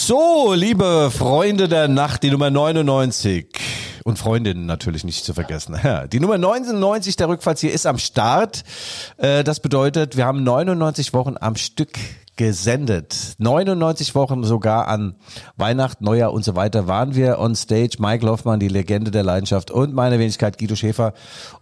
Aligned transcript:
So, 0.00 0.54
liebe 0.54 1.10
Freunde 1.10 1.66
der 1.66 1.88
Nacht, 1.88 2.22
die 2.22 2.30
Nummer 2.30 2.50
99 2.50 3.48
und 4.04 4.16
Freundinnen 4.16 4.64
natürlich 4.64 5.02
nicht 5.02 5.24
zu 5.24 5.34
vergessen. 5.34 5.76
Die 6.12 6.20
Nummer 6.20 6.38
99 6.38 7.16
der 7.16 7.28
Rückfallzieher 7.28 7.72
ist 7.72 7.84
am 7.84 7.98
Start. 7.98 8.62
Äh, 9.16 9.42
das 9.42 9.58
bedeutet, 9.58 10.16
wir 10.16 10.24
haben 10.24 10.44
99 10.44 11.12
Wochen 11.14 11.34
am 11.40 11.56
Stück 11.56 11.98
gesendet. 12.36 13.34
99 13.38 14.14
Wochen 14.14 14.44
sogar 14.44 14.86
an 14.86 15.16
Weihnachten, 15.56 16.04
Neujahr 16.04 16.32
und 16.32 16.44
so 16.44 16.54
weiter 16.54 16.86
waren 16.86 17.16
wir 17.16 17.40
on 17.40 17.56
stage. 17.56 17.96
Mike 17.98 18.24
Hoffmann, 18.24 18.60
die 18.60 18.68
Legende 18.68 19.10
der 19.10 19.24
Leidenschaft 19.24 19.72
und 19.72 19.92
meine 19.92 20.20
Wenigkeit 20.20 20.58
Guido 20.58 20.76
Schäfer. 20.76 21.12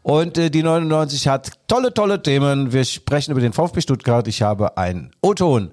Und 0.02 0.36
äh, 0.36 0.50
die 0.50 0.62
99 0.62 1.26
hat 1.26 1.52
tolle, 1.68 1.94
tolle 1.94 2.22
Themen. 2.22 2.70
Wir 2.74 2.84
sprechen 2.84 3.32
über 3.32 3.40
den 3.40 3.54
VfB 3.54 3.80
Stuttgart. 3.80 4.28
Ich 4.28 4.42
habe 4.42 4.76
ein 4.76 5.10
O-Ton 5.22 5.70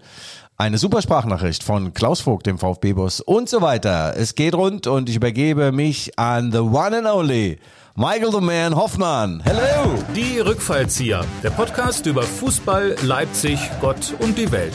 eine 0.64 0.78
super 0.78 1.02
Sprachnachricht 1.02 1.62
von 1.62 1.94
Klaus 1.94 2.22
Vogt, 2.22 2.46
dem 2.46 2.58
VfB-Boss 2.58 3.20
und 3.20 3.50
so 3.50 3.62
weiter. 3.62 4.14
Es 4.16 4.34
geht 4.34 4.56
rund 4.56 4.88
und 4.88 5.10
ich 5.10 5.18
übergebe 5.18 5.74
mich 5.74 6.18
an 6.18 6.54
the 6.54 6.60
one 6.60 7.00
and 7.00 7.06
only 7.06 7.60
Michael 7.96 8.32
the 8.32 8.40
Man 8.40 8.74
Hoffmann. 8.74 9.44
Hello! 9.44 10.02
Die 10.16 10.40
Rückfallzieher, 10.40 11.26
der 11.44 11.50
Podcast 11.50 12.06
über 12.06 12.24
Fußball, 12.24 12.96
Leipzig, 13.02 13.60
Gott 13.82 14.16
und 14.20 14.38
die 14.38 14.50
Welt. 14.54 14.74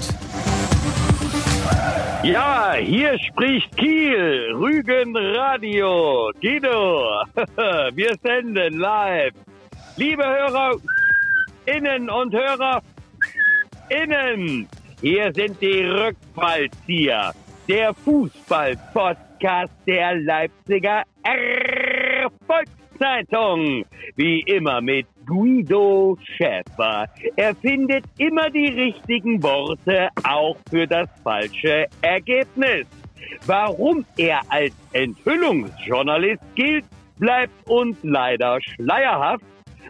Ja, 2.22 2.74
hier 2.74 3.18
spricht 3.20 3.74
Kiel, 3.78 4.52
Rügen 4.56 5.16
Radio. 5.16 6.30
Guido, 6.42 7.24
wir 7.94 8.14
senden 8.22 8.78
live. 8.78 9.32
Liebe 9.96 10.22
Hörer, 10.22 10.76
Innen 11.64 12.10
und 12.10 12.34
Hörer, 12.34 12.82
Innen. 13.88 14.68
Hier 15.00 15.32
sind 15.32 15.60
die 15.62 15.84
Rückfallzieher, 15.84 17.32
der 17.68 17.94
Fußball-Podcast 17.94 19.72
der 19.86 20.16
Leipziger 20.16 21.04
Volkszeitung. 22.48 23.84
Wie 24.16 24.40
immer 24.40 24.80
mit 24.80 25.06
Guido 25.24 26.18
Schäfer. 26.36 27.06
Er 27.36 27.54
findet 27.54 28.06
immer 28.18 28.50
die 28.50 28.66
richtigen 28.66 29.40
Worte, 29.40 30.08
auch 30.24 30.56
für 30.68 30.88
das 30.88 31.08
falsche 31.22 31.86
Ergebnis. 32.02 32.88
Warum 33.46 34.04
er 34.16 34.40
als 34.48 34.74
Enthüllungsjournalist 34.92 36.42
gilt, 36.56 36.84
bleibt 37.18 37.68
uns 37.68 37.96
leider 38.02 38.58
schleierhaft. 38.62 39.44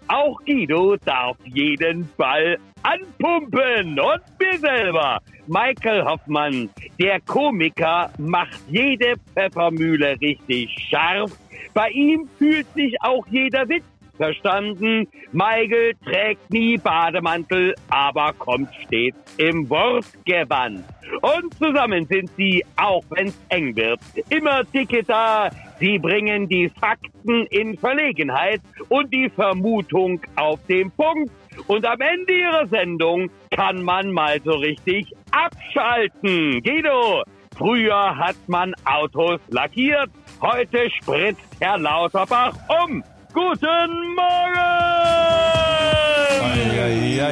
Auch 0.08 0.40
Guido 0.44 0.96
darf 1.04 1.36
jeden 1.44 2.08
Ball 2.16 2.58
anpumpen 2.82 4.00
und 4.00 4.22
mir 4.40 4.58
selber. 4.58 5.20
Michael 5.46 6.04
Hoffmann, 6.04 6.70
der 6.98 7.20
Komiker, 7.20 8.10
macht 8.18 8.58
jede 8.68 9.14
Pfeffermühle 9.34 10.18
richtig 10.20 10.74
scharf. 10.88 11.32
Bei 11.74 11.90
ihm 11.90 12.28
fühlt 12.38 12.66
sich 12.74 12.94
auch 13.02 13.26
jeder 13.28 13.68
Witz 13.68 13.84
verstanden. 14.16 15.06
Michael 15.32 15.92
trägt 16.04 16.50
nie 16.50 16.76
Bademantel, 16.76 17.74
aber 17.88 18.32
kommt 18.34 18.68
stets 18.86 19.18
im 19.36 19.68
Wortgewand. 19.68 20.84
Und 21.22 21.54
zusammen 21.54 22.06
sind 22.06 22.30
sie, 22.36 22.64
auch 22.76 23.04
wenn's 23.10 23.38
eng 23.48 23.74
wird, 23.76 24.00
immer 24.28 24.64
dicke 24.64 25.02
da. 25.02 25.50
Sie 25.80 25.98
bringen 25.98 26.48
die 26.48 26.68
Fakten 26.68 27.46
in 27.46 27.78
Verlegenheit 27.78 28.60
und 28.88 29.12
die 29.12 29.30
Vermutung 29.30 30.20
auf 30.36 30.58
den 30.68 30.90
Punkt. 30.90 31.30
Und 31.66 31.86
am 31.86 32.00
Ende 32.00 32.32
ihrer 32.32 32.66
Sendung 32.68 33.30
kann 33.50 33.82
man 33.82 34.12
mal 34.12 34.40
so 34.44 34.52
richtig 34.52 35.12
abschalten. 35.30 36.62
Guido, 36.62 37.22
früher 37.56 38.16
hat 38.16 38.36
man 38.46 38.74
Autos 38.84 39.40
lackiert, 39.50 40.10
heute 40.40 40.90
spritzt 40.90 41.40
Herr 41.60 41.78
Lauterbach 41.78 42.54
um. 42.84 43.02
Guten 43.32 44.14
Morgen! 44.14 44.98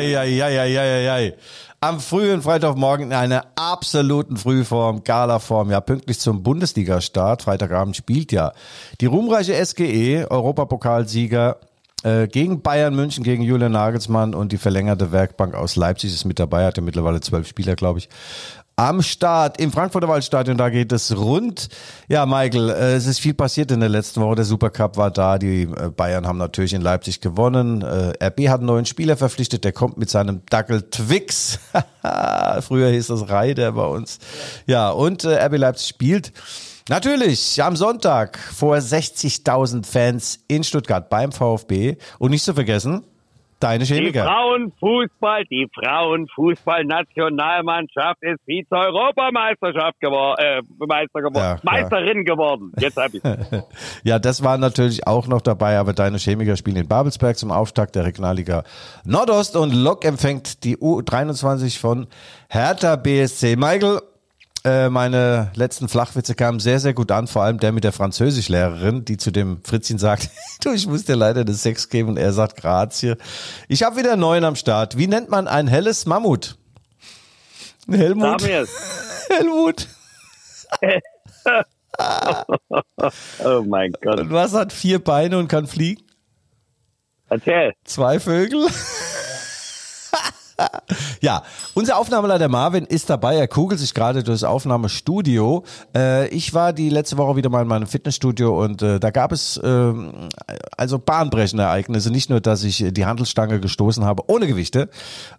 Eieieiei. 0.08 1.34
Am 1.86 2.00
frühen 2.00 2.42
Freitagmorgen 2.42 3.06
in 3.06 3.12
einer 3.12 3.44
absoluten 3.54 4.36
Frühform, 4.36 5.04
Galaform, 5.04 5.70
ja 5.70 5.80
pünktlich 5.80 6.18
zum 6.18 6.42
Bundesliga-Start. 6.42 7.42
Freitagabend 7.42 7.94
spielt 7.94 8.32
ja 8.32 8.54
die 9.00 9.06
ruhmreiche 9.06 9.54
SGE, 9.64 10.26
Europapokalsieger 10.28 11.58
äh, 12.02 12.26
gegen 12.26 12.60
Bayern 12.60 12.96
München, 12.96 13.22
gegen 13.22 13.44
Julian 13.44 13.70
Nagelsmann 13.70 14.34
und 14.34 14.50
die 14.50 14.58
verlängerte 14.58 15.12
Werkbank 15.12 15.54
aus 15.54 15.76
Leipzig 15.76 16.12
ist 16.12 16.24
mit 16.24 16.40
dabei, 16.40 16.64
hat 16.66 16.76
ja 16.76 16.82
mittlerweile 16.82 17.20
zwölf 17.20 17.46
Spieler, 17.46 17.76
glaube 17.76 18.00
ich 18.00 18.08
am 18.76 19.00
Start 19.00 19.58
im 19.58 19.72
Frankfurter 19.72 20.06
Waldstadion. 20.06 20.58
Da 20.58 20.68
geht 20.68 20.92
es 20.92 21.16
rund. 21.16 21.68
Ja, 22.08 22.26
Michael, 22.26 22.68
äh, 22.68 22.94
es 22.94 23.06
ist 23.06 23.20
viel 23.20 23.32
passiert 23.32 23.70
in 23.70 23.80
der 23.80 23.88
letzten 23.88 24.20
Woche. 24.20 24.36
Der 24.36 24.44
Supercup 24.44 24.98
war 24.98 25.10
da. 25.10 25.38
Die 25.38 25.62
äh, 25.62 25.90
Bayern 25.96 26.26
haben 26.26 26.36
natürlich 26.36 26.74
in 26.74 26.82
Leipzig 26.82 27.22
gewonnen. 27.22 27.80
Äh, 27.80 28.12
RB 28.22 28.48
hat 28.48 28.60
einen 28.60 28.66
neuen 28.66 28.84
Spieler 28.84 29.16
verpflichtet. 29.16 29.64
Der 29.64 29.72
kommt 29.72 29.96
mit 29.96 30.10
seinem 30.10 30.42
Dackel 30.50 30.82
Twix. 30.90 31.58
Früher 32.60 32.90
hieß 32.90 33.06
das 33.08 33.30
Reider 33.30 33.72
bei 33.72 33.86
uns. 33.86 34.18
Ja, 34.66 34.90
und 34.90 35.24
RB 35.24 35.56
Leipzig 35.56 35.88
spielt 35.88 36.32
Natürlich, 36.88 37.60
am 37.64 37.74
Sonntag 37.74 38.38
vor 38.38 38.76
60.000 38.76 39.84
Fans 39.84 40.38
in 40.46 40.62
Stuttgart 40.62 41.10
beim 41.10 41.32
VfB. 41.32 41.96
Und 42.20 42.30
nicht 42.30 42.44
zu 42.44 42.54
vergessen, 42.54 43.02
deine 43.60 43.84
Chemiker. 43.84 44.22
Die 44.22 44.28
Frauenfußball, 44.28 45.44
die 45.44 45.68
Frauenfußball-Nationalmannschaft 45.74 48.22
ist 48.22 48.40
Vize-Europameisterschaft 48.46 50.00
geworden, 50.00 50.36
äh, 50.38 50.62
Meister 50.78 51.20
geworden, 51.22 51.36
ja, 51.36 51.58
Meisterin 51.62 52.24
geworden. 52.24 52.72
Jetzt 52.78 52.96
hab 52.96 53.14
ich. 53.14 53.22
ja, 54.04 54.18
das 54.18 54.42
war 54.42 54.58
natürlich 54.58 55.06
auch 55.06 55.26
noch 55.26 55.40
dabei, 55.40 55.78
aber 55.78 55.92
deine 55.92 56.18
Chemiker 56.18 56.56
spielen 56.56 56.76
in 56.76 56.88
Babelsberg 56.88 57.38
zum 57.38 57.50
Auftakt 57.50 57.96
der 57.96 58.04
Regionalliga 58.04 58.64
Nordost 59.04 59.56
und 59.56 59.74
Lok 59.74 60.04
empfängt 60.04 60.64
die 60.64 60.76
U23 60.76 61.78
von 61.78 62.06
Hertha 62.48 62.96
BSC. 62.96 63.56
Michael, 63.56 64.00
äh, 64.66 64.90
meine 64.90 65.52
letzten 65.54 65.88
Flachwitze 65.88 66.34
kamen 66.34 66.58
sehr, 66.58 66.80
sehr 66.80 66.92
gut 66.92 67.12
an, 67.12 67.28
vor 67.28 67.44
allem 67.44 67.58
der 67.58 67.70
mit 67.70 67.84
der 67.84 67.92
Französischlehrerin, 67.92 69.04
die 69.04 69.16
zu 69.16 69.30
dem 69.30 69.62
Fritzchen 69.62 69.98
sagt, 69.98 70.28
du, 70.64 70.72
ich 70.72 70.88
muss 70.88 71.04
dir 71.04 71.14
leider 71.14 71.44
das 71.44 71.62
Sex 71.62 71.88
geben 71.88 72.08
und 72.08 72.16
er 72.16 72.32
sagt 72.32 72.56
Grazie. 72.56 73.14
Ich 73.68 73.84
habe 73.84 73.96
wieder 73.96 74.12
einen 74.12 74.22
neuen 74.22 74.44
am 74.44 74.56
Start. 74.56 74.98
Wie 74.98 75.06
nennt 75.06 75.30
man 75.30 75.46
ein 75.46 75.68
helles 75.68 76.04
Mammut? 76.04 76.56
Helmut. 77.88 78.42
Helmut. 79.28 79.86
oh 83.44 83.62
mein 83.62 83.92
Gott. 84.02 84.18
Und 84.18 84.32
was 84.32 84.52
hat 84.52 84.72
vier 84.72 84.98
Beine 84.98 85.38
und 85.38 85.46
kann 85.46 85.68
fliegen? 85.68 86.02
Erzähl. 87.28 87.72
Zwei 87.84 88.18
Vögel. 88.18 88.66
Ja, 91.20 91.42
unser 91.74 91.98
Aufnahmeleiter 91.98 92.48
Marvin 92.48 92.84
ist 92.84 93.10
dabei. 93.10 93.36
Er 93.36 93.48
kugelt 93.48 93.80
sich 93.80 93.94
gerade 93.94 94.22
durchs 94.22 94.44
Aufnahmestudio. 94.44 95.64
Äh, 95.94 96.28
ich 96.28 96.54
war 96.54 96.72
die 96.72 96.88
letzte 96.88 97.16
Woche 97.16 97.36
wieder 97.36 97.50
mal 97.50 97.62
in 97.62 97.68
meinem 97.68 97.86
Fitnessstudio 97.86 98.62
und 98.62 98.82
äh, 98.82 98.98
da 98.98 99.10
gab 99.10 99.32
es 99.32 99.56
äh, 99.58 99.92
also 100.76 100.98
bahnbrechende 100.98 101.64
Ereignisse. 101.64 102.10
Nicht 102.10 102.30
nur, 102.30 102.40
dass 102.40 102.64
ich 102.64 102.84
die 102.88 103.06
Handelsstange 103.06 103.60
gestoßen 103.60 104.04
habe 104.04 104.24
ohne 104.28 104.46
Gewichte 104.46 104.88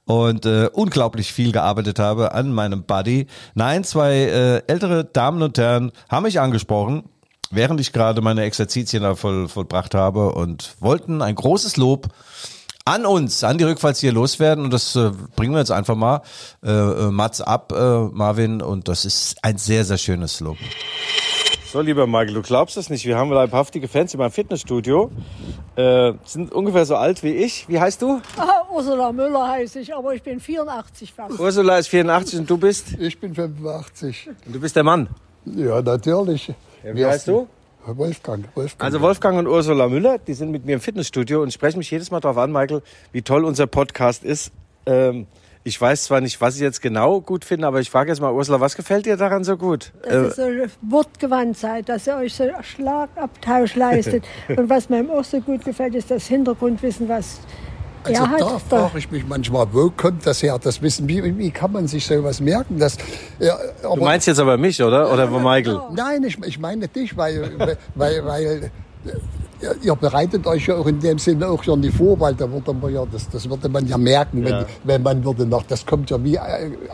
und 0.06 0.46
äh, 0.46 0.70
unglaublich 0.72 1.34
viel 1.34 1.52
gearbeitet 1.52 2.00
habe 2.00 2.34
an 2.34 2.52
meinem 2.52 2.84
Body. 2.84 3.28
Nein, 3.56 3.84
zwei 3.84 4.14
äh, 4.14 4.62
ältere 4.68 5.06
Damen 5.06 5.42
und 5.42 5.58
Herren 5.58 5.92
haben 6.10 6.24
mich 6.24 6.40
angesprochen 6.40 7.04
während 7.50 7.80
ich 7.80 7.94
gerade 7.94 8.22
meine 8.22 8.42
Exerzitien 8.42 9.04
da 9.04 9.16
voll, 9.16 9.48
vollbracht 9.48 9.96
habe 9.96 10.34
und 10.34 10.76
wollten 10.82 11.22
ein 11.22 11.36
großes 11.36 11.78
Lob 11.78 12.10
an 12.88 13.06
uns, 13.06 13.44
an 13.44 13.58
die 13.58 13.66
Rückfalls 13.66 14.00
hier 14.00 14.14
loswerden. 14.14 14.64
Und 14.64 14.72
das 14.72 14.96
äh, 14.96 15.12
bringen 15.36 15.54
wir 15.54 15.60
jetzt 15.60 15.72
einfach 15.72 15.96
mal. 15.96 16.22
Äh, 16.64 16.72
äh, 16.72 17.12
Mats 17.12 17.42
ab, 17.42 17.72
äh, 17.72 18.00
Marvin. 18.12 18.62
Und 18.62 18.88
das 18.88 19.06
ist 19.06 19.36
ein 19.44 19.58
sehr, 19.58 19.84
sehr 19.84 19.98
schönes 19.98 20.40
Lob. 20.40 20.58
So, 21.72 21.82
lieber 21.82 22.08
Michael, 22.08 22.34
du 22.34 22.42
glaubst 22.42 22.78
es 22.78 22.90
nicht. 22.90 23.06
Wir 23.06 23.18
haben 23.18 23.30
leibhaftige 23.30 23.90
Fans 23.90 24.14
in 24.14 24.20
meinem 24.20 24.32
Fitnessstudio. 24.32 25.12
Äh, 25.76 26.14
sind 26.24 26.54
ungefähr 26.54 26.86
so 26.86 26.96
alt 26.96 27.24
wie 27.24 27.34
ich. 27.34 27.68
Wie 27.68 27.80
heißt 27.80 28.02
du? 28.02 28.22
Ah, 28.38 28.64
Ursula 28.74 29.12
Müller 29.12 29.50
heiße 29.50 29.80
ich, 29.82 29.94
aber 29.94 30.16
ich 30.16 30.24
bin 30.24 30.40
84 30.40 31.14
fast. 31.14 31.38
Ursula 31.38 31.78
ist 31.78 31.90
84 31.90 32.40
und 32.40 32.50
du 32.50 32.58
bist? 32.58 32.94
Ich 32.98 33.20
bin 33.20 33.36
85. 33.36 34.30
Und 34.46 34.56
du 34.56 34.62
bist 34.62 34.78
der 34.78 34.84
Mann? 34.84 35.10
Ja, 35.44 35.82
natürlich. 35.82 36.54
Ja, 36.84 36.96
wie 36.96 37.06
heißt 37.06 37.28
du? 37.28 37.50
Wolfgang, 37.96 38.46
Wolfgang. 38.56 38.84
Also 38.84 39.02
Wolfgang 39.02 39.38
und 39.40 39.48
Ursula 39.48 39.88
Müller, 39.88 40.18
die 40.18 40.34
sind 40.34 40.52
mit 40.52 40.66
mir 40.66 40.74
im 40.74 40.82
Fitnessstudio 40.82 41.42
und 41.42 41.54
sprechen 41.54 41.78
mich 41.78 41.90
jedes 41.90 42.12
Mal 42.12 42.20
darauf 42.20 42.38
an, 42.38 42.52
Michael, 42.52 42.82
wie 43.14 43.22
toll 43.22 43.46
unser 43.46 43.68
Podcast 43.68 44.24
ist. 44.24 44.52
Ähm, 44.86 45.28
ich 45.64 45.80
weiß 45.80 46.06
zwar 46.06 46.22
nicht, 46.22 46.40
was 46.40 46.56
ich 46.56 46.62
jetzt 46.62 46.82
genau 46.82 47.20
gut 47.20 47.44
finde, 47.44 47.68
aber 47.68 47.82
ich 47.82 47.90
frage 47.90 48.10
jetzt 48.10 48.22
mal, 48.22 48.32
Ursula, 48.32 48.62
was 48.62 48.76
gefällt 48.78 49.06
dir 49.06 49.18
daran 49.18 49.44
so 49.44 49.58
gut? 49.58 49.92
Dass 50.02 50.38
ihr 50.38 50.70
so 50.70 50.72
wortgewandt 50.82 51.58
seid, 51.58 51.90
dass 51.90 52.08
ihr 52.08 52.16
euch 52.16 52.34
so 52.34 52.46
Schlagabtausch 52.62 53.76
leistet. 53.76 54.24
und 54.48 54.70
was 54.70 54.88
mir 54.88 55.06
auch 55.12 55.26
so 55.26 55.42
gut 55.42 55.66
gefällt, 55.66 55.96
ist 55.96 56.10
das 56.10 56.28
Hintergrundwissen, 56.28 57.10
was 57.10 57.42
Also 58.08 58.24
er 58.24 58.38
da 58.40 58.60
frage 58.60 58.98
ich 59.00 59.12
mich 59.12 59.26
manchmal, 59.28 59.68
wo 59.72 59.90
kommt 59.90 60.26
das 60.26 60.42
her? 60.44 60.58
Das 60.62 60.82
Wissen, 60.82 61.08
wie, 61.08 61.38
wie 61.38 61.52
kann 61.52 61.72
man 61.72 61.88
sich 61.88 62.06
sowas 62.06 62.40
merken? 62.40 62.80
Das, 62.80 62.98
ja, 63.40 63.58
aber, 63.84 63.96
Du 63.96 64.04
meinst 64.04 64.28
jetzt 64.28 64.40
aber 64.40 64.58
mich, 64.58 64.82
oder? 64.82 65.12
Oder 65.12 65.28
Michael? 65.28 65.80
Nein, 65.96 66.24
ich, 66.24 66.38
ich 66.46 66.60
meine 66.60 66.88
dich, 66.88 67.16
weil, 67.18 67.52
weil, 67.96 68.26
weil 68.26 68.72
äh, 69.06 69.10
ihr 69.82 69.96
bereitet 69.96 70.46
euch 70.46 70.68
ja 70.68 70.76
auch 70.76 70.86
in 70.86 71.00
dem 71.00 71.18
Sinne 71.18 71.48
auch 71.48 71.64
schon 71.64 71.82
die 71.82 71.90
vor, 71.92 72.20
weil 72.20 72.36
da 72.36 72.50
würde 72.52 72.74
man 72.74 72.94
ja, 72.94 73.04
das, 73.12 73.28
das 73.30 73.50
würde 73.50 73.68
man 73.70 73.88
ja 73.88 73.98
merken, 73.98 74.44
wenn, 74.46 74.66
wenn 74.84 75.02
man 75.02 75.24
würde 75.26 75.46
noch, 75.48 75.64
das 75.64 75.84
kommt 75.86 76.10
ja 76.12 76.24
wie 76.24 76.36
äh, 76.36 76.40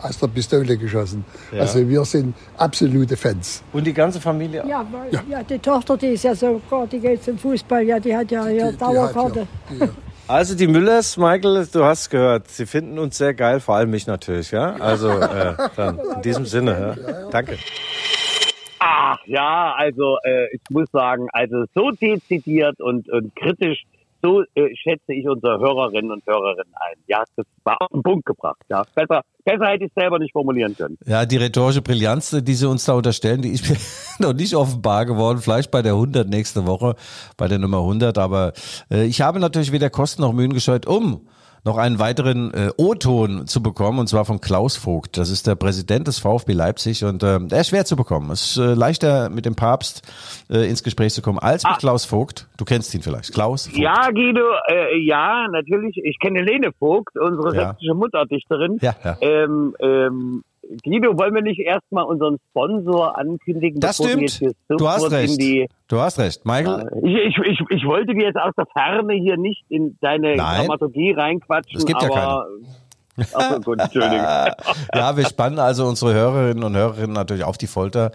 aus 0.02 0.18
der 0.18 0.28
Pistole 0.28 0.76
geschossen. 0.78 1.24
Also 1.58 1.86
wir 1.86 2.04
sind 2.06 2.34
absolute 2.56 3.16
Fans. 3.16 3.62
Und 3.72 3.86
die 3.86 3.92
ganze 3.92 4.18
Familie? 4.20 4.64
Ja, 4.66 4.84
weil, 4.90 5.12
ja. 5.30 5.42
die 5.42 5.58
Tochter, 5.58 5.96
die 5.98 6.08
ist 6.08 6.24
ja 6.24 6.34
sogar, 6.34 6.86
die 6.86 6.98
geht 7.00 7.22
zum 7.22 7.36
Fußball, 7.38 7.82
ja, 7.82 8.00
die 8.00 8.16
hat 8.16 8.30
ja 8.30 8.46
hier 8.46 8.56
Die- 8.56 8.62
hat 8.64 8.80
ja- 8.80 8.86
Dauerkarte. 8.92 9.46
die- 9.70 9.88
Also 10.26 10.56
die 10.56 10.66
Müllers, 10.66 11.18
Michael, 11.18 11.66
du 11.70 11.84
hast 11.84 12.08
gehört, 12.08 12.48
sie 12.48 12.64
finden 12.64 12.98
uns 12.98 13.18
sehr 13.18 13.34
geil, 13.34 13.60
vor 13.60 13.74
allem 13.74 13.90
mich 13.90 14.06
natürlich, 14.06 14.52
ja? 14.52 14.74
Also 14.76 15.10
äh, 15.10 15.54
dann 15.76 15.98
in 15.98 16.22
diesem 16.22 16.46
Sinne, 16.46 16.96
ja? 16.96 17.28
Danke. 17.30 17.58
Ach 18.78 19.18
ja, 19.26 19.74
also 19.76 20.16
äh, 20.24 20.46
ich 20.54 20.62
muss 20.70 20.90
sagen, 20.92 21.28
also 21.32 21.66
so 21.74 21.90
dezidiert 21.90 22.80
und, 22.80 23.10
und 23.10 23.36
kritisch, 23.36 23.84
so 24.22 24.42
äh, 24.54 24.74
schätze 24.74 25.12
ich 25.12 25.28
unsere 25.28 25.58
Hörerinnen 25.58 26.10
und 26.10 26.26
Hörerinnen 26.26 26.72
ein. 26.74 26.96
Ja, 27.06 27.24
das 27.36 27.44
war 27.62 27.76
auf 27.82 27.90
den 27.92 28.02
Punkt 28.02 28.24
gebracht. 28.24 28.62
Ja, 28.70 28.82
besser, 28.94 29.22
besser 29.44 29.66
hätte 29.66 29.84
ich 29.84 29.92
es 29.94 30.00
selber 30.00 30.18
nicht 30.18 30.32
formulieren 30.32 30.76
können. 30.76 30.98
Ja, 31.06 31.26
die 31.26 31.36
rhetorische 31.36 31.82
Brillanz, 31.82 32.30
die 32.30 32.54
sie 32.54 32.68
uns 32.68 32.84
da 32.84 32.94
unterstellen, 32.94 33.42
die 33.42 33.50
ist 33.50 33.68
mir 33.68 33.76
noch 34.26 34.34
nicht 34.34 34.54
offenbar 34.54 35.06
geworden. 35.06 35.38
Vielleicht 35.38 35.70
bei 35.70 35.82
der 35.82 35.92
100 35.92 36.28
nächste 36.28 36.66
Woche, 36.66 36.94
bei 37.36 37.48
der 37.48 37.58
Nummer 37.58 37.78
100. 37.78 38.18
Aber 38.18 38.52
äh, 38.90 39.04
ich 39.04 39.20
habe 39.20 39.40
natürlich 39.40 39.72
weder 39.72 39.90
Kosten 39.90 40.22
noch 40.22 40.32
Mühen 40.32 40.52
gescheut, 40.52 40.86
um 40.86 41.26
noch 41.66 41.78
einen 41.78 41.98
weiteren 41.98 42.52
äh, 42.52 42.68
O-Ton 42.76 43.46
zu 43.46 43.62
bekommen, 43.62 43.98
und 43.98 44.06
zwar 44.06 44.26
von 44.26 44.38
Klaus 44.38 44.76
Vogt. 44.76 45.16
Das 45.16 45.30
ist 45.30 45.46
der 45.46 45.54
Präsident 45.54 46.06
des 46.06 46.18
VfB 46.18 46.52
Leipzig 46.52 47.02
und 47.06 47.22
äh, 47.22 47.38
der 47.40 47.62
ist 47.62 47.68
schwer 47.68 47.86
zu 47.86 47.96
bekommen. 47.96 48.30
Es 48.30 48.50
ist 48.50 48.56
äh, 48.58 48.74
leichter 48.74 49.30
mit 49.30 49.46
dem 49.46 49.54
Papst 49.54 50.02
äh, 50.50 50.68
ins 50.68 50.82
Gespräch 50.82 51.14
zu 51.14 51.22
kommen 51.22 51.38
als 51.38 51.64
mit 51.64 51.78
Klaus 51.78 52.04
Vogt. 52.04 52.48
Du 52.58 52.66
kennst 52.66 52.94
ihn 52.94 53.00
vielleicht. 53.00 53.32
Klaus 53.32 53.66
Vogt. 53.66 53.78
Ja, 53.78 54.10
Guido, 54.10 54.42
äh, 54.68 54.98
ja, 55.06 55.46
natürlich. 55.50 55.96
Ich 56.04 56.18
kenne 56.18 56.42
Lene 56.42 56.70
Vogt, 56.78 57.16
unsere 57.18 57.56
Ja. 57.56 57.68
sächsische 57.70 57.94
Mutterdichterin. 57.94 58.76
Ja, 58.82 58.94
ja. 59.02 59.16
Ähm, 59.34 59.76
ähm, 59.80 60.44
Guido, 60.82 61.18
wollen 61.18 61.34
wir 61.34 61.42
nicht 61.42 61.60
erstmal 61.60 62.04
unseren 62.04 62.38
Sponsor 62.50 63.16
ankündigen? 63.18 63.80
Das 63.80 63.96
stimmt. 63.96 64.30
hier 64.30 64.52
Du 64.68 64.88
hast 64.88 65.10
recht. 65.10 65.40
die, 65.40 65.68
Du 65.88 66.00
hast 66.00 66.18
recht. 66.18 66.44
Michael, 66.44 66.90
ich, 67.02 67.36
ich, 67.36 67.60
ich, 67.68 67.84
wollte 67.84 68.14
dir 68.14 68.26
jetzt 68.26 68.38
aus 68.38 68.52
der 68.56 68.66
Ferne 68.66 69.14
hier 69.14 69.36
nicht 69.36 69.64
in 69.68 69.96
deine 70.00 70.36
Nein. 70.36 70.60
Dramaturgie 70.60 71.12
reinquatschen, 71.12 71.78
Es 71.78 71.86
gibt 71.86 72.02
ja 72.02 72.10
aber... 72.10 72.46
Ach 73.34 73.60
gut, 73.62 73.78
Entschuldigung. 73.80 74.18
Ja, 74.94 75.16
wir 75.16 75.24
spannen 75.26 75.60
also 75.60 75.86
unsere 75.86 76.14
Hörerinnen 76.14 76.64
und 76.64 76.74
Hörerinnen 76.74 77.12
natürlich 77.12 77.44
auf 77.44 77.56
die 77.56 77.68
Folter. 77.68 78.10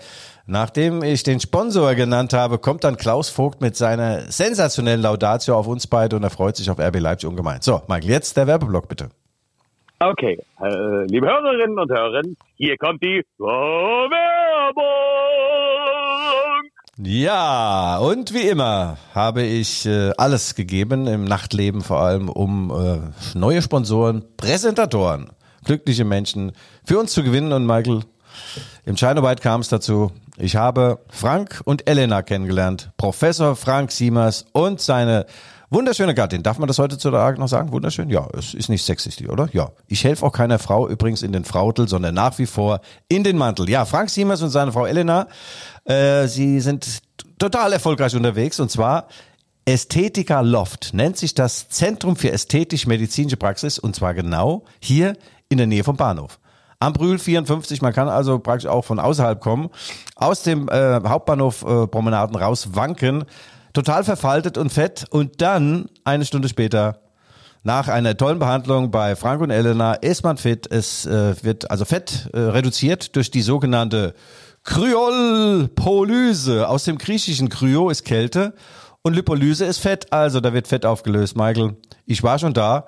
Nachdem 0.45 1.03
ich 1.03 1.23
den 1.23 1.39
Sponsor 1.39 1.95
genannt 1.95 2.33
habe, 2.33 2.57
kommt 2.57 2.83
dann 2.83 2.97
Klaus 2.97 3.29
Vogt 3.29 3.61
mit 3.61 3.77
seiner 3.77 4.21
sensationellen 4.31 5.01
Laudatio 5.01 5.55
auf 5.55 5.67
uns 5.67 5.87
beide 5.87 6.15
und 6.17 6.23
er 6.23 6.31
freut 6.31 6.57
sich 6.57 6.69
auf 6.69 6.79
RB 6.79 6.99
Leipzig 6.99 7.29
ungemein. 7.29 7.61
So, 7.61 7.81
Michael, 7.87 8.09
jetzt 8.09 8.35
der 8.35 8.47
Werbeblock 8.47 8.89
bitte. 8.89 9.09
Okay, 10.01 10.39
äh, 10.61 11.05
liebe 11.07 11.27
Hörerinnen 11.27 11.77
und 11.77 11.91
Hörer, 11.91 12.21
hier 12.55 12.77
kommt 12.77 13.03
die 13.03 13.21
Werbung. 13.37 14.85
Ja, 16.95 17.97
und 17.97 18.33
wie 18.33 18.47
immer 18.47 18.95
habe 19.13 19.41
ich 19.41 19.85
äh, 19.85 20.11
alles 20.15 20.55
gegeben, 20.55 21.05
im 21.05 21.25
Nachtleben 21.25 21.81
vor 21.81 21.99
allem, 21.99 22.29
um 22.29 22.71
äh, 22.71 23.37
neue 23.37 23.61
Sponsoren, 23.61 24.23
Präsentatoren, 24.37 25.31
glückliche 25.65 26.05
Menschen 26.05 26.53
für 26.85 26.97
uns 26.97 27.11
zu 27.11 27.21
gewinnen. 27.21 27.51
Und 27.51 27.65
Michael, 27.65 28.03
im 28.85 28.95
China-White 28.95 29.41
kam 29.41 29.59
es 29.59 29.67
dazu. 29.67 30.13
Ich 30.37 30.55
habe 30.55 30.99
Frank 31.09 31.61
und 31.65 31.89
Elena 31.89 32.21
kennengelernt, 32.21 32.91
Professor 32.95 33.57
Frank 33.57 33.91
Siemers 33.91 34.45
und 34.53 34.79
seine 34.79 35.25
wunderschöne 35.69 36.13
Gattin. 36.13 36.43
Darf 36.43 36.59
man 36.59 36.67
das 36.67 36.79
heute 36.79 36.97
zu 36.97 37.09
noch 37.09 37.47
sagen? 37.47 37.71
Wunderschön? 37.71 38.09
Ja, 38.09 38.27
es 38.37 38.53
ist 38.53 38.69
nicht 38.69 38.83
sexistisch, 38.83 39.29
oder? 39.29 39.49
Ja. 39.53 39.71
Ich 39.87 40.03
helfe 40.03 40.25
auch 40.25 40.31
keiner 40.31 40.59
Frau 40.59 40.87
übrigens 40.87 41.21
in 41.21 41.31
den 41.31 41.45
Frautel, 41.45 41.87
sondern 41.87 42.15
nach 42.15 42.37
wie 42.39 42.45
vor 42.45 42.81
in 43.07 43.23
den 43.23 43.37
Mantel. 43.37 43.69
Ja, 43.69 43.85
Frank 43.85 44.09
Siemers 44.09 44.41
und 44.41 44.49
seine 44.49 44.71
Frau 44.71 44.85
Elena, 44.85 45.27
äh, 45.85 46.27
sie 46.27 46.59
sind 46.59 47.01
total 47.37 47.73
erfolgreich 47.73 48.15
unterwegs 48.15 48.59
und 48.59 48.69
zwar 48.69 49.07
Ästhetica 49.65 50.41
Loft 50.41 50.93
nennt 50.93 51.17
sich 51.17 51.35
das 51.35 51.69
Zentrum 51.69 52.15
für 52.15 52.31
ästhetisch-medizinische 52.31 53.37
Praxis 53.37 53.77
und 53.77 53.95
zwar 53.95 54.15
genau 54.15 54.63
hier 54.79 55.15
in 55.47 55.59
der 55.59 55.67
Nähe 55.67 55.83
vom 55.83 55.95
Bahnhof. 55.95 56.39
Am 56.79 56.93
Brühl 56.93 57.19
54, 57.19 57.81
man 57.81 57.93
kann 57.93 58.07
also 58.07 58.39
praktisch 58.39 58.69
auch 58.69 58.85
von 58.85 58.99
außerhalb 58.99 59.39
kommen, 59.41 59.69
aus 60.15 60.43
dem 60.43 60.69
äh, 60.69 61.01
Hauptbahnhof 61.05 61.63
äh, 61.63 61.87
Promenaden 61.87 62.35
raus 62.35 62.69
wanken, 62.73 63.25
total 63.73 64.03
verfaltet 64.03 64.57
und 64.57 64.71
fett 64.71 65.05
und 65.09 65.41
dann 65.41 65.89
eine 66.03 66.25
Stunde 66.25 66.49
später 66.49 67.01
nach 67.63 67.89
einer 67.89 68.15
tollen 68.15 68.39
Behandlung 68.39 68.89
bei 68.89 69.15
Frank 69.15 69.41
und 69.41 69.51
Elena 69.51 69.93
ist 69.93 70.23
man 70.23 70.37
fit. 70.37 70.71
Es 70.71 71.05
äh, 71.05 71.35
wird 71.43 71.69
also 71.69 71.85
Fett 71.85 72.29
äh, 72.33 72.39
reduziert 72.39 73.15
durch 73.15 73.31
die 73.31 73.41
sogenannte 73.41 74.13
Kryolpolyse. 74.63 76.69
Aus 76.69 76.85
dem 76.85 76.97
griechischen 76.97 77.49
Kryo 77.49 77.89
ist 77.89 78.05
Kälte 78.05 78.53
und 79.01 79.13
Lipolyse 79.13 79.65
ist 79.65 79.79
Fett. 79.79 80.11
Also 80.13 80.39
da 80.39 80.53
wird 80.53 80.67
Fett 80.67 80.85
aufgelöst. 80.85 81.35
Michael, 81.35 81.75
ich 82.05 82.23
war 82.23 82.39
schon 82.39 82.53
da. 82.53 82.85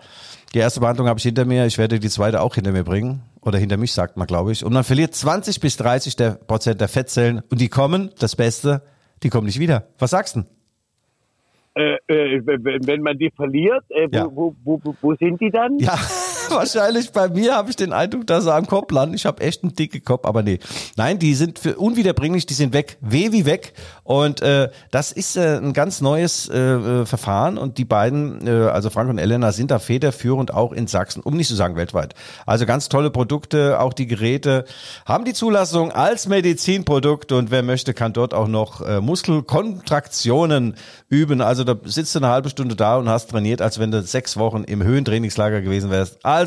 Die 0.53 0.59
erste 0.59 0.79
Behandlung 0.79 1.07
habe 1.07 1.17
ich 1.17 1.23
hinter 1.23 1.45
mir. 1.45 1.65
Ich 1.65 1.77
werde 1.77 1.99
die 1.99 2.09
zweite 2.09 2.41
auch 2.41 2.55
hinter 2.55 2.71
mir 2.71 2.83
bringen. 2.83 3.23
Oder 3.41 3.57
hinter 3.57 3.77
mich, 3.77 3.93
sagt 3.93 4.17
man, 4.17 4.27
glaube 4.27 4.51
ich. 4.51 4.63
Und 4.63 4.73
man 4.73 4.83
verliert 4.83 5.15
20 5.15 5.59
bis 5.59 5.77
30 5.77 6.15
der 6.15 6.31
Prozent 6.31 6.79
der 6.79 6.87
Fettzellen. 6.87 7.41
Und 7.49 7.59
die 7.59 7.69
kommen, 7.69 8.11
das 8.19 8.35
Beste, 8.35 8.83
die 9.23 9.29
kommen 9.29 9.47
nicht 9.47 9.59
wieder. 9.59 9.87
Was 9.97 10.11
sagst 10.11 10.35
du? 10.35 10.43
Äh, 11.73 11.95
äh, 12.07 12.41
wenn 12.45 13.01
man 13.01 13.17
die 13.17 13.31
verliert, 13.31 13.85
äh, 13.89 14.07
wo, 14.11 14.15
Ja. 14.17 14.25
wo, 14.35 14.55
wo, 14.65 14.81
wo, 14.83 14.95
wo 15.01 15.15
sind 15.15 15.39
die 15.39 15.49
dann? 15.49 15.79
Ja, 15.79 15.95
wahrscheinlich 16.55 17.11
bei 17.11 17.29
mir 17.29 17.55
habe 17.55 17.69
ich 17.69 17.75
den 17.75 17.93
Eindruck, 17.93 18.27
dass 18.27 18.43
sie 18.43 18.53
am 18.53 18.67
Kopf 18.67 18.91
landen. 18.91 19.15
Ich 19.15 19.25
habe 19.25 19.41
echt 19.41 19.63
einen 19.63 19.73
dicken 19.73 20.03
Kopf, 20.03 20.25
aber 20.25 20.43
nee. 20.43 20.59
Nein, 20.95 21.19
die 21.19 21.33
sind 21.35 21.59
für 21.59 21.77
unwiederbringlich, 21.77 22.45
die 22.45 22.53
sind 22.53 22.73
weg, 22.73 22.97
weh 23.01 23.31
wie 23.31 23.45
weg. 23.45 23.73
Und 24.03 24.41
äh, 24.41 24.69
das 24.91 25.11
ist 25.11 25.37
äh, 25.37 25.57
ein 25.57 25.73
ganz 25.73 26.01
neues 26.01 26.49
äh, 26.49 26.59
äh, 26.59 27.05
Verfahren 27.05 27.57
und 27.57 27.77
die 27.77 27.85
beiden, 27.85 28.45
äh, 28.45 28.69
also 28.69 28.89
Frank 28.89 29.09
und 29.09 29.17
Elena, 29.17 29.51
sind 29.51 29.71
da 29.71 29.79
federführend 29.79 30.53
auch 30.53 30.73
in 30.73 30.87
Sachsen, 30.87 31.21
um 31.21 31.35
nicht 31.35 31.47
zu 31.47 31.55
sagen 31.55 31.75
weltweit. 31.75 32.13
Also 32.45 32.65
ganz 32.65 32.89
tolle 32.89 33.09
Produkte, 33.09 33.79
auch 33.79 33.93
die 33.93 34.07
Geräte 34.07 34.65
haben 35.05 35.25
die 35.25 35.33
Zulassung 35.33 35.91
als 35.91 36.27
Medizinprodukt 36.27 37.31
und 37.31 37.51
wer 37.51 37.63
möchte, 37.63 37.93
kann 37.93 38.13
dort 38.13 38.33
auch 38.33 38.47
noch 38.47 38.81
äh, 38.81 38.99
Muskelkontraktionen 38.99 40.75
üben. 41.09 41.41
Also 41.41 41.63
da 41.63 41.75
sitzt 41.85 42.15
du 42.15 42.19
eine 42.19 42.27
halbe 42.27 42.49
Stunde 42.49 42.75
da 42.75 42.97
und 42.97 43.07
hast 43.07 43.29
trainiert, 43.29 43.61
als 43.61 43.79
wenn 43.79 43.91
du 43.91 44.01
sechs 44.01 44.37
Wochen 44.37 44.63
im 44.63 44.83
Höhentrainingslager 44.83 45.61
gewesen 45.61 45.89
wärst. 45.89 46.17
Also, 46.23 46.40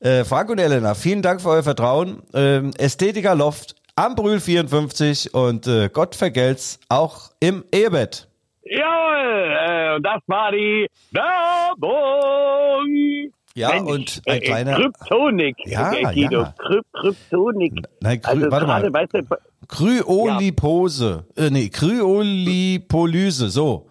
äh, 0.00 0.24
Frank 0.24 0.50
und 0.50 0.58
Elena, 0.58 0.94
vielen 0.94 1.22
Dank 1.22 1.40
für 1.40 1.50
euer 1.50 1.62
Vertrauen. 1.62 2.22
Ähm, 2.34 2.72
Ästhetiker 2.78 3.34
Loft 3.34 3.74
am 3.96 4.14
Brühl 4.14 4.40
54 4.40 5.34
und 5.34 5.66
äh, 5.66 5.88
Gott 5.92 6.14
vergelt's 6.14 6.78
auch 6.88 7.30
im 7.40 7.64
Ehebett. 7.72 8.28
Jawohl, 8.64 9.56
äh, 9.66 9.96
und 9.96 10.02
das 10.04 10.20
war 10.26 10.52
die 10.52 10.86
Werbung. 11.10 13.32
Ja, 13.54 13.70
Mensch, 13.70 13.90
und 13.90 14.22
ein 14.26 14.36
äh, 14.36 14.40
kleiner- 14.40 14.76
Kryptonik, 14.76 15.56
Ja, 15.66 15.92
äh, 15.92 16.02
Guido, 16.14 16.42
ja. 16.42 16.54
Kryp 16.58 16.84
Kryptonik. 16.92 17.72
Nein, 18.00 18.20
Kry- 18.20 18.26
also 18.28 18.50
warte 18.50 18.66
mal. 18.66 18.92
weißt 18.92 19.14
du, 19.14 19.22
Kryolipose. 19.66 21.24
Äh, 21.36 21.50
nee, 21.50 21.68
Kryolipolyse. 21.68 23.48
So. 23.48 23.86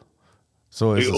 So 0.70 0.94
ist 0.94 1.10
es. 1.10 1.16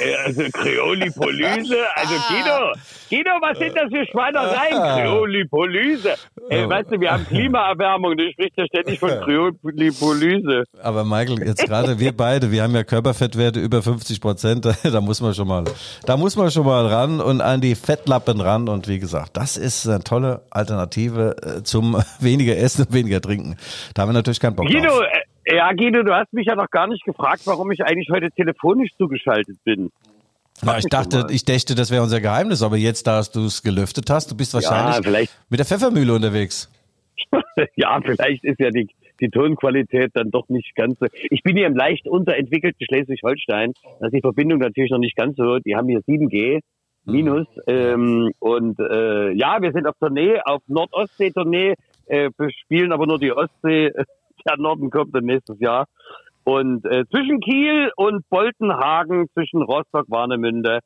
Äh, 0.00 0.14
also 0.24 0.42
Kreolipolyse. 0.52 1.76
Also 1.94 2.14
Guido, 2.28 2.72
Guido, 3.10 3.30
was 3.40 3.58
sind 3.58 3.76
das 3.76 3.90
für 3.90 4.06
Schweinereien? 4.06 5.02
Kreolipolyse. 5.02 6.14
Äh, 6.50 6.68
weißt 6.68 6.92
du, 6.92 7.00
wir 7.00 7.12
haben 7.12 7.26
Klimaerwärmung, 7.26 8.16
du 8.16 8.30
sprichst 8.32 8.56
ja 8.56 8.66
ständig 8.66 8.98
von 8.98 9.10
Kreolipolyse. 9.10 10.64
Aber 10.82 11.04
Michael, 11.04 11.46
jetzt 11.46 11.66
gerade 11.66 11.98
wir 11.98 12.16
beide, 12.16 12.50
wir 12.50 12.62
haben 12.62 12.74
ja 12.74 12.84
Körperfettwerte 12.84 13.60
über 13.60 13.82
50 13.82 14.20
Prozent, 14.20 14.66
da 14.82 15.00
muss 15.00 15.20
man 15.20 15.34
schon 15.34 15.48
mal, 15.48 15.64
da 16.06 16.16
muss 16.16 16.36
man 16.36 16.50
schon 16.50 16.66
mal 16.66 16.86
ran 16.86 17.20
und 17.20 17.40
an 17.40 17.60
die 17.60 17.74
Fettlappen 17.74 18.40
ran 18.40 18.68
und 18.68 18.88
wie 18.88 18.98
gesagt, 18.98 19.36
das 19.36 19.56
ist 19.56 19.86
eine 19.86 20.02
tolle 20.04 20.42
Alternative 20.50 21.36
äh, 21.42 21.62
zum 21.62 22.02
weniger 22.20 22.56
Essen 22.56 22.86
und 22.86 22.92
weniger 22.92 23.20
Trinken. 23.20 23.56
Da 23.94 24.02
haben 24.02 24.10
wir 24.10 24.14
natürlich 24.14 24.40
keinen 24.40 24.56
Bock 24.56 24.66
Guido, 24.66 24.88
drauf. 24.88 25.02
Ja 25.52 25.72
Guido, 25.72 26.02
du 26.02 26.14
hast 26.14 26.32
mich 26.32 26.46
ja 26.46 26.54
noch 26.54 26.70
gar 26.70 26.86
nicht 26.86 27.04
gefragt, 27.04 27.42
warum 27.44 27.70
ich 27.70 27.84
eigentlich 27.84 28.08
heute 28.10 28.30
telefonisch 28.30 28.90
zugeschaltet 28.96 29.56
bin. 29.64 29.90
Ja, 30.64 30.76
ich 30.76 30.86
dachte, 30.86 31.26
ich 31.30 31.44
dächte, 31.44 31.74
das 31.74 31.90
wäre 31.90 32.02
unser 32.02 32.20
Geheimnis, 32.20 32.62
aber 32.62 32.76
jetzt, 32.76 33.06
da 33.06 33.22
du 33.22 33.44
es 33.44 33.62
gelüftet 33.62 34.10
hast, 34.10 34.30
du 34.30 34.36
bist 34.36 34.54
wahrscheinlich 34.54 34.96
vielleicht. 35.04 35.38
mit 35.48 35.60
der 35.60 35.66
Pfeffermühle 35.66 36.12
unterwegs. 36.14 36.70
ja, 37.76 38.00
vielleicht 38.04 38.44
ist 38.44 38.58
ja 38.58 38.70
die, 38.70 38.88
die 39.20 39.28
Tonqualität 39.28 40.10
dann 40.14 40.30
doch 40.30 40.48
nicht 40.48 40.74
ganz 40.74 40.98
so. 40.98 41.06
Ich 41.30 41.42
bin 41.42 41.56
hier 41.56 41.66
im 41.66 41.76
leicht 41.76 42.08
unterentwickelten 42.08 42.84
Schleswig-Holstein. 42.86 43.72
Da 44.00 44.06
ist 44.06 44.14
die 44.14 44.20
Verbindung 44.20 44.58
natürlich 44.58 44.90
noch 44.90 44.98
nicht 44.98 45.16
ganz 45.16 45.36
so. 45.36 45.58
Die 45.58 45.76
haben 45.76 45.88
hier 45.88 46.00
7G 46.00 46.60
minus. 47.04 47.46
Ähm, 47.66 48.32
und 48.38 48.78
äh, 48.80 49.32
ja, 49.32 49.62
wir 49.62 49.72
sind 49.72 49.86
auf 49.86 49.94
Tournee, 50.00 50.40
auf 50.44 50.62
Nordostsee-Tournee, 50.66 51.74
äh, 52.06 52.30
spielen 52.64 52.92
aber 52.92 53.06
nur 53.06 53.18
die 53.18 53.32
Ostsee. 53.32 53.92
Der 54.48 54.56
Norden 54.58 54.90
kommt 54.90 55.14
dann 55.14 55.24
nächstes 55.24 55.58
Jahr. 55.60 55.86
Und 56.44 56.84
äh, 56.86 57.04
zwischen 57.10 57.40
Kiel 57.40 57.90
und 57.96 58.28
Boltenhagen, 58.30 59.28
zwischen 59.34 59.62
Rostock, 59.62 60.06
Warnemünde 60.08 60.80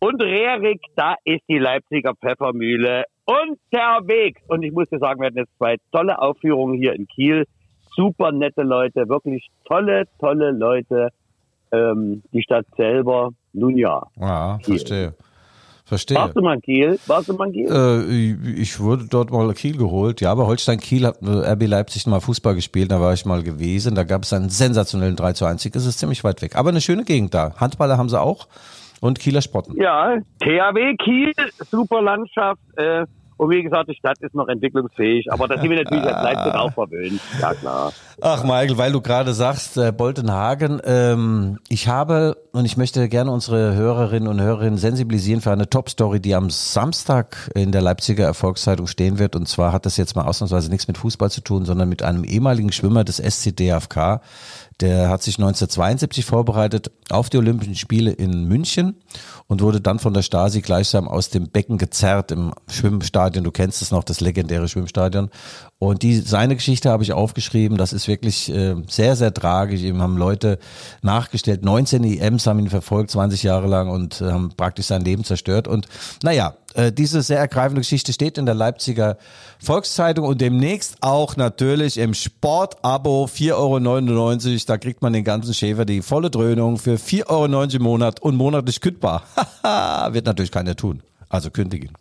und 0.00 0.20
Rerik, 0.20 0.80
da 0.96 1.14
ist 1.24 1.42
die 1.48 1.58
Leipziger 1.58 2.14
Pfeffermühle 2.14 3.04
unterwegs. 3.24 4.40
Und 4.48 4.62
ich 4.62 4.72
muss 4.72 4.88
dir 4.88 4.98
sagen, 4.98 5.20
wir 5.20 5.28
hatten 5.28 5.38
jetzt 5.38 5.56
zwei 5.58 5.76
tolle 5.92 6.18
Aufführungen 6.18 6.76
hier 6.76 6.94
in 6.94 7.06
Kiel. 7.06 7.44
Super 7.94 8.32
nette 8.32 8.62
Leute, 8.62 9.08
wirklich 9.08 9.48
tolle, 9.64 10.04
tolle 10.18 10.50
Leute. 10.50 11.10
Ähm, 11.72 12.22
die 12.32 12.42
Stadt 12.42 12.66
selber, 12.76 13.30
nun 13.52 13.76
ja. 13.76 14.02
Ja, 14.20 14.58
verstehe. 14.62 15.14
Verstehe. 15.86 16.18
Warst 16.18 16.36
du 16.36 16.40
mal 16.42 16.54
in 16.54 16.62
Kiel? 16.62 16.98
Warst 17.06 17.28
du 17.28 17.34
mal 17.34 17.46
in 17.46 17.52
Kiel? 17.52 17.70
Äh, 17.70 18.60
ich 18.60 18.80
wurde 18.80 19.06
dort 19.08 19.30
mal 19.30 19.54
Kiel 19.54 19.76
geholt. 19.76 20.20
Ja, 20.20 20.32
aber 20.32 20.48
Holstein 20.48 20.80
Kiel 20.80 21.06
hat 21.06 21.22
äh, 21.22 21.52
RB 21.52 21.68
Leipzig 21.68 22.08
mal 22.08 22.18
Fußball 22.18 22.56
gespielt, 22.56 22.90
da 22.90 23.00
war 23.00 23.12
ich 23.12 23.24
mal 23.24 23.44
gewesen. 23.44 23.94
Da 23.94 24.02
gab 24.02 24.24
es 24.24 24.32
einen 24.32 24.48
sensationellen 24.48 25.14
3 25.14 25.34
zu 25.34 25.44
1 25.44 25.62
Sieg. 25.62 25.76
Es 25.76 25.86
ist 25.86 26.00
ziemlich 26.00 26.24
weit 26.24 26.42
weg. 26.42 26.56
Aber 26.56 26.70
eine 26.70 26.80
schöne 26.80 27.04
Gegend 27.04 27.34
da. 27.34 27.54
Handballer 27.56 27.98
haben 27.98 28.08
sie 28.08 28.20
auch 28.20 28.48
und 29.00 29.20
Kieler 29.20 29.42
Sprotten. 29.42 29.80
Ja, 29.80 30.16
THW 30.40 30.96
Kiel, 30.96 31.32
super 31.70 32.02
Landschaft. 32.02 32.60
Äh, 32.76 33.06
und 33.36 33.50
wie 33.50 33.62
gesagt, 33.62 33.90
die 33.90 33.94
Stadt 33.94 34.18
ist 34.20 34.34
noch 34.34 34.48
entwicklungsfähig, 34.48 35.30
aber 35.30 35.46
da 35.46 35.58
sind 35.58 35.68
wir 35.68 35.82
natürlich 35.82 36.04
als 36.12 36.22
Leipzig 36.22 36.54
auch 36.54 36.72
verwöhnt. 36.72 37.20
Ja, 37.40 37.54
klar. 37.54 37.92
Ach, 38.22 38.42
Michael, 38.44 38.78
weil 38.78 38.92
du 38.92 39.02
gerade 39.02 39.34
sagst, 39.34 39.76
äh, 39.76 39.92
Boltenhagen, 39.92 40.80
ähm, 40.84 41.58
ich 41.68 41.88
habe 41.88 42.38
und 42.52 42.64
ich 42.64 42.78
möchte 42.78 43.06
gerne 43.10 43.30
unsere 43.30 43.74
Hörerinnen 43.74 44.28
und 44.28 44.40
Hörerinnen 44.40 44.78
sensibilisieren 44.78 45.42
für 45.42 45.50
eine 45.50 45.68
Top-Story, 45.68 46.20
die 46.20 46.34
am 46.34 46.48
Samstag 46.48 47.50
in 47.54 47.72
der 47.72 47.82
Leipziger 47.82 48.24
Erfolgszeitung 48.24 48.86
stehen 48.86 49.18
wird. 49.18 49.36
Und 49.36 49.46
zwar 49.46 49.72
hat 49.72 49.84
das 49.84 49.98
jetzt 49.98 50.16
mal 50.16 50.24
ausnahmsweise 50.24 50.70
nichts 50.70 50.88
mit 50.88 50.96
Fußball 50.96 51.30
zu 51.30 51.42
tun, 51.42 51.66
sondern 51.66 51.90
mit 51.90 52.02
einem 52.02 52.24
ehemaligen 52.24 52.72
Schwimmer 52.72 53.04
des 53.04 53.18
SCDFK. 53.18 54.22
Der 54.80 55.08
hat 55.08 55.22
sich 55.22 55.36
1972 55.36 56.26
vorbereitet 56.26 56.90
auf 57.08 57.30
die 57.30 57.38
Olympischen 57.38 57.76
Spiele 57.76 58.10
in 58.10 58.44
München 58.44 58.96
und 59.46 59.62
wurde 59.62 59.80
dann 59.80 59.98
von 59.98 60.12
der 60.12 60.20
Stasi 60.22 60.60
gleichsam 60.60 61.08
aus 61.08 61.30
dem 61.30 61.48
Becken 61.48 61.78
gezerrt 61.78 62.30
im 62.30 62.52
Schwimmstadion. 62.68 63.44
Du 63.44 63.52
kennst 63.52 63.80
es 63.80 63.90
noch, 63.90 64.04
das 64.04 64.20
legendäre 64.20 64.68
Schwimmstadion. 64.68 65.30
Und 65.78 66.02
die, 66.02 66.16
seine 66.20 66.56
Geschichte 66.56 66.90
habe 66.90 67.04
ich 67.04 67.14
aufgeschrieben. 67.14 67.78
Das 67.78 67.94
ist 67.94 68.06
wirklich 68.06 68.52
äh, 68.52 68.74
sehr, 68.88 69.16
sehr 69.16 69.32
tragisch. 69.32 69.80
Ihm 69.80 70.02
haben 70.02 70.18
Leute 70.18 70.58
nachgestellt. 71.00 71.64
19 71.64 72.04
EMs 72.04 72.46
haben 72.46 72.58
ihn 72.58 72.68
verfolgt, 72.68 73.10
20 73.12 73.42
Jahre 73.44 73.68
lang 73.68 73.88
und 73.88 74.20
äh, 74.20 74.30
haben 74.30 74.52
praktisch 74.56 74.86
sein 74.86 75.02
Leben 75.02 75.24
zerstört. 75.24 75.68
Und 75.68 75.86
naja, 76.22 76.54
äh, 76.76 76.92
diese 76.92 77.22
sehr 77.22 77.38
ergreifende 77.38 77.80
Geschichte 77.80 78.12
steht 78.12 78.38
in 78.38 78.46
der 78.46 78.54
Leipziger 78.54 79.16
Volkszeitung 79.58 80.26
und 80.26 80.40
demnächst 80.40 80.98
auch 81.00 81.36
natürlich 81.36 81.98
im 81.98 82.14
Sportabo 82.14 83.24
4,99 83.24 83.54
Euro. 83.54 84.58
Da 84.66 84.78
kriegt 84.78 85.02
man 85.02 85.12
den 85.12 85.24
ganzen 85.24 85.54
Schäfer 85.54 85.84
die 85.84 86.02
volle 86.02 86.30
Dröhnung 86.30 86.76
für 86.76 86.96
4,90 86.96 87.30
Euro 87.30 87.76
im 87.76 87.82
Monat 87.82 88.20
und 88.20 88.36
monatlich 88.36 88.80
kündbar. 88.80 89.22
Wird 90.12 90.26
natürlich 90.26 90.52
keiner 90.52 90.76
tun. 90.76 91.02
Also 91.28 91.50
kündigen. 91.50 91.92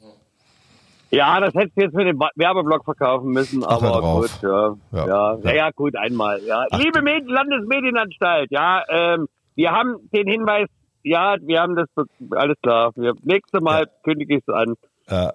Ja, 1.12 1.40
das 1.40 1.54
hättest 1.54 1.78
du 1.78 1.82
jetzt 1.82 1.96
mit 1.96 2.08
dem 2.08 2.20
Werbeblock 2.36 2.84
verkaufen 2.84 3.30
müssen, 3.30 3.64
Ach, 3.66 3.82
aber 3.82 4.20
gut, 4.20 4.32
ja. 4.42 4.76
Ja. 4.92 5.08
Ja, 5.08 5.38
ja, 5.44 5.56
ja, 5.56 5.72
gut, 5.72 5.96
einmal. 5.96 6.42
Ja. 6.46 6.66
Liebe 6.78 7.02
Med 7.02 7.26
Landesmedienanstalt, 7.28 8.52
ja, 8.52 8.84
ähm, 8.90 9.28
wir 9.56 9.72
haben 9.72 9.96
den 10.14 10.28
Hinweis, 10.28 10.68
ja, 11.06 11.36
wir 11.40 11.62
haben 11.62 11.76
das, 11.76 11.88
alles 12.32 12.58
klar. 12.62 12.92
Wir, 12.96 13.14
nächste 13.24 13.62
Mal 13.62 13.88
kündige 14.04 14.38
ich 14.38 14.44
es 14.46 14.54
an. 14.54 14.74
Ja. 15.08 15.34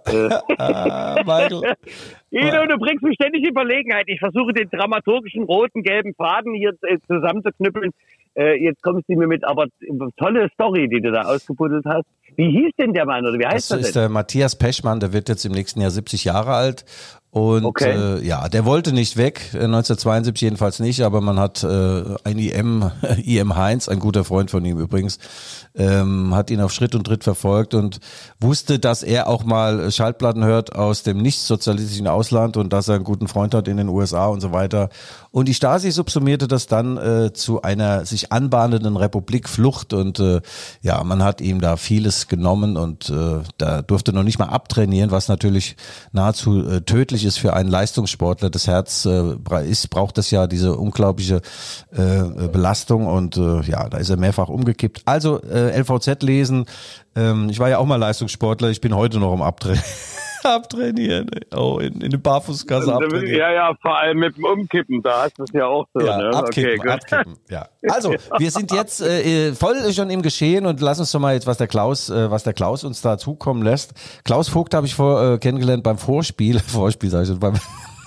Ah, 0.59 1.17
Michael. 1.25 1.77
Guido, 2.31 2.67
du 2.67 2.77
bringst 2.79 3.05
mich 3.05 3.15
ständig 3.15 3.47
in 3.47 3.55
Verlegenheit. 3.55 4.05
Ich 4.09 4.19
versuche 4.19 4.53
den 4.53 4.69
dramaturgischen 4.69 5.45
roten, 5.45 5.83
gelben 5.83 6.12
Faden 6.15 6.55
hier 6.55 6.73
äh, 6.83 6.99
zusammenzuknüppeln. 7.07 7.93
Äh, 8.35 8.62
jetzt 8.62 8.83
kommst 8.83 9.09
du 9.09 9.17
mir 9.17 9.29
mit, 9.29 9.45
aber 9.45 9.67
tolle 10.17 10.49
Story, 10.55 10.89
die 10.89 11.00
du 11.00 11.12
da 11.12 11.23
ausgebuddelt 11.23 11.85
hast. 11.87 12.07
Wie 12.37 12.50
hieß 12.50 12.73
denn 12.79 12.93
der 12.95 13.07
Mann 13.07 13.25
oder 13.27 13.39
wie 13.39 13.47
heißt 13.47 13.71
Das 13.71 13.79
das, 13.79 13.87
ist 13.89 13.97
denn? 13.97 14.03
der 14.03 14.09
Matthias 14.09 14.57
Peschmann, 14.57 14.99
der 15.00 15.12
wird 15.12 15.29
jetzt 15.29 15.45
im 15.45 15.53
nächsten 15.53 15.81
Jahr 15.81 15.91
70 15.91 16.25
Jahre 16.25 16.53
alt. 16.55 16.85
Und 17.33 17.65
Okay. 17.65 18.19
äh, 18.19 18.27
ja, 18.27 18.49
der 18.49 18.65
wollte 18.65 18.93
nicht 18.93 19.17
weg, 19.17 19.51
äh, 19.55 19.59
1972 19.59 20.41
jedenfalls 20.41 20.81
nicht, 20.81 21.03
aber 21.03 21.21
man 21.21 21.39
hat 21.39 21.63
äh, 21.63 22.03
ein 22.25 22.39
IM, 22.39 22.91
IM 23.25 23.55
Heinz, 23.55 23.89
ein 23.89 24.01
guter 24.01 24.25
Freund 24.25 24.51
von 24.51 24.65
ihm 24.65 24.81
übrigens, 24.81 25.21
ähm, 25.77 26.35
hat 26.35 26.51
ihn 26.51 26.61
auf 26.61 26.73
Schritt 26.73 26.97
und 26.97 27.05
Tritt 27.05 27.23
verfolgt 27.23 27.75
und 27.75 28.01
wusste, 28.41 28.81
dass 28.81 29.05
er 29.05 29.29
auch 29.29 29.45
mal 29.45 29.93
Schallplatten 29.93 30.45
hört 30.45 30.75
aus 30.75 31.05
dem 31.05 31.19
nicht-sozialistischen 31.19 32.09
Ausland 32.09 32.57
und 32.57 32.73
dass 32.73 32.89
er 32.89 32.97
einen 32.97 33.05
guten 33.05 33.29
Freund 33.29 33.55
hat 33.55 33.69
in 33.69 33.77
den 33.77 33.89
USA 33.89 34.27
und 34.27 34.41
so 34.41 34.53
weiter. 34.53 34.89
Und 35.33 35.47
die 35.47 35.55
Stasi 35.55 35.93
subsumierte 35.93 36.49
das 36.49 36.67
dann 36.67 36.97
äh, 36.97 37.33
zu 37.33 37.63
einer 37.63 38.05
sich 38.05 38.33
anbahnenden 38.33 38.97
Republikflucht 38.97 39.93
und 39.93 40.19
äh, 40.19 40.41
ja, 40.83 41.05
man 41.05 41.23
hat 41.23 41.41
ihm 41.41 41.61
da 41.61 41.77
vieles 41.77 42.27
genommen 42.27 42.77
und 42.77 43.11
äh, 43.11 43.39
da 43.57 43.83
durfte 43.83 44.13
noch 44.13 44.25
nicht 44.25 44.41
mal 44.41 44.49
abtrainieren, 44.49 45.13
was 45.13 45.29
natürlich 45.29 45.77
nahezu 46.11 46.67
äh, 46.67 46.81
tödlich 46.81 47.25
ist 47.25 47.39
für 47.39 47.55
einen 47.55 47.69
Leistungssportler. 47.69 48.51
Das 48.51 48.67
Herz 48.67 49.07
äh, 49.07 49.37
ist, 49.69 49.89
braucht 49.91 50.19
das 50.19 50.33
ja 50.33 50.49
diese 50.49 50.75
unglaubliche 50.75 51.43
äh, 51.93 52.49
Belastung 52.49 53.07
und 53.07 53.37
äh, 53.37 53.63
ja, 53.63 53.89
da 53.89 53.99
ist 53.99 54.11
er 54.11 54.17
mehrfach 54.17 54.49
umgekippt. 54.49 55.03
Also 55.05 55.41
äh, 55.43 55.81
LVZ 55.81 56.25
lesen. 56.25 56.67
Ähm, 57.15 57.51
ich 57.51 57.61
war 57.61 57.69
ja 57.69 57.79
auch 57.79 57.87
mal 57.87 57.97
Leistungssportler. 57.97 58.71
Ich 58.71 58.81
bin 58.81 58.97
heute 58.97 59.21
noch 59.21 59.33
am 59.33 59.43
Abtra 59.43 59.75
Abtrainieren. 60.44 61.30
Oh, 61.54 61.78
in, 61.78 61.94
in 61.94 62.04
eine 62.04 62.18
Barfußkasse 62.18 62.92
abtrainieren. 62.92 63.37
Ja, 63.37 63.52
ja, 63.52 63.75
vor 63.80 63.99
allem 63.99 64.18
mit 64.18 64.37
dem 64.37 64.44
Umkippen, 64.44 65.02
da 65.02 65.25
hast 65.25 65.38
du 65.38 65.44
es 65.44 65.52
ja 65.52 65.66
auch 65.66 65.87
so. 65.94 66.04
Ja, 66.04 66.18
ne? 66.18 66.30
abkippen, 66.35 66.70
okay, 66.70 66.76
gut. 66.76 66.88
abkippen. 66.88 67.37
Ja. 67.49 67.68
Also, 67.88 68.14
wir 68.38 68.50
sind 68.50 68.73
jetzt 68.73 69.00
äh, 69.00 69.52
voll 69.52 69.92
schon 69.92 70.11
im 70.11 70.23
Geschehen 70.23 70.66
und 70.66 70.80
lass 70.80 71.00
uns 71.00 71.11
doch 71.11 71.18
mal 71.18 71.35
jetzt, 71.35 71.47
was 71.47 71.56
der 71.56 71.66
Klaus, 71.66 72.11
äh, 72.11 72.30
was 72.30 72.44
der 72.44 72.52
Klaus 72.52 72.85
uns 72.85 73.00
da 73.00 73.18
zukommen 73.18 73.62
lässt. 73.62 73.94
Klaus 74.25 74.49
Vogt 74.49 74.75
habe 74.75 74.87
ich 74.87 74.94
vor, 74.94 75.23
äh, 75.23 75.38
kennengelernt 75.38 75.82
beim 75.82 75.99
Vorspiel, 75.99 76.59
Vorspiel 76.66 77.11
sage 77.11 77.25
ich 77.25 77.28
schon, 77.30 77.40
beim 77.40 77.54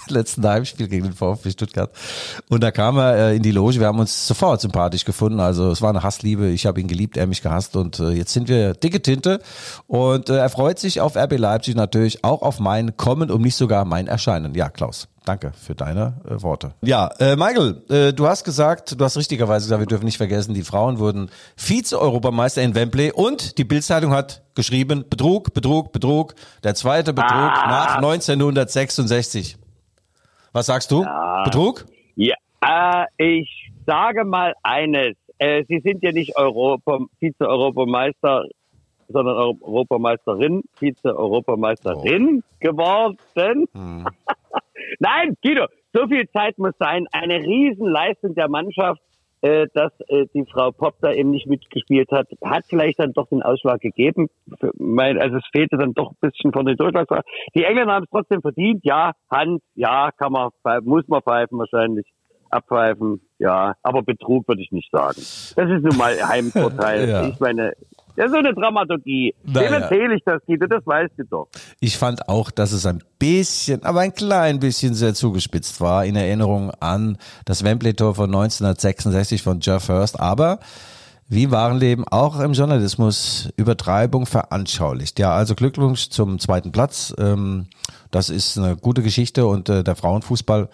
letzten 0.10 0.48
Heimspiel 0.48 0.88
gegen 0.88 1.05
den 1.05 1.13
VfB 1.13 1.51
Stuttgart. 1.51 1.91
Und 2.50 2.63
da 2.63 2.72
kam 2.72 2.98
er 2.98 3.15
äh, 3.15 3.36
in 3.36 3.43
die 3.43 3.51
Loge. 3.51 3.79
Wir 3.79 3.88
haben 3.88 4.00
uns 4.00 4.27
sofort 4.27 4.62
sympathisch 4.62 5.05
gefunden. 5.05 5.39
Also 5.39 5.72
es 5.72 5.81
war 5.81 5.89
eine 5.89 6.03
Hassliebe. 6.03 6.48
Ich 6.50 6.65
habe 6.65 6.79
ihn 6.79 6.88
geliebt, 6.88 7.17
er 7.17 7.27
mich 7.27 7.41
gehasst. 7.41 7.75
Und 7.75 8.00
äh, 8.00 8.10
jetzt 8.12 8.33
sind 8.33 8.48
wir 8.48 8.74
dicke 8.74 9.01
Tinte. 9.01 9.39
Und 9.88 10.29
äh, 10.29 10.38
er 10.38 10.50
freut 10.50 10.79
sich 10.79 11.01
auf 11.01 11.15
RB 11.15 11.38
Leipzig 11.38 11.75
natürlich 11.75 12.24
auch 12.24 12.41
auf 12.41 12.60
mein 12.60 12.98
Kommen, 12.98 13.31
um 13.31 13.41
nicht 13.41 13.55
sogar 13.55 13.86
mein 13.86 14.07
Erscheinen. 14.07 14.55
Ja, 14.55 14.69
Klaus. 14.69 15.07
Danke 15.25 15.53
für 15.53 15.74
deine 15.74 16.15
äh, 16.29 16.41
Worte. 16.41 16.74
Ja, 16.81 17.07
äh, 17.19 17.38
Michael, 17.38 17.81
äh, 17.89 18.13
du 18.13 18.27
hast 18.27 18.43
gesagt, 18.43 19.00
du 19.00 19.05
hast 19.05 19.15
richtigerweise 19.15 19.65
gesagt, 19.65 19.79
wir 19.79 19.88
dürfen 19.88 20.03
nicht 20.03 20.17
vergessen, 20.17 20.53
die 20.53 20.63
Frauen 20.63 21.00
wurden 21.00 21.29
Vize-Europameister 21.55 22.62
in 22.62 22.75
Wembley 22.75 23.12
und 23.13 23.57
die 23.57 23.63
Bildzeitung 23.63 24.12
hat 24.12 24.41
geschrieben, 24.53 25.05
Betrug, 25.10 25.53
Betrug, 25.53 25.93
Betrug, 25.93 26.36
der 26.63 26.75
zweite 26.75 27.13
Betrug 27.13 27.31
nach 27.31 27.95
1966. 27.95 29.57
Was 30.53 30.67
sagst 30.67 30.91
du? 30.91 31.03
Betrug? 31.43 31.86
Ja, 32.15 32.36
äh, 32.62 33.05
ich 33.17 33.72
sage 33.88 34.24
mal 34.24 34.53
eines. 34.62 35.15
Äh, 35.39 35.63
Sie 35.67 35.79
sind 35.79 36.03
ja 36.03 36.12
nicht 36.12 36.38
Europa, 36.38 37.00
Vize-Europameister, 37.19 38.45
sondern 39.07 39.36
Europameisterin, 39.36 40.62
Vize-Europameisterin 40.75 42.43
geworden. 42.60 43.17
Nein, 45.00 45.36
Guido, 45.43 45.65
so 45.91 46.07
viel 46.07 46.29
Zeit 46.29 46.57
muss 46.60 46.74
sein. 46.77 47.07
Eine 47.12 47.39
Riesenleistung 47.39 48.36
der 48.36 48.48
Mannschaft, 48.48 49.01
dass 49.73 49.91
äh, 50.07 50.25
die 50.33 50.45
Frau 50.45 50.71
Popp 50.71 50.95
da 51.01 51.12
eben 51.12 51.31
nicht 51.31 51.47
mitgespielt 51.47 52.09
hat, 52.12 52.27
hat 52.43 52.63
vielleicht 52.69 53.00
dann 53.00 53.12
doch 53.12 53.27
den 53.27 53.43
Ausschlag 53.43 53.81
gegeben. 53.81 54.29
Also 54.50 55.38
es 55.38 55.43
fehlte 55.51 55.77
dann 55.77 55.93
doch 55.93 56.12
ein 56.12 56.17
bisschen 56.21 56.53
von 56.53 56.65
den 56.65 56.77
Durchschlagskraft. 56.77 57.27
Die 57.53 57.65
Engländer 57.65 57.93
haben 57.95 58.03
es 58.03 58.09
trotzdem 58.09 58.41
verdient. 58.41 58.85
Ja, 58.85 59.12
Hand, 59.29 59.62
ja, 59.75 60.12
kann 60.12 60.31
man, 60.31 60.51
pfeifen, 60.62 60.88
muss 60.88 61.07
man 61.07 61.21
pfeifen 61.21 61.59
wahrscheinlich. 61.59 62.05
Abpfeifen, 62.50 63.19
ja, 63.39 63.73
aber 63.81 64.03
Betrug 64.03 64.47
würde 64.47 64.62
ich 64.62 64.71
nicht 64.71 64.91
sagen. 64.91 65.17
Das 65.17 65.69
ist 65.69 65.83
nun 65.83 65.97
mal 65.97 66.15
Heimvorteil. 66.23 67.09
Ja. 67.09 67.27
Ich 67.27 67.39
meine, 67.39 67.73
ja, 68.15 68.29
so 68.29 68.38
eine 68.38 68.53
Dramaturgie. 68.53 69.34
Naja. 69.43 69.70
Dem 69.70 69.82
erzähle 69.82 70.15
ich 70.15 70.24
das, 70.25 70.41
Guido, 70.46 70.67
das 70.67 70.86
weißt 70.86 71.13
du 71.17 71.24
doch. 71.24 71.48
Ich 71.79 71.98
fand 71.98 72.27
auch, 72.29 72.51
dass 72.51 72.72
es 72.72 72.86
ein 72.86 73.03
bisschen, 73.20 73.84
aber 73.84 74.01
ein 74.01 74.13
klein 74.13 74.60
bisschen 74.60 74.93
sehr 74.93 75.13
zugespitzt 75.13 75.82
war 75.82 76.05
in 76.05 76.15
Erinnerung 76.15 76.72
an 76.79 77.17
das 77.46 77.63
Wembley-Tor 77.63 78.15
von 78.15 78.25
1966 78.25 79.41
von 79.41 79.60
Jeff 79.62 79.89
Hurst. 79.89 80.20
Aber 80.20 80.60
wie 81.33 81.45
im 81.45 81.51
wahren 81.51 81.79
Leben 81.79 82.07
auch 82.07 82.39
im 82.39 82.53
Journalismus 82.53 83.49
Übertreibung 83.55 84.25
veranschaulicht. 84.25 85.19
Ja, 85.19 85.33
also 85.33 85.55
Glückwunsch 85.55 86.09
zum 86.09 86.39
zweiten 86.39 86.71
Platz. 86.71 87.13
Ähm, 87.17 87.67
das 88.11 88.29
ist 88.29 88.57
eine 88.57 88.75
gute 88.75 89.01
Geschichte 89.01 89.47
und 89.47 89.69
äh, 89.69 89.83
der 89.83 89.95
Frauenfußball 89.95 90.69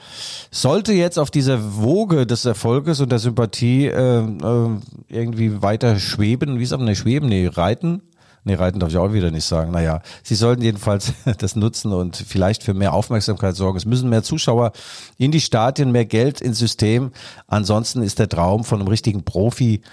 sollte 0.51 0.93
jetzt 0.93 1.17
auf 1.17 1.31
dieser 1.31 1.77
Woge 1.77 2.27
des 2.27 2.43
Erfolges 2.43 2.99
und 2.99 3.11
der 3.11 3.19
Sympathie 3.19 3.85
äh, 3.85 4.19
äh, 4.19 4.69
irgendwie 5.07 5.61
weiter 5.61 5.97
schweben. 5.99 6.59
Wie 6.59 6.65
sagt 6.65 6.81
man, 6.81 6.89
ne, 6.89 6.95
schweben? 6.95 7.29
Nee, 7.29 7.47
reiten. 7.47 8.01
Nee, 8.50 8.56
reiten 8.56 8.79
darf 8.79 8.89
ich 8.89 8.98
auch 8.98 9.13
wieder 9.13 9.29
nicht 9.29 9.46
sagen. 9.46 9.70
Naja, 9.70 10.01
sie 10.24 10.34
sollten 10.34 10.63
jedenfalls 10.63 11.13
das 11.38 11.56
nutzen 11.56 11.94
und 11.94 12.18
vielleicht 12.18 12.63
für 12.63 12.74
mehr 12.74 12.96
Aufmerksamkeit 12.96 13.56
sorgen. 13.56 13.77
Es 13.77 13.86
müssen 13.86 14.10
mehr 14.10 14.24
Zuschauer 14.24 14.72
in 15.20 15.29
die 15.29 15.39
Stadien, 15.39 15.91
mehr 15.91 16.06
Geld 16.06 16.41
ins 16.41 16.58
System. 16.58 17.12
Ansonsten 17.46 18.01
ist 18.01 18.18
der 18.18 18.27
Traum 18.27 18.63
von 18.63 18.79
einem 18.79 18.88
richtigen 18.88 19.24
Profi 19.24 19.84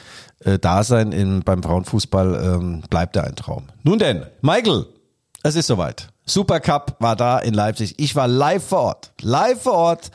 äh, 0.42 0.58
in, 1.12 1.42
beim 1.42 1.62
Frauenfußball 1.62 2.54
ähm, 2.54 2.82
bleibt 2.88 3.16
er 3.16 3.24
ein 3.24 3.36
Traum. 3.36 3.64
Nun 3.82 3.98
denn, 3.98 4.24
Michael, 4.40 4.86
es 5.42 5.54
ist 5.54 5.66
soweit. 5.66 6.08
Supercup 6.24 6.96
war 6.98 7.14
da 7.14 7.38
in 7.38 7.52
Leipzig. 7.52 7.96
Ich 7.98 8.16
war 8.16 8.26
live 8.26 8.64
vor 8.64 8.80
Ort. 8.80 9.12
Live 9.20 9.64
vor 9.64 9.74
Ort. 9.74 10.10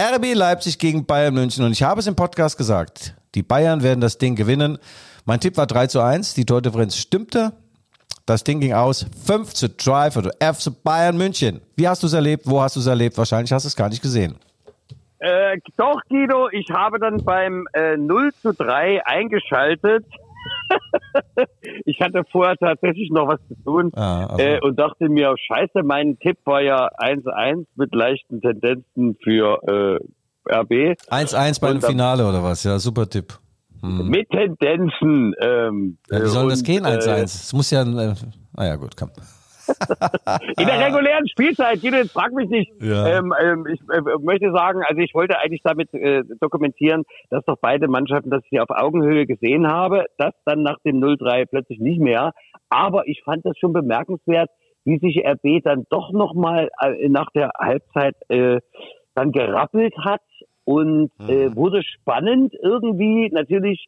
RB 0.00 0.34
Leipzig 0.34 0.78
gegen 0.78 1.06
Bayern 1.06 1.34
München. 1.34 1.64
Und 1.64 1.72
ich 1.72 1.82
habe 1.82 1.98
es 1.98 2.06
im 2.06 2.14
Podcast 2.14 2.56
gesagt. 2.56 3.16
Die 3.34 3.42
Bayern 3.42 3.82
werden 3.82 4.00
das 4.00 4.18
Ding 4.18 4.36
gewinnen. 4.36 4.78
Mein 5.24 5.40
Tipp 5.40 5.56
war 5.56 5.66
3 5.66 5.88
zu 5.88 6.00
1. 6.00 6.34
Die 6.34 6.44
Tordifferenz 6.44 6.96
stimmte. 6.96 7.52
Das 8.26 8.42
Ding 8.42 8.60
ging 8.60 8.72
aus 8.72 9.06
5 9.26 9.52
zu 9.52 9.68
3 9.68 10.10
für 10.10 10.30
F 10.40 10.58
zu 10.58 10.72
Bayern 10.72 11.16
München. 11.18 11.60
Wie 11.76 11.86
hast 11.86 12.02
du 12.02 12.06
es 12.06 12.14
erlebt? 12.14 12.44
Wo 12.46 12.60
hast 12.62 12.74
du 12.76 12.80
es 12.80 12.86
erlebt? 12.86 13.18
Wahrscheinlich 13.18 13.52
hast 13.52 13.64
du 13.64 13.68
es 13.68 13.76
gar 13.76 13.88
nicht 13.90 14.00
gesehen. 14.02 14.36
Äh, 15.18 15.58
doch, 15.76 16.00
Guido, 16.08 16.48
ich 16.50 16.66
habe 16.70 16.98
dann 16.98 17.22
beim 17.24 17.66
äh, 17.74 17.96
0 17.96 18.32
zu 18.40 18.52
3 18.52 19.04
eingeschaltet 19.06 20.04
ich 21.86 21.98
hatte 22.02 22.22
vorher 22.30 22.54
tatsächlich 22.56 23.10
noch 23.10 23.28
was 23.28 23.40
zu 23.48 23.54
tun 23.64 23.90
Ah, 23.94 24.26
also. 24.26 24.42
äh, 24.42 24.60
und 24.60 24.78
dachte 24.78 25.08
mir, 25.08 25.34
scheiße, 25.38 25.82
mein 25.82 26.18
Tipp 26.18 26.36
war 26.44 26.60
ja 26.60 26.88
1-1 26.98 27.64
mit 27.76 27.94
leichten 27.94 28.42
Tendenzen 28.42 29.16
für 29.22 29.58
äh, 29.66 30.54
RB. 30.54 30.98
1-1 31.10 31.60
bei 31.60 31.68
dann- 31.72 31.80
Finale 31.80 32.26
oder 32.28 32.42
was? 32.42 32.62
Ja, 32.64 32.78
super 32.78 33.08
Tipp. 33.08 33.38
Mit 33.84 34.30
Tendenzen. 34.30 35.34
Ähm, 35.40 35.98
Ja, 36.10 36.22
wie 36.22 36.26
soll 36.26 36.44
und, 36.44 36.52
das 36.52 36.62
gehen, 36.62 36.84
1-1? 36.84 37.06
Äh, 37.08 37.22
Es 37.22 37.52
muss 37.52 37.70
ja, 37.70 37.82
äh, 37.82 38.14
naja, 38.56 38.76
gut, 38.76 38.96
komm. 38.96 39.10
in 40.58 40.66
der 40.66 40.86
regulären 40.86 41.26
Spielzeit, 41.28 41.78
jetzt 41.82 42.12
frag 42.12 42.32
mich 42.32 42.50
nicht. 42.50 42.70
Ja. 42.82 43.18
Ähm, 43.18 43.32
ähm, 43.40 43.66
ich 43.66 43.80
äh, 43.80 44.00
möchte 44.20 44.52
sagen, 44.52 44.82
also 44.86 45.00
ich 45.00 45.14
wollte 45.14 45.38
eigentlich 45.38 45.62
damit 45.62 45.92
äh, 45.94 46.22
dokumentieren, 46.40 47.04
dass 47.30 47.44
doch 47.46 47.56
beide 47.60 47.88
Mannschaften, 47.88 48.30
dass 48.30 48.42
ich 48.44 48.50
sie 48.50 48.60
auf 48.60 48.70
Augenhöhe 48.70 49.26
gesehen 49.26 49.66
habe, 49.66 50.04
das 50.18 50.34
dann 50.44 50.62
nach 50.62 50.78
dem 50.84 51.02
0-3 51.02 51.46
plötzlich 51.46 51.78
nicht 51.78 52.00
mehr. 52.00 52.32
Aber 52.68 53.08
ich 53.08 53.22
fand 53.24 53.44
das 53.46 53.56
schon 53.58 53.72
bemerkenswert, 53.72 54.50
wie 54.84 54.98
sich 54.98 55.24
RB 55.26 55.62
dann 55.64 55.84
doch 55.88 56.12
nochmal 56.12 56.68
äh, 56.80 57.08
nach 57.08 57.30
der 57.34 57.50
Halbzeit 57.58 58.16
äh, 58.28 58.60
dann 59.14 59.32
gerappelt 59.32 59.94
hat 60.04 60.20
und 60.64 61.10
äh, 61.20 61.54
wurde 61.54 61.82
spannend 61.82 62.54
irgendwie 62.62 63.28
natürlich 63.30 63.86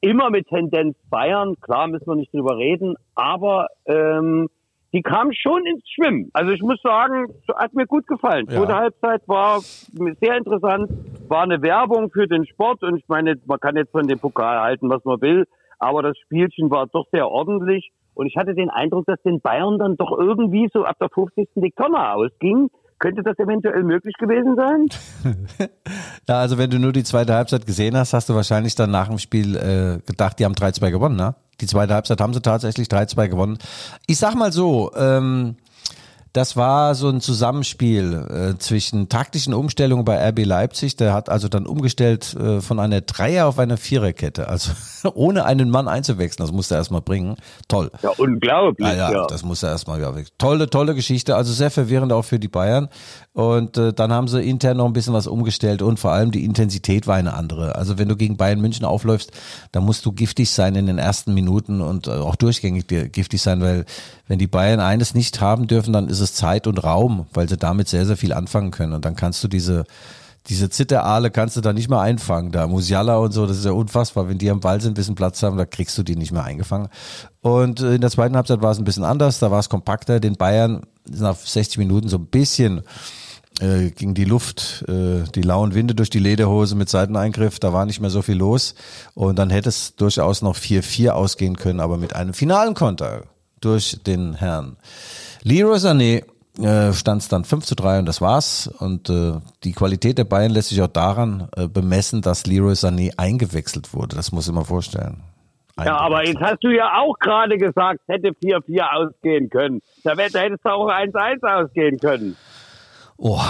immer 0.00 0.30
mit 0.30 0.46
Tendenz 0.48 0.96
Bayern. 1.10 1.54
Klar 1.60 1.88
müssen 1.88 2.06
wir 2.06 2.16
nicht 2.16 2.32
drüber 2.32 2.56
reden, 2.56 2.94
aber 3.14 3.68
ähm, 3.86 4.48
die 4.92 5.02
kam 5.02 5.32
schon 5.32 5.66
ins 5.66 5.82
Schwimmen. 5.88 6.30
Also 6.32 6.52
ich 6.52 6.62
muss 6.62 6.80
sagen, 6.82 7.26
hat 7.56 7.74
mir 7.74 7.86
gut 7.86 8.06
gefallen. 8.06 8.46
Ja. 8.48 8.58
Zweite 8.58 8.76
Halbzeit 8.76 9.22
war 9.26 9.60
sehr 9.60 10.36
interessant, 10.36 10.88
war 11.28 11.42
eine 11.42 11.60
Werbung 11.62 12.10
für 12.10 12.28
den 12.28 12.46
Sport 12.46 12.82
und 12.82 12.98
ich 12.98 13.08
meine, 13.08 13.34
man 13.46 13.58
kann 13.58 13.76
jetzt 13.76 13.90
von 13.90 14.06
dem 14.06 14.20
Pokal 14.20 14.60
halten, 14.60 14.88
was 14.88 15.04
man 15.04 15.20
will, 15.20 15.46
aber 15.80 16.02
das 16.02 16.16
Spielchen 16.18 16.70
war 16.70 16.86
doch 16.86 17.06
sehr 17.10 17.28
ordentlich 17.28 17.90
und 18.14 18.26
ich 18.26 18.36
hatte 18.36 18.54
den 18.54 18.70
Eindruck, 18.70 19.06
dass 19.06 19.20
den 19.22 19.40
Bayern 19.40 19.78
dann 19.78 19.96
doch 19.96 20.16
irgendwie 20.16 20.68
so 20.72 20.84
ab 20.84 20.96
der 21.00 21.08
50. 21.08 21.48
die 21.56 21.72
Tonne 21.72 22.12
ausging. 22.12 22.68
Könnte 22.98 23.22
das 23.22 23.38
eventuell 23.38 23.82
möglich 23.82 24.14
gewesen 24.18 24.56
sein? 24.56 25.68
Ja, 26.26 26.38
also 26.38 26.56
wenn 26.56 26.70
du 26.70 26.78
nur 26.78 26.92
die 26.92 27.04
zweite 27.04 27.34
Halbzeit 27.34 27.66
gesehen 27.66 27.96
hast, 27.96 28.14
hast 28.14 28.30
du 28.30 28.34
wahrscheinlich 28.34 28.74
dann 28.74 28.90
nach 28.90 29.08
dem 29.08 29.18
Spiel 29.18 29.56
äh, 29.56 29.98
gedacht, 30.06 30.38
die 30.38 30.46
haben 30.46 30.54
3-2 30.54 30.90
gewonnen, 30.90 31.16
ne? 31.16 31.34
Die 31.60 31.66
zweite 31.66 31.92
Halbzeit 31.92 32.20
haben 32.20 32.32
sie 32.32 32.40
tatsächlich 32.40 32.88
3-2 32.88 33.28
gewonnen. 33.28 33.58
Ich 34.06 34.18
sag 34.18 34.34
mal 34.34 34.50
so, 34.50 34.90
ähm, 34.96 35.56
das 36.34 36.56
war 36.56 36.96
so 36.96 37.08
ein 37.08 37.20
Zusammenspiel 37.20 38.54
äh, 38.54 38.58
zwischen 38.58 39.08
taktischen 39.08 39.54
Umstellungen 39.54 40.04
bei 40.04 40.18
RB 40.30 40.44
Leipzig. 40.44 40.96
Der 40.96 41.14
hat 41.14 41.28
also 41.28 41.46
dann 41.48 41.64
umgestellt 41.64 42.34
äh, 42.34 42.60
von 42.60 42.80
einer 42.80 43.00
Dreier- 43.02 43.46
auf 43.46 43.60
eine 43.60 43.76
Viererkette. 43.76 44.48
Also 44.48 44.72
ohne 45.14 45.44
einen 45.44 45.70
Mann 45.70 45.86
einzuwechseln. 45.86 46.44
Das 46.44 46.52
musste 46.52 46.74
er 46.74 46.78
erstmal 46.78 47.02
bringen. 47.02 47.36
Toll. 47.68 47.92
Ja, 48.02 48.10
unglaublich. 48.18 48.86
Ah, 48.86 48.94
ja, 48.94 49.12
ja. 49.12 49.26
das 49.28 49.44
muss 49.44 49.62
er 49.62 49.70
erstmal, 49.70 50.00
ja, 50.00 50.12
tolle, 50.36 50.68
tolle 50.68 50.96
Geschichte, 50.96 51.36
also 51.36 51.52
sehr 51.52 51.70
verwirrend 51.70 52.12
auch 52.12 52.24
für 52.24 52.40
die 52.40 52.48
Bayern. 52.48 52.88
Und 53.34 53.76
äh, 53.78 53.92
dann 53.92 54.12
haben 54.12 54.28
sie 54.28 54.40
intern 54.48 54.76
noch 54.76 54.86
ein 54.86 54.92
bisschen 54.92 55.12
was 55.12 55.26
umgestellt 55.26 55.82
und 55.82 55.98
vor 55.98 56.12
allem 56.12 56.30
die 56.30 56.44
Intensität 56.44 57.08
war 57.08 57.16
eine 57.16 57.34
andere. 57.34 57.74
Also 57.74 57.98
wenn 57.98 58.08
du 58.08 58.14
gegen 58.14 58.36
Bayern 58.36 58.60
München 58.60 58.84
aufläufst, 58.84 59.32
dann 59.72 59.84
musst 59.84 60.06
du 60.06 60.12
giftig 60.12 60.50
sein 60.50 60.76
in 60.76 60.86
den 60.86 60.98
ersten 60.98 61.34
Minuten 61.34 61.80
und 61.80 62.06
äh, 62.06 62.12
auch 62.12 62.36
durchgängig 62.36 62.86
giftig 62.86 63.42
sein, 63.42 63.60
weil 63.60 63.86
wenn 64.28 64.38
die 64.38 64.46
Bayern 64.46 64.78
eines 64.78 65.14
nicht 65.14 65.40
haben 65.40 65.66
dürfen, 65.66 65.92
dann 65.92 66.06
ist 66.06 66.20
es 66.20 66.34
Zeit 66.34 66.68
und 66.68 66.84
Raum, 66.84 67.26
weil 67.34 67.48
sie 67.48 67.56
damit 67.56 67.88
sehr, 67.88 68.06
sehr 68.06 68.16
viel 68.16 68.32
anfangen 68.32 68.70
können. 68.70 68.92
Und 68.92 69.04
dann 69.04 69.16
kannst 69.16 69.42
du 69.42 69.48
diese 69.48 69.84
diese 70.48 70.68
Zitterale 70.68 71.30
kannst 71.30 71.56
du 71.56 71.62
da 71.62 71.72
nicht 71.72 71.88
mehr 71.88 72.00
einfangen. 72.00 72.52
Da 72.52 72.66
Musiala 72.66 73.16
und 73.16 73.32
so, 73.32 73.46
das 73.46 73.56
ist 73.56 73.64
ja 73.64 73.72
unfassbar. 73.72 74.28
Wenn 74.28 74.36
die 74.36 74.50
am 74.50 74.60
Ball 74.60 74.80
sind, 74.80 74.92
ein 74.92 74.94
bisschen 74.94 75.14
Platz 75.14 75.42
haben, 75.42 75.56
da 75.56 75.64
kriegst 75.64 75.96
du 75.96 76.02
die 76.02 76.16
nicht 76.16 76.32
mehr 76.32 76.44
eingefangen. 76.44 76.88
Und 77.40 77.80
äh, 77.80 77.94
in 77.94 78.02
der 78.02 78.10
zweiten 78.10 78.36
Halbzeit 78.36 78.60
war 78.60 78.70
es 78.70 78.78
ein 78.78 78.84
bisschen 78.84 79.04
anders. 79.04 79.38
Da 79.38 79.50
war 79.50 79.58
es 79.58 79.70
kompakter. 79.70 80.20
Den 80.20 80.36
Bayern 80.36 80.82
sind 81.04 81.22
nach 81.22 81.36
60 81.36 81.78
Minuten 81.78 82.08
so 82.08 82.18
ein 82.18 82.26
bisschen 82.26 82.82
äh, 83.60 83.90
ging 83.90 84.14
die 84.14 84.24
Luft, 84.24 84.84
äh, 84.88 85.22
die 85.34 85.42
lauen 85.42 85.74
Winde 85.74 85.94
durch 85.94 86.10
die 86.10 86.18
Lederhose 86.18 86.74
mit 86.74 86.88
Seiteneingriff. 86.88 87.58
Da 87.58 87.72
war 87.72 87.86
nicht 87.86 88.00
mehr 88.00 88.10
so 88.10 88.22
viel 88.22 88.36
los. 88.36 88.74
Und 89.14 89.38
dann 89.38 89.50
hätte 89.50 89.68
es 89.68 89.96
durchaus 89.96 90.42
noch 90.42 90.56
4-4 90.56 91.10
ausgehen 91.10 91.56
können, 91.56 91.80
aber 91.80 91.96
mit 91.96 92.16
einem 92.16 92.34
finalen 92.34 92.74
Konter 92.74 93.24
durch 93.60 93.98
den 94.06 94.34
Herrn 94.34 94.76
Leroy 95.42 95.76
Sané 95.76 96.24
äh, 96.58 96.92
stand 96.92 97.22
es 97.22 97.28
dann 97.28 97.44
5 97.44 97.64
zu 97.64 97.74
3 97.74 98.00
und 98.00 98.06
das 98.06 98.20
war's. 98.20 98.68
Und 98.78 99.10
äh, 99.10 99.34
die 99.64 99.72
Qualität 99.72 100.18
der 100.18 100.24
Bayern 100.24 100.52
lässt 100.52 100.68
sich 100.68 100.82
auch 100.82 100.88
daran 100.88 101.48
äh, 101.56 101.68
bemessen, 101.68 102.22
dass 102.22 102.46
Leroy 102.46 102.74
Sané 102.74 103.12
eingewechselt 103.16 103.94
wurde. 103.94 104.16
Das 104.16 104.32
muss 104.32 104.46
ich 104.46 104.54
mal 104.54 104.64
vorstellen. 104.64 105.22
Ja, 105.76 105.96
aber 105.96 106.24
jetzt 106.24 106.40
hast 106.40 106.62
du 106.62 106.68
ja 106.68 107.00
auch 107.00 107.18
gerade 107.18 107.58
gesagt, 107.58 108.00
es 108.06 108.14
hätte 108.14 108.28
4-4 108.28 108.80
ausgehen 108.92 109.50
können. 109.50 109.80
Da 110.04 110.14
hättest 110.14 110.64
du 110.64 110.68
auch 110.68 110.88
1-1 110.88 111.42
ausgehen 111.42 111.98
können. 111.98 112.36
Oh. 113.16 113.40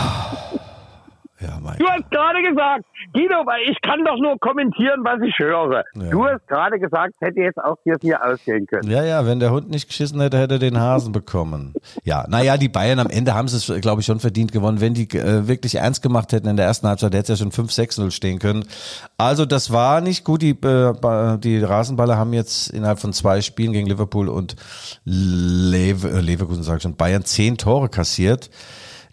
Ja, 1.40 1.59
Du 1.79 1.87
hast 1.87 2.11
gerade 2.11 2.42
gesagt, 2.42 2.85
Guido, 3.12 3.35
weil 3.44 3.68
ich 3.70 3.81
kann 3.83 4.05
doch 4.05 4.16
nur 4.18 4.38
kommentieren, 4.38 5.00
was 5.03 5.20
ich 5.20 5.38
höre. 5.38 5.85
Ja. 5.94 6.11
Du 6.11 6.24
hast 6.24 6.46
gerade 6.48 6.79
gesagt, 6.79 7.14
es 7.14 7.27
hätte 7.27 7.40
jetzt 7.40 7.59
auch 7.59 7.77
4-4 7.85 8.14
ausgehen 8.16 8.66
können. 8.66 8.90
Ja, 8.90 9.05
ja, 9.05 9.27
wenn 9.27 9.40
der 9.40 9.50
Hund 9.50 9.68
nicht 9.68 9.88
geschissen 9.88 10.20
hätte, 10.20 10.38
hätte 10.38 10.55
er 10.55 10.59
den 10.59 10.79
Hasen 10.79 11.12
bekommen. 11.12 11.74
Ja, 12.05 12.24
naja, 12.29 12.57
die 12.57 12.68
Bayern 12.68 12.98
am 12.98 13.11
Ende 13.11 13.35
haben 13.35 13.46
es, 13.46 13.72
glaube 13.81 14.00
ich, 14.00 14.07
schon 14.07 14.20
verdient 14.20 14.53
gewonnen. 14.53 14.81
Wenn 14.81 14.94
die 14.94 15.09
äh, 15.18 15.46
wirklich 15.46 15.74
ernst 15.74 16.03
gemacht 16.03 16.33
hätten 16.33 16.48
in 16.48 16.57
der 16.57 16.66
ersten 16.66 16.87
Halbzeit, 16.88 17.14
hätte 17.14 17.33
es 17.33 17.40
ja 17.40 17.44
schon 17.44 17.53
5-6-0 17.53 18.11
stehen 18.11 18.38
können. 18.38 18.64
Also 19.18 19.44
das 19.44 19.72
war 19.72 20.00
nicht 20.00 20.24
gut. 20.24 20.40
Die, 20.40 20.50
äh, 20.50 21.38
die 21.38 21.62
Rasenballer 21.62 22.16
haben 22.16 22.33
jetzt 22.33 22.70
innerhalb 22.70 23.00
von 23.00 23.12
zwei 23.12 23.40
Spielen 23.42 23.72
gegen 23.72 23.88
Liverpool 23.88 24.29
und 24.29 24.57
Lever 25.05 26.11
äh, 26.12 26.20
Leverkusen, 26.20 26.62
sag 26.62 26.77
ich 26.77 26.83
schon, 26.83 26.96
Bayern 26.96 27.24
zehn 27.24 27.59
Tore 27.59 27.88
kassiert. 27.88 28.50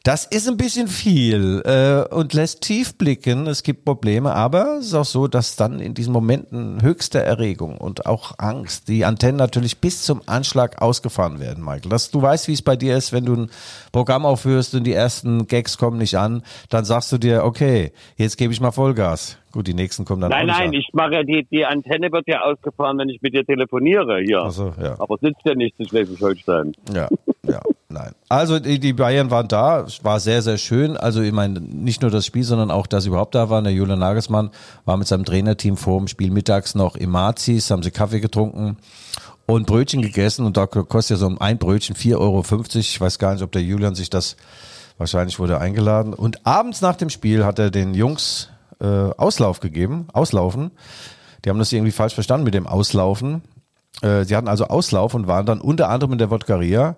Das 0.04 0.26
ist 0.26 0.50
ein 0.50 0.58
bisschen 0.58 0.88
viel 0.88 1.62
äh, 1.64 2.12
und 2.12 2.34
lässt 2.34 2.62
tief 2.62 2.98
blicken. 2.98 3.46
Es 3.46 3.62
gibt 3.62 3.86
Probleme, 3.86 4.34
aber 4.34 4.78
es 4.80 4.88
ist 4.88 4.94
auch 4.96 5.06
so, 5.06 5.28
dass 5.28 5.56
dann 5.58 5.80
in 5.80 5.94
diesen 5.94 6.12
Momenten 6.12 6.82
höchste 6.82 7.20
Erregung 7.20 7.78
und 7.78 8.08
auch 8.08 8.34
Angst 8.40 8.88
die 8.88 9.06
Antennen 9.06 9.38
natürlich 9.38 9.78
bis 9.78 10.02
zum 10.02 10.22
Anschlag 10.26 10.82
ausgefahren 10.82 11.40
werden, 11.40 11.64
Michael. 11.64 11.90
Dass 11.90 12.10
du 12.10 12.20
weißt, 12.20 12.48
wie 12.48 12.54
es 12.54 12.64
bei 12.64 12.76
dir 12.76 12.98
ist, 12.98 13.14
wenn 13.14 13.26
du 13.26 13.36
ein 13.36 13.52
Programm 13.92 14.26
aufhörst 14.26 14.74
und 14.74 14.86
die 14.86 14.94
ersten 14.94 15.46
Gags 15.46 15.78
kommen 15.78 16.00
nicht 16.00 16.18
an, 16.18 16.42
dann 16.70 16.84
sagst 16.84 17.12
du 17.12 17.20
dir, 17.20 17.44
okay, 17.44 17.92
jetzt 18.16 18.38
gebe 18.38 18.52
ich 18.52 18.60
mal 18.60 18.72
Vollgas. 18.72 19.38
Gut, 19.52 19.68
die 19.68 19.76
nächsten 19.76 20.06
kommen 20.06 20.22
dann 20.22 20.32
Nein, 20.32 20.44
auch 20.44 20.46
nicht 20.46 20.58
nein, 20.58 20.68
an. 20.70 20.74
ich 20.74 20.90
mache 20.94 21.14
ja 21.14 21.24
die, 21.24 21.46
die 21.52 21.66
Antenne 21.66 22.12
wird 22.12 22.28
ja 22.28 22.42
ausgefahren, 22.42 22.98
wenn 22.98 23.10
ich 23.10 23.22
mit 23.22 23.36
dir 23.36 23.46
telefoniere 23.46 24.22
hier. 24.24 24.42
Ach 24.46 24.52
so, 24.52 24.74
ja. 24.82 24.96
Aber 24.98 25.18
sitzt 25.22 25.42
ja 25.46 25.54
nicht 25.54 25.76
in 25.78 25.88
Schleswig-Holstein. 25.88 26.72
Ja, 26.92 27.08
ja, 27.48 27.60
nein. 27.90 28.14
Also 28.30 28.60
die, 28.60 28.94
Bayern 28.94 29.32
waren 29.32 29.48
da, 29.48 29.88
war 30.04 30.20
sehr, 30.20 30.42
sehr 30.42 30.58
schön. 30.58 30.96
Also 30.96 31.22
ich 31.22 31.32
meine, 31.32 31.60
nicht 31.60 32.02
nur 32.02 32.12
das 32.12 32.26
Spiel, 32.26 32.44
sondern 32.44 32.70
auch, 32.70 32.86
dass 32.86 33.04
sie 33.04 33.10
überhaupt 33.10 33.34
da 33.34 33.50
waren. 33.50 33.64
Der 33.64 33.74
Julian 33.74 34.00
Nagelsmann 34.00 34.52
war 34.86 34.98
mit 34.98 35.08
seinem 35.08 35.26
Trainerteam 35.26 35.76
vor 35.76 35.98
dem 35.98 36.08
Spiel 36.08 36.30
mittags 36.30 36.76
noch 36.76 36.96
im 36.96 37.10
Mazis, 37.10 37.72
haben 37.72 37.84
sie 37.84 37.92
Kaffee 37.92 38.20
getrunken 38.20 38.78
und 39.48 39.66
Brötchen 39.66 40.02
gegessen 40.02 40.46
und 40.46 40.56
da 40.56 40.68
kostet 40.68 41.18
ja 41.18 41.28
so 41.28 41.36
ein 41.40 41.58
Brötchen 41.58 41.96
4,50 41.96 42.18
Euro. 42.18 42.44
Ich 42.76 43.02
weiß 43.02 43.20
gar 43.20 43.34
nicht, 43.34 43.44
ob 43.44 43.52
der 43.52 43.64
Julian 43.64 43.96
sich 43.96 44.10
das, 44.10 44.38
wahrscheinlich 44.98 45.40
wurde 45.40 45.60
eingeladen. 45.60 46.14
Und 46.14 46.46
abends 46.46 46.82
nach 46.82 46.96
dem 46.96 47.10
Spiel 47.10 47.44
hat 47.44 47.60
er 47.60 47.72
den 47.72 47.94
Jungs 47.94 48.50
äh, 48.80 48.86
Auslauf 48.86 49.60
gegeben, 49.60 50.08
auslaufen. 50.14 50.72
Die 51.44 51.50
haben 51.50 51.60
das 51.60 51.74
irgendwie 51.74 51.92
falsch 51.92 52.14
verstanden 52.14 52.46
mit 52.46 52.54
dem 52.54 52.68
Auslaufen. 52.68 53.42
Äh, 54.02 54.24
sie 54.24 54.36
hatten 54.36 54.48
also 54.48 54.66
Auslauf 54.66 55.14
und 55.14 55.28
waren 55.28 55.46
dann 55.46 55.62
unter 55.62 55.90
anderem 55.90 56.14
in 56.14 56.18
der 56.18 56.32
Wodkaria. 56.32 56.98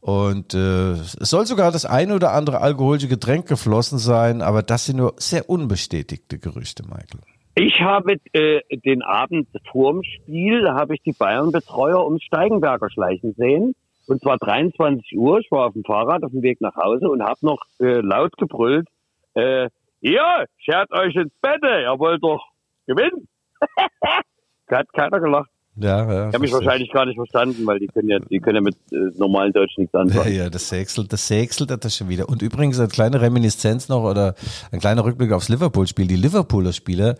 Und 0.00 0.54
äh, 0.54 0.92
es 0.92 1.30
soll 1.30 1.46
sogar 1.46 1.72
das 1.72 1.86
eine 1.86 2.14
oder 2.14 2.32
andere 2.32 2.60
alkoholische 2.60 3.08
Getränk 3.08 3.48
geflossen 3.48 3.98
sein, 3.98 4.42
aber 4.42 4.62
das 4.62 4.86
sind 4.86 4.98
nur 4.98 5.14
sehr 5.16 5.48
unbestätigte 5.48 6.38
Gerüchte, 6.38 6.82
Michael. 6.82 7.20
Ich 7.56 7.80
habe 7.80 8.16
äh, 8.32 8.60
den 8.84 9.02
Abend 9.02 9.48
vorm 9.70 10.02
Spiel, 10.02 10.62
da 10.62 10.74
habe 10.74 10.94
ich 10.94 11.02
die 11.02 11.12
Bayern-Betreuer 11.12 12.04
ums 12.04 12.22
Steigenberger 12.24 12.90
schleichen 12.90 13.32
sehen. 13.34 13.74
Und 14.06 14.20
zwar 14.20 14.38
23 14.38 15.16
Uhr, 15.16 15.38
ich 15.38 15.50
war 15.50 15.68
auf 15.68 15.72
dem 15.72 15.84
Fahrrad 15.84 16.24
auf 16.24 16.32
dem 16.32 16.42
Weg 16.42 16.60
nach 16.60 16.76
Hause 16.76 17.08
und 17.08 17.22
habe 17.22 17.38
noch 17.42 17.62
äh, 17.80 18.00
laut 18.00 18.36
gebrüllt, 18.36 18.86
äh, 19.34 19.68
ihr, 20.00 20.46
schert 20.58 20.92
euch 20.92 21.14
ins 21.14 21.32
Bett, 21.40 21.62
ihr 21.62 21.98
wollt 21.98 22.22
doch 22.22 22.44
gewinnen. 22.86 23.26
Hat 24.70 24.92
keiner 24.92 25.20
gelacht. 25.20 25.50
Ja, 25.76 26.04
ja. 26.04 26.28
Ich 26.28 26.34
habe 26.34 26.38
mich 26.38 26.52
wahrscheinlich 26.52 26.92
gar 26.92 27.04
nicht 27.04 27.16
verstanden, 27.16 27.66
weil 27.66 27.80
die 27.80 27.88
können 27.88 28.08
ja, 28.08 28.18
die 28.20 28.38
können 28.38 28.56
ja 28.56 28.60
mit 28.60 28.76
äh, 28.92 29.10
normalen 29.18 29.52
Deutsch 29.52 29.76
nichts 29.76 29.92
Ja, 29.92 30.00
anfangen. 30.00 30.34
ja, 30.34 30.48
das 30.48 30.68
sächselt, 30.68 31.12
das 31.12 31.26
sächselt 31.26 31.70
hat 31.72 31.84
das 31.84 31.96
schon 31.96 32.08
wieder. 32.08 32.28
Und 32.28 32.42
übrigens 32.42 32.78
eine 32.78 32.86
kleine 32.86 33.20
Reminiszenz 33.20 33.88
noch 33.88 34.04
oder 34.04 34.36
ein 34.70 34.78
kleiner 34.78 35.04
Rückblick 35.04 35.32
aufs 35.32 35.48
Liverpool-Spiel. 35.48 36.06
Die 36.06 36.14
Liverpooler 36.16 36.72
Spieler, 36.72 37.16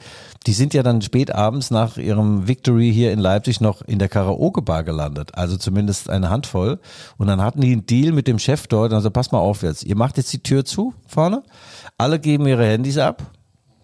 die 0.47 0.53
sind 0.53 0.73
ja 0.73 0.85
dann 0.85 1.03
spät 1.03 1.35
abends 1.35 1.73
nach 1.73 1.97
ihrem 1.97 2.47
Victory 2.47 2.93
hier 2.93 3.11
in 3.11 3.19
Leipzig 3.19 3.61
noch 3.61 3.83
in 3.83 3.99
der 3.99 4.09
Karaoke-Bar 4.09 4.85
gelandet. 4.85 5.33
Also 5.35 5.57
zumindest 5.57 6.09
eine 6.09 6.31
Handvoll. 6.31 6.79
Und 7.19 7.27
dann 7.27 7.43
hatten 7.43 7.61
die 7.61 7.73
einen 7.73 7.87
Deal 7.87 8.13
mit 8.13 8.29
dem 8.29 8.39
Chef 8.39 8.69
dort. 8.69 8.93
Also 8.93 9.11
pass 9.11 9.33
mal 9.33 9.41
auf 9.41 9.63
jetzt. 9.63 9.83
Ihr 9.85 9.97
macht 9.97 10.17
jetzt 10.17 10.33
die 10.33 10.43
Tür 10.45 10.65
zu 10.65 10.95
vorne. 11.09 11.43
Alle 11.99 12.21
geben 12.21 12.47
ihre 12.47 12.65
Handys 12.65 12.99
ab 12.99 13.23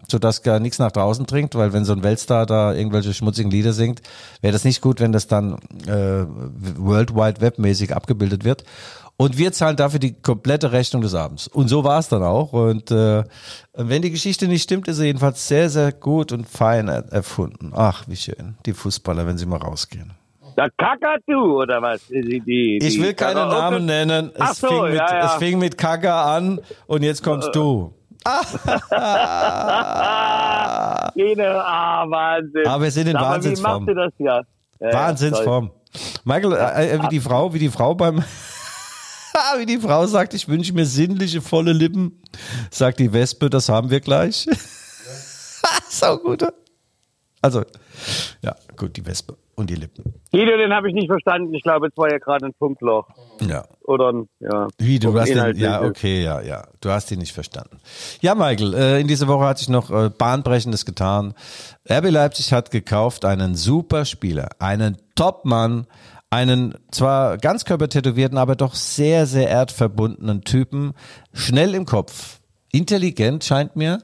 sodass 0.07 0.43
gar 0.43 0.59
nichts 0.59 0.79
nach 0.79 0.91
draußen 0.91 1.25
dringt, 1.25 1.55
weil 1.55 1.73
wenn 1.73 1.85
so 1.85 1.93
ein 1.93 2.03
Weltstar 2.03 2.45
da 2.45 2.73
irgendwelche 2.73 3.13
schmutzigen 3.13 3.51
Lieder 3.51 3.73
singt, 3.73 4.01
wäre 4.41 4.53
das 4.53 4.63
nicht 4.63 4.81
gut, 4.81 4.99
wenn 4.99 5.11
das 5.11 5.27
dann 5.27 5.57
äh, 5.87 6.25
World 6.77 7.15
Wide 7.15 7.41
Web 7.41 7.59
mäßig 7.59 7.95
abgebildet 7.95 8.43
wird. 8.43 8.63
Und 9.17 9.37
wir 9.37 9.51
zahlen 9.51 9.75
dafür 9.75 9.99
die 9.99 10.13
komplette 10.13 10.71
Rechnung 10.71 11.03
des 11.03 11.13
Abends. 11.13 11.47
Und 11.47 11.67
so 11.67 11.83
war 11.83 11.99
es 11.99 12.09
dann 12.09 12.23
auch. 12.23 12.53
Und 12.53 12.89
äh, 12.89 13.23
wenn 13.73 14.01
die 14.01 14.09
Geschichte 14.09 14.47
nicht 14.47 14.63
stimmt, 14.63 14.87
ist 14.87 14.97
sie 14.97 15.05
jedenfalls 15.05 15.47
sehr, 15.47 15.69
sehr 15.69 15.91
gut 15.91 16.31
und 16.31 16.49
fein 16.49 16.87
er 16.87 17.05
erfunden. 17.11 17.71
Ach, 17.75 18.03
wie 18.07 18.15
schön. 18.15 18.55
Die 18.65 18.73
Fußballer, 18.73 19.27
wenn 19.27 19.37
sie 19.37 19.45
mal 19.45 19.57
rausgehen. 19.57 20.13
Der 20.57 20.69
Kakadu, 20.71 21.61
oder 21.61 21.81
was? 21.81 22.07
Die, 22.07 22.39
die, 22.39 22.79
Ich 22.81 23.01
will 23.01 23.13
keine 23.13 23.45
Namen 23.45 23.85
nennen. 23.85 24.31
Es, 24.33 24.57
so, 24.57 24.67
fing 24.67 24.81
mit, 24.83 24.95
ja, 24.95 25.13
ja. 25.13 25.25
es 25.25 25.33
fing 25.33 25.59
mit 25.59 25.77
Kaka 25.77 26.35
an 26.35 26.59
und 26.87 27.03
jetzt 27.03 27.23
kommst 27.23 27.55
du. 27.55 27.93
Jene, 31.15 31.63
ah, 31.63 32.05
Wahnsinn. 32.07 32.67
Aber 32.67 32.83
wir 32.83 32.91
sind 32.91 33.07
in 33.07 33.13
Sag 33.13 33.21
mal, 33.21 33.31
Wahnsinnsform. 33.31 33.87
Wie 33.87 33.93
macht 33.93 34.11
ihr 34.19 34.29
das 34.29 34.45
ja? 34.79 34.93
Wahnsinnsform. 34.93 35.71
Michael, 36.23 36.53
äh, 36.53 36.91
äh, 36.91 37.03
wie 37.03 37.07
die 37.09 37.19
Frau, 37.19 37.53
wie 37.53 37.59
die 37.59 37.69
Frau 37.69 37.95
beim, 37.95 38.23
wie 39.57 39.65
die 39.65 39.79
Frau 39.79 40.05
sagt, 40.05 40.33
ich 40.33 40.47
wünsche 40.47 40.73
mir 40.73 40.85
sinnliche, 40.85 41.41
volle 41.41 41.73
Lippen, 41.73 42.21
sagt 42.69 42.99
die 42.99 43.11
Wespe, 43.11 43.49
das 43.49 43.69
haben 43.69 43.89
wir 43.89 43.99
gleich. 43.99 44.47
Sau 45.89 46.17
gut. 46.17 46.45
Also, 47.41 47.63
ja, 48.41 48.55
gut, 48.77 48.95
die 48.95 49.05
Wespe 49.05 49.35
und 49.61 49.69
die 49.69 49.75
Lippen. 49.75 50.13
Guido, 50.31 50.57
den 50.57 50.73
habe 50.73 50.89
ich 50.89 50.93
nicht 50.93 51.07
verstanden. 51.07 51.53
Ich 51.53 51.63
glaube, 51.63 51.87
es 51.87 51.97
war 51.97 52.11
ja 52.11 52.17
gerade 52.17 52.45
ein 52.45 52.53
Punktloch. 52.53 53.07
Ja. 53.39 53.63
Oder 53.83 54.11
ein, 54.11 54.29
ja. 54.39 54.67
Wie, 54.77 54.99
du 54.99 55.17
hast 55.17 55.29
den, 55.29 55.55
ja, 55.57 55.81
okay, 55.81 56.23
ja, 56.23 56.41
ja. 56.41 56.63
Du 56.81 56.89
hast 56.89 57.11
ihn 57.11 57.19
nicht 57.19 57.31
verstanden. 57.31 57.77
Ja, 58.21 58.35
Michael, 58.35 58.73
äh, 58.73 58.99
in 58.99 59.07
dieser 59.07 59.27
Woche 59.27 59.45
hat 59.45 59.59
sich 59.59 59.69
noch 59.69 59.89
äh, 59.91 60.09
Bahnbrechendes 60.09 60.85
getan. 60.85 61.33
RB 61.89 62.09
Leipzig 62.09 62.51
hat 62.53 62.71
gekauft 62.71 63.23
einen 63.23 63.55
super 63.55 64.05
Spieler, 64.05 64.49
einen 64.59 64.97
Topmann, 65.15 65.87
einen 66.29 66.75
zwar 66.91 67.37
ganzkörpertätowierten, 67.37 68.37
aber 68.37 68.55
doch 68.55 68.75
sehr, 68.75 69.25
sehr 69.25 69.49
erdverbundenen 69.49 70.43
Typen, 70.43 70.93
schnell 71.33 71.75
im 71.75 71.85
Kopf, 71.85 72.39
intelligent 72.71 73.43
scheint 73.43 73.75
mir 73.75 73.99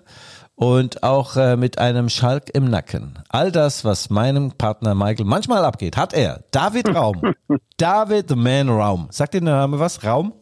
und 0.57 1.03
auch 1.03 1.35
äh, 1.35 1.55
mit 1.55 1.77
einem 1.77 2.09
Schalk 2.09 2.49
im 2.53 2.69
Nacken. 2.69 3.19
All 3.29 3.51
das, 3.51 3.85
was 3.85 4.09
meinem 4.09 4.51
Partner 4.51 4.95
Michael 4.95 5.25
manchmal 5.25 5.63
abgeht, 5.63 5.95
hat 5.95 6.13
er. 6.13 6.41
David 6.51 6.93
Raum. 6.93 7.21
David 7.77 8.27
the 8.29 8.35
Man 8.35 8.67
Raum. 8.67 9.07
Sagt 9.11 9.35
dir 9.35 9.41
der 9.41 9.53
Name 9.53 9.79
was? 9.79 10.03
Raum? 10.03 10.33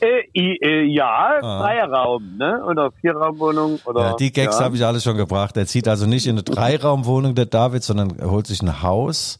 Äh, 0.00 0.28
äh, 0.34 0.84
ja, 0.84 1.38
freier 1.40 1.90
Raum, 1.90 2.36
ne? 2.36 2.62
Oder 2.64 2.90
Vierraumwohnung 3.00 3.78
oder. 3.86 4.00
Ah. 4.00 4.08
Ja, 4.10 4.16
die 4.16 4.32
Gags 4.32 4.58
ja. 4.58 4.66
habe 4.66 4.76
ich 4.76 4.84
alle 4.84 5.00
schon 5.00 5.16
gebracht. 5.16 5.56
Er 5.56 5.66
zieht 5.66 5.88
also 5.88 6.06
nicht 6.06 6.26
in 6.26 6.32
eine 6.32 6.42
Dreiraumwohnung, 6.42 7.34
der 7.34 7.46
David, 7.46 7.82
sondern 7.82 8.18
er 8.18 8.30
holt 8.30 8.46
sich 8.46 8.60
ein 8.60 8.82
Haus. 8.82 9.38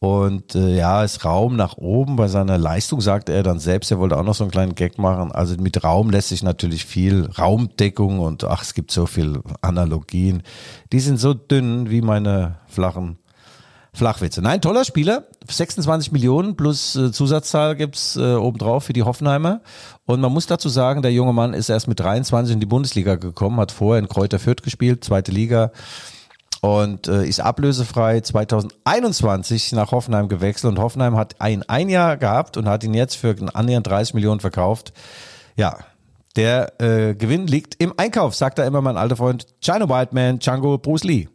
Und 0.00 0.54
äh, 0.54 0.76
ja, 0.76 1.02
ist 1.02 1.24
Raum 1.24 1.56
nach 1.56 1.76
oben. 1.76 2.16
Bei 2.16 2.28
seiner 2.28 2.56
Leistung 2.56 3.00
sagte 3.00 3.32
er 3.32 3.42
dann 3.42 3.58
selbst, 3.58 3.90
er 3.90 3.98
wollte 3.98 4.16
auch 4.16 4.22
noch 4.22 4.34
so 4.34 4.44
einen 4.44 4.52
kleinen 4.52 4.76
Gag 4.76 4.96
machen. 4.98 5.32
Also 5.32 5.56
mit 5.58 5.82
Raum 5.82 6.10
lässt 6.10 6.28
sich 6.28 6.44
natürlich 6.44 6.84
viel 6.84 7.28
Raumdeckung 7.36 8.20
und 8.20 8.44
ach, 8.44 8.62
es 8.62 8.74
gibt 8.74 8.92
so 8.92 9.06
viel 9.06 9.40
Analogien. 9.60 10.44
Die 10.92 11.00
sind 11.00 11.18
so 11.18 11.34
dünn 11.34 11.90
wie 11.90 12.00
meine 12.00 12.58
flachen 12.68 13.18
Flachwitze. 13.92 14.40
Nein, 14.40 14.60
toller 14.60 14.84
Spieler. 14.84 15.24
26 15.50 16.12
Millionen 16.12 16.54
plus 16.54 16.94
äh, 16.94 17.10
Zusatzzahl 17.10 17.74
gibt's 17.74 18.14
äh, 18.14 18.34
obendrauf 18.34 18.84
für 18.84 18.92
die 18.92 19.02
Hoffenheimer. 19.02 19.62
Und 20.06 20.20
man 20.20 20.32
muss 20.32 20.46
dazu 20.46 20.68
sagen, 20.68 21.02
der 21.02 21.12
junge 21.12 21.32
Mann 21.32 21.54
ist 21.54 21.68
erst 21.68 21.88
mit 21.88 21.98
23 21.98 22.54
in 22.54 22.60
die 22.60 22.66
Bundesliga 22.66 23.16
gekommen, 23.16 23.58
hat 23.58 23.72
vorher 23.72 23.98
in 24.00 24.08
Kräuter 24.08 24.38
Fürth 24.38 24.62
gespielt, 24.62 25.02
zweite 25.02 25.32
Liga 25.32 25.72
und 26.60 27.08
äh, 27.08 27.24
ist 27.24 27.40
ablösefrei 27.40 28.20
2021 28.20 29.72
nach 29.72 29.92
Hoffenheim 29.92 30.28
gewechselt 30.28 30.72
und 30.72 30.82
Hoffenheim 30.82 31.16
hat 31.16 31.40
ein 31.40 31.62
ein 31.68 31.88
Jahr 31.88 32.16
gehabt 32.16 32.56
und 32.56 32.68
hat 32.68 32.84
ihn 32.84 32.94
jetzt 32.94 33.14
für 33.14 33.34
annähernd 33.54 33.86
30 33.86 34.14
Millionen 34.14 34.40
verkauft. 34.40 34.92
Ja, 35.56 35.78
der 36.36 36.80
äh, 36.80 37.14
Gewinn 37.14 37.46
liegt 37.46 37.82
im 37.82 37.92
Einkauf, 37.96 38.34
sagt 38.34 38.58
da 38.58 38.66
immer 38.66 38.80
mein 38.80 38.96
alter 38.96 39.16
Freund 39.16 39.46
Chino 39.60 39.88
Whiteman, 39.88 40.38
Django 40.38 40.78
Bruce 40.78 41.04
Lee. 41.04 41.28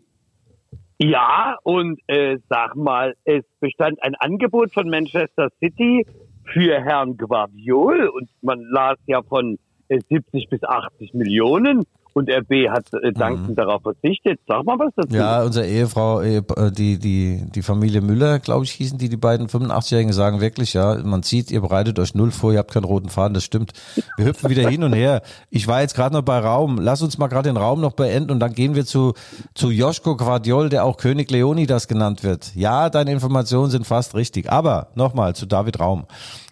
Ja, 0.98 1.58
und 1.64 2.00
äh, 2.08 2.38
sag 2.50 2.76
mal, 2.76 3.16
es 3.26 3.44
bestand 3.60 4.02
ein 4.04 4.16
Angebot 4.16 4.74
von 4.74 4.90
Manchester 4.90 5.50
City 5.60 6.06
für 6.54 6.80
Herrn 6.82 7.18
Guardiol 7.18 8.08
und 8.08 8.30
man 8.42 8.62
las 8.72 8.98
ja 9.08 9.22
von 9.22 9.58
äh, 9.90 10.00
70 10.10 10.50
bis 10.50 10.64
80 10.64 11.14
Millionen 11.14 11.84
und 12.14 12.30
RB 12.30 12.70
hat 12.70 12.86
äh, 13.02 13.12
dankend 13.12 13.58
darauf 13.58 13.82
verzichtet. 13.82 14.40
Sag 14.48 14.66
mal 14.66 14.78
was 14.80 14.92
dazu. 14.96 15.10
Mhm. 15.10 15.16
Ja, 15.16 15.44
unsere 15.44 15.66
Ehefrau, 15.68 16.22
äh, 16.22 16.42
die, 16.72 16.98
die, 17.00 17.44
die 17.54 17.62
Familie 17.62 18.02
Müller, 18.02 18.40
glaube 18.40 18.66
ich, 18.66 18.72
hießen 18.72 18.98
die, 18.98 19.10
die 19.10 19.18
beiden 19.18 19.48
85-Jährigen, 19.48 20.14
sagen 20.14 20.42
wirklich, 20.42 20.74
ja, 20.74 20.98
man 21.04 21.24
sieht, 21.24 21.52
ihr 21.52 21.62
bereitet 21.62 22.00
euch 22.00 22.16
null 22.16 22.32
vor, 22.32 22.54
ihr 22.54 22.60
habt 22.60 22.72
keinen 22.72 22.86
roten 22.86 23.10
Faden, 23.10 23.34
das 23.34 23.44
stimmt. 23.44 23.74
Wir 24.18 24.26
hüpfen 24.26 24.50
wieder 24.50 24.70
hin 24.70 24.84
und 24.84 24.94
her. 24.94 25.22
Ich 25.50 25.68
war 25.68 25.82
jetzt 25.82 25.96
gerade 25.96 26.16
noch 26.16 26.22
bei 26.22 26.40
Raum. 26.40 26.80
Lass 26.80 27.02
uns 27.02 27.18
mal 27.18 27.28
gerade 27.28 27.50
den 27.50 27.58
Raum 27.58 27.82
noch 27.82 27.94
beenden 27.94 28.32
und 28.32 28.40
dann 28.40 28.54
gehen 28.54 28.76
wir 28.76 28.86
zu, 28.86 29.14
zu 29.54 29.72
Joschko 29.72 30.16
Guardiol, 30.16 30.70
der 30.70 30.86
auch 30.86 30.98
König 30.98 31.32
Leonidas 31.32 31.88
genannt 31.88 32.24
wird. 32.24 32.54
Ja, 32.56 32.90
deine 32.90 33.12
Informationen 33.12 33.72
sind 33.72 33.86
fast 33.86 34.16
richtig. 34.16 34.52
Aber 34.52 34.88
nochmal 34.96 35.36
zu 35.36 35.46
David 35.46 35.80
Raum. 35.80 36.06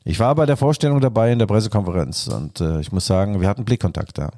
Ich 0.04 0.20
war 0.20 0.34
bei 0.34 0.46
der 0.46 0.58
Vorstellung 0.58 1.00
dabei 1.00 1.32
in 1.32 1.40
der 1.40 1.46
Pressekonferenz 1.46 2.28
und 2.28 2.60
äh, 2.60 2.80
ich 2.80 2.92
muss 2.92 3.06
sagen, 3.06 3.40
wir 3.40 3.48
hatten 3.48 3.66
Blickkontakt 3.66 4.18
da. 4.18 4.32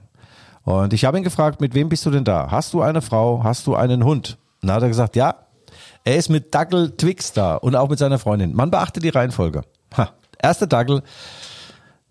Und 0.63 0.93
ich 0.93 1.05
habe 1.05 1.17
ihn 1.17 1.23
gefragt, 1.23 1.61
mit 1.61 1.73
wem 1.73 1.89
bist 1.89 2.05
du 2.05 2.11
denn 2.11 2.23
da? 2.23 2.49
Hast 2.49 2.73
du 2.73 2.81
eine 2.81 3.01
Frau? 3.01 3.43
Hast 3.43 3.67
du 3.67 3.75
einen 3.75 4.03
Hund? 4.03 4.37
Und 4.61 4.67
dann 4.67 4.77
hat 4.77 4.83
er 4.83 4.89
gesagt, 4.89 5.15
ja. 5.15 5.35
Er 6.05 6.17
ist 6.17 6.29
mit 6.29 6.53
Dackel 6.53 6.91
Twix 6.97 7.33
da 7.33 7.55
und 7.55 7.75
auch 7.75 7.89
mit 7.89 7.99
seiner 7.99 8.19
Freundin. 8.19 8.53
Man 8.53 8.71
beachte 8.71 8.99
die 8.99 9.09
Reihenfolge. 9.09 9.61
Ha. 9.97 10.09
Erste 10.41 10.67
Dackel, 10.67 11.01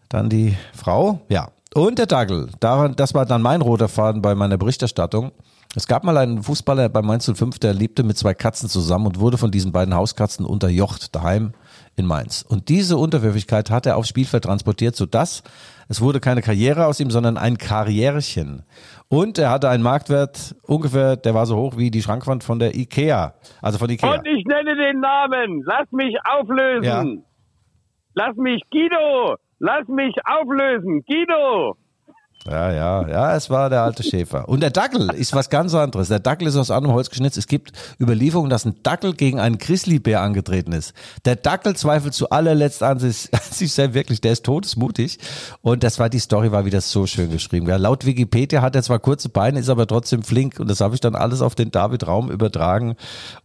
dann 0.09 0.29
die 0.29 0.57
Frau, 0.75 1.21
ja. 1.29 1.49
Und 1.75 1.99
der 1.99 2.07
Dackel. 2.07 2.49
Daran, 2.61 2.97
das 2.97 3.15
war 3.15 3.27
dann 3.27 3.43
mein 3.43 3.61
roter 3.61 3.89
Faden 3.89 4.23
bei 4.23 4.35
meiner 4.35 4.57
Berichterstattung. 4.57 5.33
Es 5.75 5.87
gab 5.87 6.05
mal 6.05 6.19
einen 6.19 6.43
Fußballer 6.43 6.91
bei 6.91 7.01
Mainz 7.01 7.31
05, 7.33 7.59
der 7.59 7.73
lebte 7.73 8.03
mit 8.03 8.19
zwei 8.19 8.35
Katzen 8.35 8.69
zusammen 8.69 9.07
und 9.07 9.21
wurde 9.21 9.39
von 9.39 9.51
diesen 9.51 9.73
beiden 9.73 9.95
Hauskatzen 9.95 10.45
unterjocht 10.45 11.15
daheim 11.15 11.53
in 11.97 12.05
Mainz. 12.05 12.45
Und 12.47 12.69
diese 12.69 12.99
Unterwürfigkeit 12.99 13.71
hat 13.71 13.87
er 13.87 13.97
aufs 13.97 14.09
Spielfeld 14.09 14.45
transportiert, 14.45 14.97
sodass 14.97 15.43
es 15.89 16.01
wurde 16.01 16.21
keine 16.21 16.43
Karriere 16.43 16.87
aus 16.87 17.01
ihm, 17.01 17.11
sondern 17.11 17.37
ein 17.37 17.59
Karrierchen. 17.59 18.65
Und 19.09 19.39
er 19.39 19.51
hatte 19.51 19.69
einen 19.69 19.83
Marktwert 19.83 20.55
ungefähr, 20.63 21.17
der 21.17 21.35
war 21.35 21.47
so 21.47 21.57
hoch 21.57 21.77
wie 21.77 21.91
die 21.91 22.03
Schrankwand 22.03 22.45
von 22.45 22.59
der 22.59 22.75
Ikea. 22.75 23.35
Also 23.61 23.79
von 23.79 23.91
Ikea. 23.91 24.15
Und 24.15 24.27
ich 24.27 24.45
nenne 24.47 24.75
den 24.75 25.01
Namen. 25.01 25.63
Lass 25.65 25.91
mich 25.93 26.17
auflösen. 26.25 26.85
Ja. 26.85 27.05
Lass 28.15 28.37
mich 28.37 28.63
Guido. 28.71 29.37
Lass 29.59 29.87
mich 29.89 30.15
auflösen. 30.25 31.03
Guido. 31.07 31.77
Ja, 32.49 32.73
ja, 32.73 33.09
ja, 33.09 33.37
es 33.37 33.51
war 33.51 33.71
der 33.71 33.83
alte 33.83 34.03
Schäfer. 34.03 34.49
Und 34.49 34.61
der 34.61 34.71
Dackel 34.71 35.11
ist 35.15 35.33
was 35.33 35.49
ganz 35.49 35.75
anderes. 35.75 36.09
Der 36.09 36.19
Dackel 36.19 36.49
ist 36.49 36.57
aus 36.57 36.73
anderem 36.73 36.97
Holz 36.97 37.09
geschnitzt. 37.09 37.39
Es 37.39 37.47
gibt 37.47 37.71
Überlieferungen, 38.01 38.51
dass 38.51 38.65
ein 38.65 38.75
Dackel 38.83 39.15
gegen 39.15 39.39
einen 39.39 39.59
Grizzlybär 39.59 40.21
angetreten 40.21 40.73
ist. 40.73 40.93
Der 41.25 41.37
Dackel 41.37 41.77
zweifelt 41.77 42.15
zu 42.15 42.31
allerletzt 42.31 42.83
an 42.83 42.99
sich, 42.99 43.29
an 43.33 43.41
sich 43.49 43.73
selbst 43.73 43.95
wirklich, 43.95 44.21
der 44.21 44.33
ist 44.33 44.45
todesmutig. 44.45 45.19
Und 45.61 45.85
das 45.85 46.01
war, 46.01 46.09
die 46.09 46.19
Story 46.19 46.51
war 46.51 46.65
wieder 46.65 46.81
so 46.81 47.07
schön 47.07 47.31
geschrieben. 47.31 47.69
Ja, 47.69 47.77
laut 47.77 48.07
Wikipedia 48.07 48.61
hat 48.61 48.75
er 48.75 48.83
zwar 48.83 48.99
kurze 48.99 49.29
Beine, 49.29 49.61
ist 49.61 49.69
aber 49.69 49.87
trotzdem 49.87 50.25
flink. 50.25 50.59
Und 50.59 50.69
das 50.69 50.81
habe 50.81 50.97
ich 50.97 51.01
dann 51.01 51.15
alles 51.15 51.43
auf 51.43 51.55
den 51.55 51.71
David 51.71 52.09
Raum 52.09 52.29
übertragen. 52.29 52.97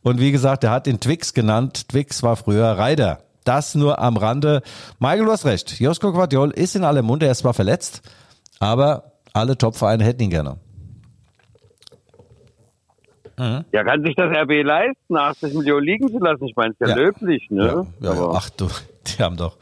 Und 0.01 0.19
wie 0.19 0.31
gesagt, 0.31 0.63
er 0.63 0.71
hat 0.71 0.88
den 0.88 0.99
Twix 0.99 1.36
genannt. 1.36 1.89
Twix 1.89 2.23
war 2.23 2.36
früher 2.36 2.65
Reiter. 2.65 3.19
Das 3.43 3.75
nur 3.75 3.99
am 3.99 4.17
Rande. 4.17 4.63
Michael, 4.99 5.25
du 5.25 5.31
hast 5.31 5.45
recht. 5.45 5.79
Josko 5.79 6.12
Guardiol 6.12 6.49
ist 6.49 6.75
in 6.75 6.83
aller 6.83 7.03
Munde. 7.03 7.27
Er 7.27 7.31
ist 7.31 7.39
zwar 7.39 7.53
verletzt, 7.53 8.01
aber 8.60 9.12
alle 9.34 9.58
Top-Vereine 9.58 10.04
hätten 10.04 10.24
ihn 10.24 10.30
gerne. 10.30 10.58
Ja, 13.72 13.84
kann 13.84 14.04
sich 14.04 14.15
das 14.15 14.36
RB 14.36 14.63
leisten, 14.63 15.15
80 15.15 15.54
Millionen 15.54 15.86
liegen 15.86 16.08
zu 16.10 16.17
lassen? 16.17 16.43
Ich 16.48 16.56
meine, 16.56 16.74
es 16.74 16.80
ist 16.82 16.88
ja, 16.89 16.96
Ja. 16.98 17.04
löblich, 17.04 17.48
ne? 17.52 17.86
Ja, 18.00 18.13
ja, 18.13 18.20
Aber- 18.20 18.34
ach 18.36 18.50
du, 18.50 18.65
die 19.06 19.22
haben 19.24 19.38
doch, 19.38 19.58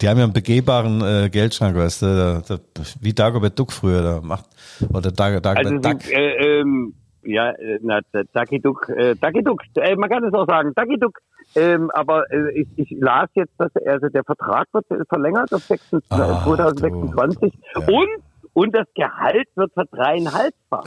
die 0.00 0.08
haben 0.08 0.18
ja 0.18 0.24
einen 0.24 0.32
begehbaren 0.32 1.00
äh, 1.02 1.30
Geldschrank, 1.30 1.76
weißt 1.76 2.02
du, 2.02 2.06
da, 2.48 2.56
da, 2.56 2.82
wie 3.00 3.12
Dagobert 3.12 3.56
Duck 3.56 3.72
früher, 3.72 4.02
da 4.02 4.20
macht, 4.20 4.46
oder 4.92 5.12
Dag, 5.12 5.40
Dagobert 5.40 5.56
Also, 5.56 5.78
Duck. 5.78 6.10
äh, 6.10 6.60
ähm, 6.60 6.94
ja, 7.22 7.50
äh, 7.52 7.78
na, 7.80 8.00
Ducky 8.34 8.58
Duck, 8.58 8.88
äh, 8.88 9.14
Ducky 9.14 9.44
Duck, 9.44 9.62
äh, 9.76 9.94
man 9.94 10.10
kann 10.10 10.24
es 10.24 10.34
auch 10.34 10.46
sagen, 10.48 10.72
Ducky 10.74 10.98
Duck, 10.98 11.20
ähm, 11.54 11.92
aber 11.94 12.28
äh, 12.32 12.50
ich, 12.62 12.66
ich 12.74 12.90
las 12.98 13.28
jetzt, 13.34 13.52
dass 13.58 13.70
also 13.86 14.08
der 14.08 14.24
Vertrag 14.24 14.66
wird 14.72 14.86
verlängert 15.08 15.52
auf 15.54 15.62
26, 15.62 16.10
Ach, 16.10 16.44
2026 16.44 17.52
du. 17.74 17.80
Ja. 17.80 17.86
und 17.86 18.08
und 18.54 18.74
das 18.74 18.86
Gehalt 18.94 19.48
wird 19.54 19.72
verdreieinhalbfach. 19.72 20.84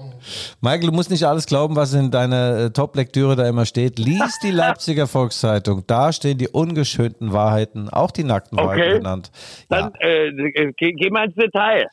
Michael, 0.60 0.86
du 0.90 0.92
musst 0.92 1.10
nicht 1.10 1.24
alles 1.24 1.46
glauben, 1.46 1.76
was 1.76 1.92
in 1.94 2.10
deiner 2.10 2.58
äh, 2.58 2.70
Top-Lektüre 2.70 3.36
da 3.36 3.48
immer 3.48 3.66
steht. 3.66 3.98
Lies 3.98 4.38
die 4.42 4.50
Leipziger 4.52 5.06
Volkszeitung, 5.06 5.84
da 5.86 6.12
stehen 6.12 6.38
die 6.38 6.48
ungeschönten 6.48 7.32
Wahrheiten, 7.32 7.88
auch 7.88 8.10
die 8.10 8.24
nackten 8.24 8.58
Wahrheiten 8.58 8.80
Okay. 8.80 8.98
genannt. 8.98 9.30
Ja. 9.70 9.90
Dann 9.90 9.94
äh, 10.00 10.26
äh, 10.28 10.72
geh, 10.76 10.92
geh 10.92 11.10
mal 11.10 11.26
ins 11.26 11.34
Detail. 11.34 11.86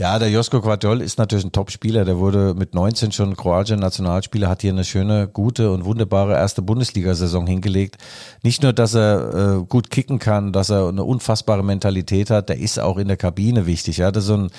Ja, 0.00 0.18
der 0.18 0.30
Josko 0.30 0.62
Guardiol 0.62 1.02
ist 1.02 1.18
natürlich 1.18 1.44
ein 1.44 1.52
Top-Spieler. 1.52 2.06
Der 2.06 2.16
wurde 2.16 2.54
mit 2.54 2.74
19 2.74 3.12
schon 3.12 3.36
kroatischer 3.36 3.76
Nationalspieler, 3.76 4.48
hat 4.48 4.62
hier 4.62 4.72
eine 4.72 4.84
schöne, 4.84 5.28
gute 5.28 5.70
und 5.70 5.84
wunderbare 5.84 6.32
erste 6.32 6.62
Bundesliga-Saison 6.62 7.46
hingelegt. 7.46 7.98
Nicht 8.42 8.62
nur, 8.62 8.72
dass 8.72 8.94
er 8.94 9.58
äh, 9.58 9.64
gut 9.66 9.90
kicken 9.90 10.18
kann, 10.18 10.54
dass 10.54 10.70
er 10.70 10.88
eine 10.88 11.04
unfassbare 11.04 11.62
Mentalität 11.62 12.30
hat, 12.30 12.48
der 12.48 12.58
ist 12.58 12.80
auch 12.80 12.96
in 12.96 13.08
der 13.08 13.18
Kabine 13.18 13.66
wichtig. 13.66 13.98
Ja, 13.98 14.10
das 14.10 14.24
ist 14.24 14.28
so 14.28 14.36
ein, 14.38 14.50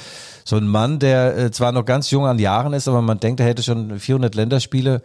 so 0.46 0.58
ein 0.58 0.68
Mann, 0.68 1.00
der 1.00 1.36
äh, 1.36 1.50
zwar 1.50 1.72
noch 1.72 1.86
ganz 1.86 2.12
jung 2.12 2.28
an 2.28 2.38
Jahren 2.38 2.74
ist, 2.74 2.88
aber 2.88 3.02
man 3.02 3.20
denkt, 3.20 3.40
er 3.40 3.48
hätte 3.48 3.64
schon 3.64 3.98
400 3.98 4.36
Länderspiele 4.36 5.02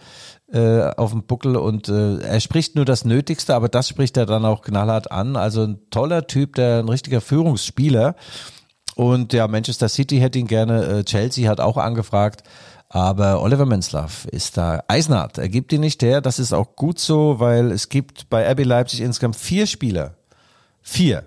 äh, 0.52 0.82
auf 0.82 1.12
dem 1.12 1.22
Buckel 1.22 1.56
und 1.56 1.88
äh, 1.88 2.18
er 2.18 2.40
spricht 2.40 2.76
nur 2.76 2.84
das 2.84 3.06
Nötigste, 3.06 3.54
aber 3.54 3.70
das 3.70 3.88
spricht 3.88 4.18
er 4.18 4.26
dann 4.26 4.44
auch 4.44 4.60
knallhart 4.60 5.10
an. 5.10 5.34
Also 5.34 5.62
ein 5.62 5.78
toller 5.88 6.26
Typ, 6.26 6.56
der 6.56 6.80
ein 6.80 6.90
richtiger 6.90 7.22
Führungsspieler. 7.22 8.16
Und 8.96 9.34
ja, 9.34 9.46
Manchester 9.46 9.90
City 9.90 10.18
hätte 10.18 10.38
ihn 10.38 10.46
gerne, 10.46 10.84
äh, 10.86 11.04
Chelsea 11.04 11.50
hat 11.50 11.60
auch 11.60 11.76
angefragt. 11.76 12.42
Aber 12.88 13.42
Oliver 13.42 13.66
Menslav 13.66 14.24
ist 14.26 14.56
da 14.56 14.82
eisenhart. 14.88 15.36
Er 15.36 15.50
gibt 15.50 15.72
ihn 15.72 15.82
nicht 15.82 16.02
her. 16.02 16.22
Das 16.22 16.38
ist 16.38 16.54
auch 16.54 16.76
gut 16.76 16.98
so, 16.98 17.38
weil 17.38 17.72
es 17.72 17.90
gibt 17.90 18.30
bei 18.30 18.50
RB 18.50 18.64
Leipzig 18.64 19.02
insgesamt 19.02 19.36
vier 19.36 19.66
Spieler. 19.66 20.14
Vier. 20.80 21.24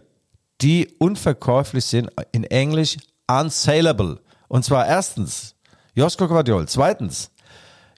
Die 0.62 0.88
unverkäuflich 0.98 1.86
sind. 1.86 2.10
In 2.32 2.44
Englisch 2.44 2.98
unsaleable. 3.28 4.20
Und 4.48 4.66
zwar 4.66 4.88
erstens 4.88 5.54
Josko 5.94 6.28
Guardiol. 6.28 6.68
Zweitens 6.68 7.30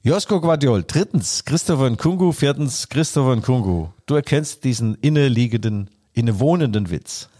Josko 0.03 0.41
Guardiol. 0.41 0.83
Drittens 0.85 1.45
Christopher 1.45 1.89
Nkungu. 1.89 2.33
Viertens 2.33 2.89
Christopher 2.89 3.37
Nkungu. 3.37 3.89
Du 4.05 4.15
erkennst 4.15 4.65
diesen 4.65 4.95
inneliegenden, 4.95 5.89
innewohnenden 6.11 6.89
Witz. 6.89 7.29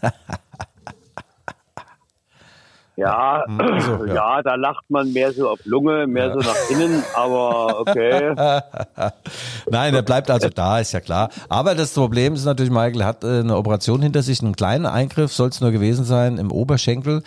Ja, 2.96 3.44
also, 3.58 4.04
ja. 4.06 4.14
ja. 4.14 4.42
da 4.42 4.54
lacht 4.54 4.84
man 4.88 5.12
mehr 5.12 5.32
so 5.32 5.48
auf 5.48 5.60
Lunge, 5.64 6.06
mehr 6.06 6.32
so 6.32 6.40
nach 6.40 6.70
innen, 6.70 7.02
aber 7.14 7.80
okay. 7.80 8.34
Nein, 9.70 9.94
er 9.94 10.02
bleibt 10.02 10.30
also 10.30 10.48
da, 10.48 10.78
ist 10.78 10.92
ja 10.92 11.00
klar. 11.00 11.30
Aber 11.48 11.74
das 11.74 11.94
Problem 11.94 12.34
ist 12.34 12.44
natürlich, 12.44 12.70
Michael 12.70 13.00
er 13.00 13.06
hat 13.06 13.24
äh, 13.24 13.40
eine 13.40 13.56
Operation 13.56 14.02
hinter 14.02 14.22
sich, 14.22 14.42
einen 14.42 14.56
kleinen 14.56 14.86
Eingriff 14.86 15.32
soll 15.32 15.48
es 15.48 15.60
nur 15.60 15.70
gewesen 15.70 16.04
sein 16.04 16.36
im 16.36 16.52
Oberschenkel. 16.52 17.22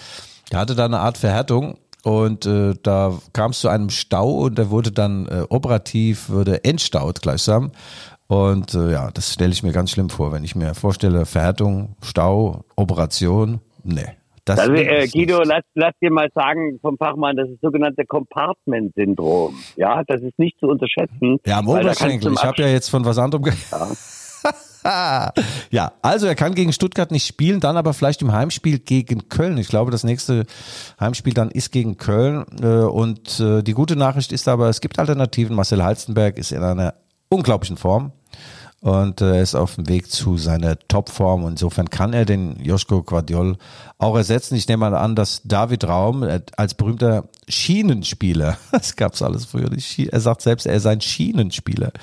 Er 0.51 0.59
hatte 0.59 0.75
da 0.75 0.85
eine 0.85 0.99
Art 0.99 1.17
Verhärtung 1.17 1.77
und 2.03 2.45
äh, 2.45 2.75
da 2.83 3.13
kam 3.33 3.51
es 3.51 3.61
zu 3.61 3.69
einem 3.69 3.89
Stau 3.89 4.29
und 4.31 4.59
der 4.59 4.69
wurde 4.69 4.91
dann 4.91 5.27
äh, 5.27 5.45
operativ, 5.49 6.29
wurde 6.29 6.63
entstaut 6.63 7.23
gleichsam. 7.23 7.71
Und 8.27 8.75
äh, 8.75 8.91
ja, 8.91 9.09
das 9.11 9.33
stelle 9.33 9.51
ich 9.51 9.63
mir 9.63 9.71
ganz 9.71 9.91
schlimm 9.91 10.09
vor, 10.09 10.31
wenn 10.31 10.43
ich 10.43 10.55
mir 10.55 10.75
vorstelle, 10.75 11.25
Verhärtung, 11.25 11.95
Stau, 12.03 12.65
Operation, 12.75 13.61
nee. 13.83 14.15
Das 14.45 14.59
Also, 14.59 14.73
äh, 14.73 15.07
Guido, 15.07 15.41
lass, 15.43 15.63
lass 15.73 15.93
dir 16.01 16.11
mal 16.11 16.29
sagen 16.33 16.77
vom 16.79 16.97
Fachmann, 16.97 17.35
das 17.35 17.49
ist 17.49 17.61
sogenannte 17.61 18.05
Compartment-Syndrom. 18.05 19.55
Ja, 19.75 20.03
das 20.05 20.21
ist 20.21 20.37
nicht 20.37 20.59
zu 20.59 20.67
unterschätzen. 20.67 21.39
Ja, 21.45 21.59
am 21.59 21.67
Oberschenkel. 21.67 22.31
Ich 22.33 22.43
habe 22.43 22.61
ja 22.61 22.67
jetzt 22.67 22.89
von 22.89 23.03
was 23.05 23.17
anderem 23.17 23.43
ge 23.43 23.53
Ja, 25.71 25.93
also 26.03 26.27
er 26.27 26.35
kann 26.35 26.53
gegen 26.53 26.71
Stuttgart 26.71 27.09
nicht 27.09 27.25
spielen, 27.25 27.59
dann 27.59 27.75
aber 27.75 27.95
vielleicht 27.95 28.21
im 28.21 28.31
Heimspiel 28.31 28.77
gegen 28.77 29.29
Köln. 29.29 29.57
Ich 29.57 29.67
glaube, 29.67 29.89
das 29.89 30.03
nächste 30.03 30.45
Heimspiel 30.99 31.33
dann 31.33 31.49
ist 31.49 31.71
gegen 31.71 31.97
Köln. 31.97 32.45
Äh, 32.61 32.83
Und 32.83 33.39
äh, 33.39 33.63
die 33.63 33.73
gute 33.73 33.95
Nachricht 33.95 34.31
ist 34.31 34.47
aber, 34.47 34.69
es 34.69 34.81
gibt 34.81 34.99
Alternativen. 34.99 35.55
Marcel 35.55 35.83
Halstenberg 35.83 36.37
ist 36.37 36.51
in 36.51 36.61
einer 36.61 36.93
unglaublichen 37.29 37.77
Form 37.77 38.11
und 38.85 39.19
äh, 39.19 39.37
er 39.37 39.41
ist 39.41 39.55
auf 39.55 39.75
dem 39.75 39.89
Weg 39.89 40.11
zu 40.11 40.37
seiner 40.37 40.77
Topform. 40.77 41.47
Insofern 41.47 41.89
kann 41.89 42.13
er 42.13 42.23
den 42.23 42.63
Joschko 42.63 43.01
Guardiol 43.01 43.57
auch 43.97 44.15
ersetzen. 44.15 44.53
Ich 44.53 44.67
nehme 44.67 44.87
mal 44.87 44.95
an, 44.95 45.15
dass 45.15 45.41
David 45.43 45.87
Raum 45.87 46.21
äh, 46.21 46.41
als 46.55 46.75
berühmter 46.75 47.23
Schienenspieler, 47.47 48.59
das 48.71 48.95
gab's 48.95 49.23
alles 49.23 49.45
früher, 49.45 49.71
er 49.71 50.19
sagt 50.19 50.43
selbst, 50.43 50.67
er 50.67 50.79
sei 50.79 50.91
ein 50.91 51.01
Schienenspieler. 51.01 51.93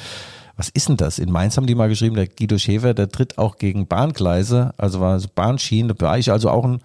Was 0.57 0.71
ist 0.71 0.89
denn 0.89 0.97
das? 0.97 1.21
In 1.21 1.31
Mainz 1.31 1.57
haben 1.57 1.69
die 1.69 1.77
mal 1.77 1.89
geschrieben, 1.89 2.17
der 2.17 2.27
Guido 2.27 2.59
Schäfer, 2.59 2.95
der 2.95 3.09
tritt 3.09 3.39
auch 3.39 3.59
gegen 3.59 3.87
Bahngleise, 3.87 4.75
also 4.77 5.01
war 5.01 5.21
so 5.21 5.29
Bahnschienen, 5.33 5.97
da 5.97 6.05
war 6.05 6.19
ich 6.19 6.33
also 6.33 6.51
auch 6.51 6.65
ein 6.65 6.81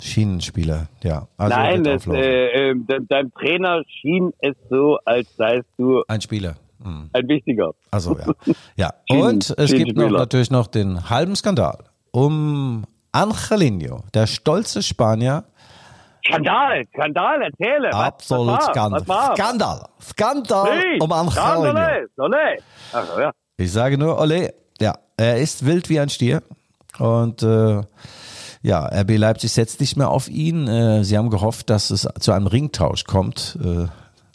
Schienenspieler. 0.00 0.88
Ja, 1.02 1.28
also 1.36 1.56
Nein, 1.56 1.84
das, 1.84 2.06
äh, 2.06 2.70
äh, 2.70 2.74
de- 2.74 3.04
deinem 3.06 3.34
Trainer 3.34 3.82
schien 4.00 4.32
es 4.38 4.56
so, 4.70 4.98
als 5.04 5.28
seist 5.36 5.68
du 5.76 6.04
ein 6.08 6.22
Spieler. 6.22 6.56
Hm. 6.82 7.10
ein 7.12 7.28
wichtiger. 7.28 7.72
Also 7.90 8.16
ja. 8.18 8.54
Ja. 8.76 8.92
Und 9.10 9.54
es 9.58 9.70
gibt 9.72 9.96
noch, 9.96 10.10
natürlich 10.10 10.50
noch 10.50 10.66
den 10.66 11.10
halben 11.10 11.36
Skandal 11.36 11.84
um 12.12 12.84
Angelino, 13.12 14.04
der 14.14 14.26
stolze 14.26 14.82
Spanier. 14.82 15.44
Skandal, 16.26 16.84
Skandal, 16.92 17.42
erzähle. 17.42 17.92
Absolut 17.92 18.58
was? 18.58 18.66
Skandal. 18.66 19.02
Was? 19.06 19.36
Skandal. 19.36 19.88
Skandal 20.02 20.78
Nee, 20.78 20.98
um 21.00 21.12
Angelino. 21.12 21.62
Skandal, 21.62 22.08
Skandal. 22.12 22.56
Ach, 22.92 23.18
ja. 23.18 23.32
Ich 23.56 23.72
sage 23.72 23.98
nur, 23.98 24.20
Ole, 24.20 24.54
ja, 24.80 24.94
er 25.16 25.38
ist 25.38 25.64
wild 25.66 25.88
wie 25.88 25.98
ein 26.00 26.08
Stier. 26.08 26.42
Und 26.98 27.42
äh, 27.42 27.82
ja, 28.62 28.86
RB 28.86 29.16
Leipzig 29.16 29.52
setzt 29.52 29.80
nicht 29.80 29.96
mehr 29.96 30.10
auf 30.10 30.28
ihn. 30.28 30.68
Äh, 30.68 31.04
sie 31.04 31.16
haben 31.16 31.30
gehofft, 31.30 31.70
dass 31.70 31.90
es 31.90 32.08
zu 32.20 32.32
einem 32.32 32.46
Ringtausch 32.46 33.04
kommt. 33.04 33.58
Äh, 33.62 33.86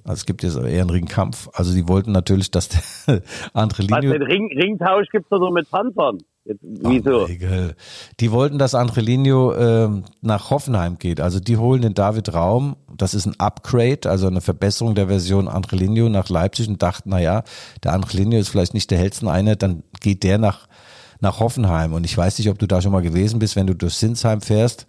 also 0.06 0.20
es 0.20 0.26
gibt 0.28 0.44
jetzt 0.44 0.56
eher 0.56 0.82
einen 0.82 0.92
Ringkampf. 0.92 1.50
Also 1.54 1.74
die 1.74 1.88
wollten 1.88 2.12
natürlich, 2.12 2.52
dass 2.52 2.70
der 2.70 3.22
andere 3.54 3.90
Was, 3.90 4.02
Linie. 4.02 4.20
den 4.20 4.22
Ring, 4.22 4.50
Ringtausch 4.56 5.10
gibt's 5.12 5.30
doch 5.30 5.40
so 5.40 5.50
mit 5.50 5.70
Panzern. 5.70 6.20
Jetzt, 6.44 6.60
wieso? 6.62 7.28
Egal. 7.28 7.76
Die 8.20 8.32
wollten, 8.32 8.60
dass 8.60 8.76
Angelino 8.76 9.56
ähm, 9.56 10.04
nach 10.22 10.52
Hoffenheim 10.52 11.00
geht. 11.00 11.20
Also 11.20 11.40
die 11.40 11.58
holen 11.58 11.82
den 11.82 11.96
David 11.96 12.36
Raum. 12.36 12.76
Das 12.96 13.16
ist 13.16 13.26
ein 13.26 13.34
Upgrade, 13.40 14.08
also 14.08 14.28
eine 14.28 14.42
Verbesserung 14.42 14.94
der 14.94 15.08
Version 15.08 15.48
Angelino 15.48 16.08
nach 16.08 16.30
Leipzig 16.30 16.70
und 16.70 16.84
dachten, 16.84 17.10
na 17.10 17.20
ja, 17.20 17.44
der 17.84 17.94
Angelino 17.94 18.38
ist 18.38 18.50
vielleicht 18.50 18.76
nicht 18.76 18.92
der 18.92 19.00
hellsten 19.00 19.28
eine, 19.28 19.58
dann 19.58 19.82
geht 20.02 20.22
der 20.24 20.38
nach 20.38 20.68
nach 21.20 21.40
Hoffenheim. 21.40 21.94
Und 21.94 22.06
ich 22.06 22.16
weiß 22.16 22.38
nicht, 22.38 22.50
ob 22.50 22.60
du 22.60 22.68
da 22.68 22.82
schon 22.82 22.92
mal 22.92 23.02
gewesen 23.02 23.40
bist, 23.40 23.56
wenn 23.56 23.66
du 23.66 23.74
durch 23.74 23.96
Sinsheim 23.96 24.42
fährst. 24.42 24.86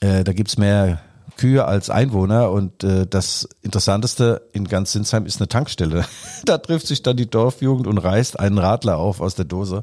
Äh, 0.00 0.22
da 0.22 0.32
gibt's 0.32 0.56
mehr 0.56 1.00
Kühe 1.40 1.64
als 1.64 1.88
Einwohner 1.88 2.50
und 2.50 2.84
äh, 2.84 3.06
das 3.06 3.48
Interessanteste 3.62 4.42
in 4.52 4.68
ganz 4.68 4.92
Sinsheim 4.92 5.24
ist 5.24 5.40
eine 5.40 5.48
Tankstelle. 5.48 6.04
da 6.44 6.58
trifft 6.58 6.86
sich 6.86 7.02
dann 7.02 7.16
die 7.16 7.30
Dorfjugend 7.30 7.86
und 7.86 7.96
reißt 7.96 8.38
einen 8.38 8.58
Radler 8.58 8.98
auf 8.98 9.22
aus 9.22 9.36
der 9.36 9.46
Dose. 9.46 9.82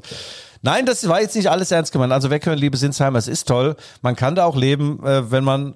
Nein, 0.62 0.86
das 0.86 1.08
war 1.08 1.20
jetzt 1.20 1.34
nicht 1.34 1.50
alles 1.50 1.72
ernst 1.72 1.90
gemeint. 1.90 2.12
Also 2.12 2.30
weghören, 2.30 2.60
liebe 2.60 2.76
Sinsheimer, 2.76 3.18
es 3.18 3.26
ist 3.26 3.48
toll. 3.48 3.74
Man 4.02 4.14
kann 4.14 4.36
da 4.36 4.44
auch 4.44 4.54
leben, 4.54 5.04
äh, 5.04 5.32
wenn 5.32 5.42
man 5.42 5.74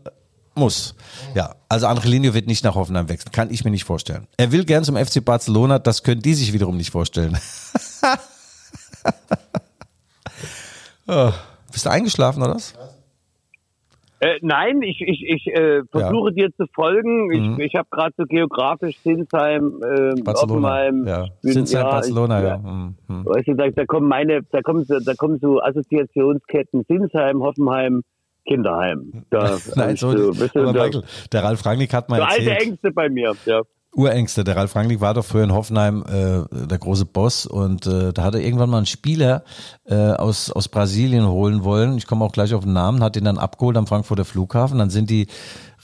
muss. 0.54 0.94
Ja, 1.34 1.56
also 1.68 1.88
Angelino 1.88 2.32
wird 2.32 2.46
nicht 2.46 2.62
nach 2.62 2.76
Hoffenheim 2.76 3.08
wechseln. 3.08 3.32
Kann 3.32 3.50
ich 3.50 3.64
mir 3.64 3.72
nicht 3.72 3.84
vorstellen. 3.84 4.28
Er 4.36 4.52
will 4.52 4.64
gern 4.64 4.84
zum 4.84 4.96
FC 4.96 5.24
Barcelona, 5.24 5.80
das 5.80 6.04
können 6.04 6.22
die 6.22 6.34
sich 6.34 6.52
wiederum 6.52 6.76
nicht 6.76 6.92
vorstellen. 6.92 7.36
oh, 11.08 11.32
bist 11.72 11.86
du 11.86 11.90
eingeschlafen 11.90 12.40
oder 12.40 12.54
was? 12.54 12.72
Äh, 14.24 14.38
nein, 14.40 14.82
ich, 14.82 15.00
ich, 15.00 15.24
ich 15.26 15.46
äh, 15.48 15.82
versuche 15.90 16.32
dir 16.32 16.48
zu 16.54 16.66
folgen. 16.72 17.32
Ich, 17.32 17.40
Mhm. 17.40 17.60
ich 17.60 17.74
habe 17.74 17.88
gerade 17.90 18.14
so 18.16 18.24
geografisch 18.24 18.96
Sinsheim, 19.02 19.80
äh, 19.82 20.20
Barcelona. 20.22 20.68
Offenheim. 20.68 21.06
Ja. 21.08 21.26
Sinsheim, 21.40 21.82
ja, 21.82 21.90
Barcelona, 21.90 22.38
ich, 22.38 22.44
ja. 22.46 22.58
Mhm. 22.58 22.94
Mhm. 23.08 23.24
Weißt 23.26 23.48
du, 23.48 23.54
da, 23.54 23.68
da 23.70 23.84
kommen 23.84 24.06
meine, 24.06 24.42
da 24.52 24.62
kommen 24.62 24.84
so, 24.84 25.00
da 25.00 25.14
kommen 25.14 25.40
so 25.40 25.60
Assoziationsketten 25.60 26.84
Sinsheim, 26.86 27.42
Hoffenheim, 27.42 28.02
Kinderheim. 28.46 29.24
Da 29.30 29.58
Nein, 29.74 29.96
so, 29.96 30.12
du, 30.12 30.28
aber 30.30 30.72
Michael, 30.72 31.02
der 31.32 31.42
Ralf 31.42 31.66
Rangnick 31.66 31.92
hat 31.92 32.08
mal 32.08 32.18
so 32.18 32.22
alte 32.22 32.42
erzählt, 32.42 32.62
Ängste 32.62 32.92
bei 32.92 33.08
mir. 33.08 33.32
Ja. 33.44 33.62
Urängste. 33.94 34.42
Der 34.42 34.56
Ralf 34.56 34.74
Rangnick 34.74 35.00
war 35.02 35.12
doch 35.12 35.24
früher 35.24 35.44
in 35.44 35.52
Hoffenheim 35.52 36.02
äh, 36.08 36.66
der 36.66 36.78
große 36.78 37.04
Boss 37.04 37.44
und 37.44 37.86
äh, 37.86 38.12
da 38.12 38.24
hat 38.24 38.34
er 38.34 38.40
irgendwann 38.40 38.70
mal 38.70 38.78
einen 38.78 38.86
Spieler 38.86 39.44
äh, 39.84 39.94
aus, 39.94 40.50
aus 40.50 40.68
Brasilien 40.68 41.26
holen 41.26 41.62
wollen. 41.62 41.98
Ich 41.98 42.06
komme 42.06 42.24
auch 42.24 42.32
gleich 42.32 42.54
auf 42.54 42.64
den 42.64 42.72
Namen, 42.72 43.02
hat 43.02 43.16
ihn 43.16 43.24
dann 43.24 43.36
abgeholt 43.36 43.76
am 43.76 43.86
Frankfurter 43.86 44.24
Flughafen. 44.24 44.78
Dann 44.78 44.88
sind 44.88 45.10
die 45.10 45.26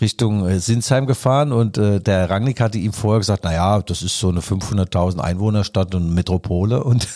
Richtung 0.01 0.49
äh, 0.49 0.59
Sinsheim 0.59 1.07
gefahren 1.07 1.53
und 1.53 1.77
äh, 1.77 2.01
der 2.01 2.31
Rangnick 2.31 2.61
hatte 2.61 2.79
ihm 2.79 2.95
vorher 2.95 3.19
gesagt, 3.19 3.43
na 3.45 3.53
ja, 3.53 3.83
das 3.83 4.01
ist 4.01 4.19
so 4.19 4.31
eine 4.31 4.41
500.000 4.41 5.19
Einwohnerstadt 5.19 5.95
und 5.95 6.15
Metropole 6.15 6.83
und 6.83 7.07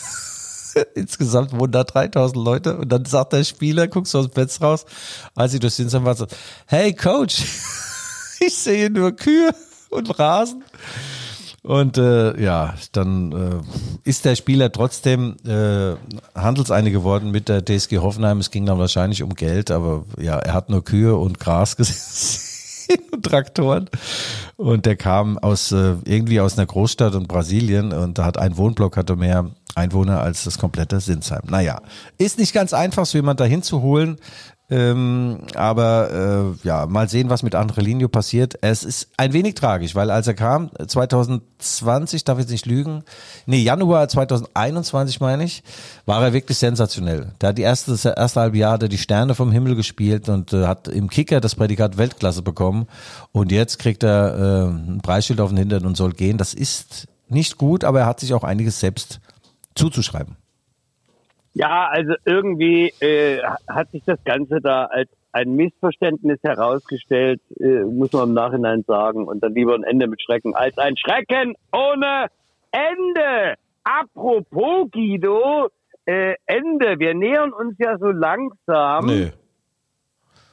insgesamt 0.93 1.57
wohnen 1.57 1.71
da 1.71 1.85
3000 1.85 2.37
Leute 2.37 2.77
und 2.77 2.91
dann 2.91 3.05
sagt 3.05 3.33
der 3.33 3.43
Spieler, 3.43 3.87
guckst 3.87 4.13
du 4.13 4.19
aus 4.19 4.27
dem 4.27 4.33
Fenster 4.33 4.67
raus, 4.67 4.85
als 5.33 5.55
ich 5.55 5.59
durch 5.59 5.73
Sinsheim 5.73 6.05
war, 6.05 6.13
so, 6.13 6.27
hey 6.67 6.93
Coach, 6.93 7.43
ich 8.39 8.55
sehe 8.55 8.91
nur 8.91 9.11
Kühe 9.13 9.55
und 9.93 10.19
Rasen. 10.19 10.63
Und 11.63 11.97
äh, 11.97 12.39
ja, 12.41 12.73
dann 12.91 13.31
äh, 13.31 14.09
ist 14.09 14.25
der 14.25 14.35
Spieler 14.35 14.69
trotzdem 14.69 15.37
äh, 15.47 15.95
handelseinig 16.37 16.91
geworden 16.91 17.31
mit 17.31 17.47
der 17.47 17.63
TSG 17.63 17.99
Hoffenheim. 17.99 18.39
Es 18.39 18.51
ging 18.51 18.65
dann 18.65 18.79
wahrscheinlich 18.79 19.23
um 19.23 19.33
Geld, 19.33 19.71
aber 19.71 20.03
ja, 20.19 20.37
er 20.39 20.53
hat 20.53 20.69
nur 20.69 20.83
Kühe 20.83 21.15
und 21.15 21.39
Gras 21.39 21.77
gesehen 21.77 22.99
und 23.13 23.23
Traktoren. 23.23 23.89
Und 24.57 24.85
der 24.85 24.97
kam 24.97 25.37
aus 25.37 25.71
äh, 25.71 25.95
irgendwie 26.03 26.41
aus 26.41 26.57
einer 26.57 26.67
Großstadt 26.67 27.15
in 27.15 27.27
Brasilien 27.27 27.93
und 27.93 28.17
da 28.17 28.25
hat 28.25 28.37
ein 28.37 28.57
Wohnblock 28.57 28.97
hatte 28.97 29.15
mehr 29.15 29.49
Einwohner 29.75 30.21
als 30.21 30.43
das 30.43 30.57
komplette 30.57 30.99
Sinsheim. 30.99 31.43
Naja, 31.47 31.81
ist 32.17 32.37
nicht 32.37 32.53
ganz 32.53 32.73
einfach, 32.73 33.05
so 33.05 33.17
jemand 33.17 33.39
dahin 33.39 33.63
zu 33.63 33.81
holen. 33.81 34.17
Ähm, 34.69 35.39
aber 35.55 36.55
äh, 36.63 36.67
ja, 36.67 36.87
mal 36.87 37.09
sehen, 37.09 37.29
was 37.29 37.43
mit 37.43 37.53
Andrelinho 37.53 38.07
passiert. 38.07 38.57
Es 38.61 38.83
ist 38.83 39.09
ein 39.17 39.33
wenig 39.33 39.55
tragisch, 39.55 39.93
weil 39.93 40.09
als 40.09 40.25
er 40.25 40.33
kam, 40.33 40.71
2020, 40.87 42.23
darf 42.23 42.39
ich 42.39 42.45
jetzt 42.45 42.51
nicht 42.51 42.65
lügen, 42.65 43.03
nee, 43.45 43.59
Januar 43.59 44.07
2021 44.07 45.19
meine 45.19 45.43
ich, 45.43 45.63
war 46.05 46.23
er 46.23 46.33
wirklich 46.33 46.57
sensationell. 46.57 47.33
Der 47.41 47.49
hat 47.49 47.57
die 47.57 47.63
erste, 47.63 47.91
das 47.91 48.05
erste 48.05 48.39
halbe 48.39 48.57
Jahr 48.57 48.73
hat 48.73 48.91
die 48.91 48.97
Sterne 48.97 49.35
vom 49.35 49.51
Himmel 49.51 49.75
gespielt 49.75 50.29
und 50.29 50.53
äh, 50.53 50.65
hat 50.65 50.87
im 50.87 51.09
Kicker 51.09 51.41
das 51.41 51.55
Prädikat 51.55 51.97
Weltklasse 51.97 52.41
bekommen. 52.41 52.87
Und 53.31 53.51
jetzt 53.51 53.79
kriegt 53.79 54.01
er 54.01 54.35
äh, 54.35 54.69
ein 54.69 55.01
Preisschild 55.03 55.41
auf 55.41 55.49
den 55.49 55.57
Hintern 55.57 55.85
und 55.85 55.97
soll 55.97 56.13
gehen. 56.13 56.37
Das 56.37 56.53
ist 56.53 57.07
nicht 57.27 57.57
gut, 57.57 57.83
aber 57.83 57.99
er 57.99 58.05
hat 58.05 58.21
sich 58.21 58.33
auch 58.33 58.43
einiges 58.43 58.79
selbst 58.79 59.19
zuzuschreiben. 59.75 60.37
Ja, 61.53 61.87
also 61.89 62.13
irgendwie 62.25 62.91
äh, 62.99 63.41
hat 63.67 63.91
sich 63.91 64.03
das 64.05 64.23
Ganze 64.23 64.59
da 64.59 64.85
als 64.85 65.09
ein 65.31 65.55
Missverständnis 65.55 66.39
herausgestellt, 66.43 67.41
äh, 67.59 67.83
muss 67.83 68.11
man 68.11 68.29
im 68.29 68.33
Nachhinein 68.33 68.83
sagen, 68.87 69.25
und 69.25 69.41
dann 69.43 69.53
lieber 69.53 69.75
ein 69.75 69.83
Ende 69.83 70.07
mit 70.07 70.21
Schrecken 70.21 70.55
als 70.55 70.77
ein 70.77 70.95
Schrecken 70.97 71.55
ohne 71.71 72.27
Ende. 72.71 73.55
Apropos 73.83 74.89
Guido, 74.91 75.69
äh, 76.05 76.35
Ende. 76.45 76.99
Wir 76.99 77.13
nähern 77.13 77.51
uns 77.51 77.75
ja 77.77 77.97
so 77.97 78.07
langsam. 78.07 79.07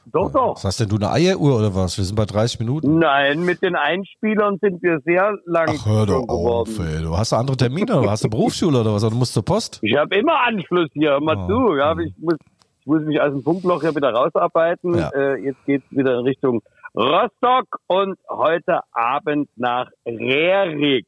Doch, 0.05 0.31
doch. 0.31 0.55
Was 0.55 0.63
hast 0.65 0.79
denn 0.79 0.89
du, 0.89 0.95
eine 0.95 1.11
Eieruhr 1.11 1.57
oder 1.57 1.75
was? 1.75 1.97
Wir 1.97 2.03
sind 2.05 2.15
bei 2.15 2.25
30 2.25 2.59
Minuten. 2.59 2.99
Nein, 2.99 3.41
mit 3.45 3.61
den 3.61 3.75
Einspielern 3.75 4.57
sind 4.61 4.81
wir 4.81 4.99
sehr 5.05 5.33
lang 5.45 5.67
Ach, 5.79 5.85
hör 5.85 6.05
doch 6.05 6.21
geworden. 6.23 6.47
auf, 6.69 6.79
ey. 6.79 7.01
Du 7.03 7.15
hast 7.17 7.33
andere 7.33 7.55
Termine 7.57 7.99
oder 7.99 8.11
hast 8.11 8.23
du 8.23 8.29
Berufsschule 8.29 8.79
oder 8.81 8.93
was? 8.93 9.03
Oder 9.03 9.11
du 9.11 9.17
musst 9.17 9.33
zur 9.33 9.45
Post? 9.45 9.79
Ich 9.83 9.95
habe 9.95 10.15
immer 10.15 10.39
Anschluss 10.47 10.89
hier, 10.93 11.11
hör 11.11 11.21
mal 11.21 11.37
Oh. 11.37 11.47
zu. 11.47 11.75
Ja, 11.77 11.95
ich, 11.99 12.13
muss, 12.17 12.35
ich 12.79 12.85
muss 12.87 13.01
mich 13.03 13.21
aus 13.21 13.31
dem 13.31 13.43
Funkloch 13.43 13.81
hier 13.81 13.95
wieder 13.95 14.11
rausarbeiten. 14.11 14.97
Ja. 14.97 15.09
Äh, 15.09 15.43
jetzt 15.43 15.63
geht's 15.65 15.85
wieder 15.91 16.13
in 16.19 16.25
Richtung 16.25 16.61
Rostock 16.95 17.67
und 17.87 18.17
heute 18.29 18.79
Abend 18.91 19.47
nach 19.55 19.87
Rerik. 20.05 21.05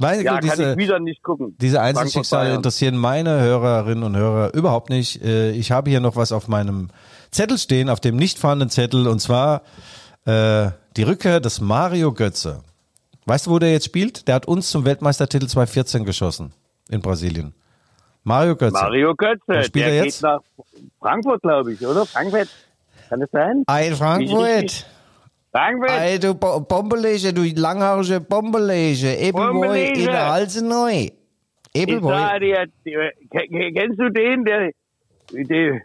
Weil 0.00 0.22
Ja, 0.24 0.32
kann 0.32 0.40
diese, 0.42 0.72
ich 0.72 0.76
wieder 0.78 0.98
nicht 0.98 1.22
gucken. 1.22 1.54
diese 1.60 1.80
Einzelschicksale 1.80 2.54
interessieren 2.54 2.96
meine 2.96 3.40
Hörerinnen 3.40 4.02
und 4.02 4.16
Hörer 4.16 4.52
überhaupt 4.54 4.90
nicht. 4.90 5.22
Äh, 5.22 5.50
Ich 5.52 5.70
habe 5.70 5.90
hier 5.90 6.00
noch 6.00 6.16
was 6.16 6.32
auf 6.32 6.48
meinem 6.48 6.88
Zettel 7.30 7.58
stehen, 7.58 7.88
auf 7.90 8.00
dem 8.00 8.16
nicht 8.16 8.38
vorhandenen 8.38 8.70
Zettel, 8.70 9.06
und 9.06 9.20
zwar 9.20 9.62
äh, 10.24 10.70
die 10.96 11.02
Rückkehr 11.02 11.38
des 11.40 11.60
Mario 11.60 12.12
Götze. 12.12 12.62
Weißt 13.26 13.46
du, 13.46 13.50
wo 13.50 13.58
der 13.58 13.72
jetzt 13.72 13.84
spielt? 13.84 14.26
Der 14.26 14.34
hat 14.36 14.46
uns 14.48 14.70
zum 14.70 14.84
Weltmeistertitel 14.84 15.46
2014 15.46 16.04
geschossen 16.04 16.52
in 16.88 17.00
Brasilien. 17.02 17.54
Mario 18.24 18.56
Götze. 18.56 18.72
Mario 18.72 19.14
Götze, 19.14 19.42
Wo 19.46 19.62
spielt 19.62 19.74
der 19.76 19.86
er 19.92 20.02
geht 20.02 20.04
jetzt? 20.12 20.22
nach 20.22 20.40
Frankfurt, 20.98 21.42
glaube 21.42 21.72
ich, 21.74 21.86
oder? 21.86 22.04
Frankfurt. 22.06 22.48
Kann 23.08 23.20
das 23.20 23.30
sein? 23.30 23.64
Ein 23.66 23.94
Frankfurt. 23.94 24.86
Frankfurt. 25.52 25.90
Ey, 26.00 26.18
du 26.18 26.34
Bo- 26.34 26.60
Bombelege, 26.60 27.32
du 27.32 27.42
langhaarige 27.42 28.20
Bombelege. 28.20 29.32
Bombelege. 29.32 30.00
in 30.00 30.06
der 30.06 30.28
Halse 30.32 30.64
neu. 30.66 31.08
Ke- 33.30 33.72
kennst 33.72 33.98
du 34.00 34.08
den, 34.10 34.44
der, 34.44 34.70
der 35.32 35.80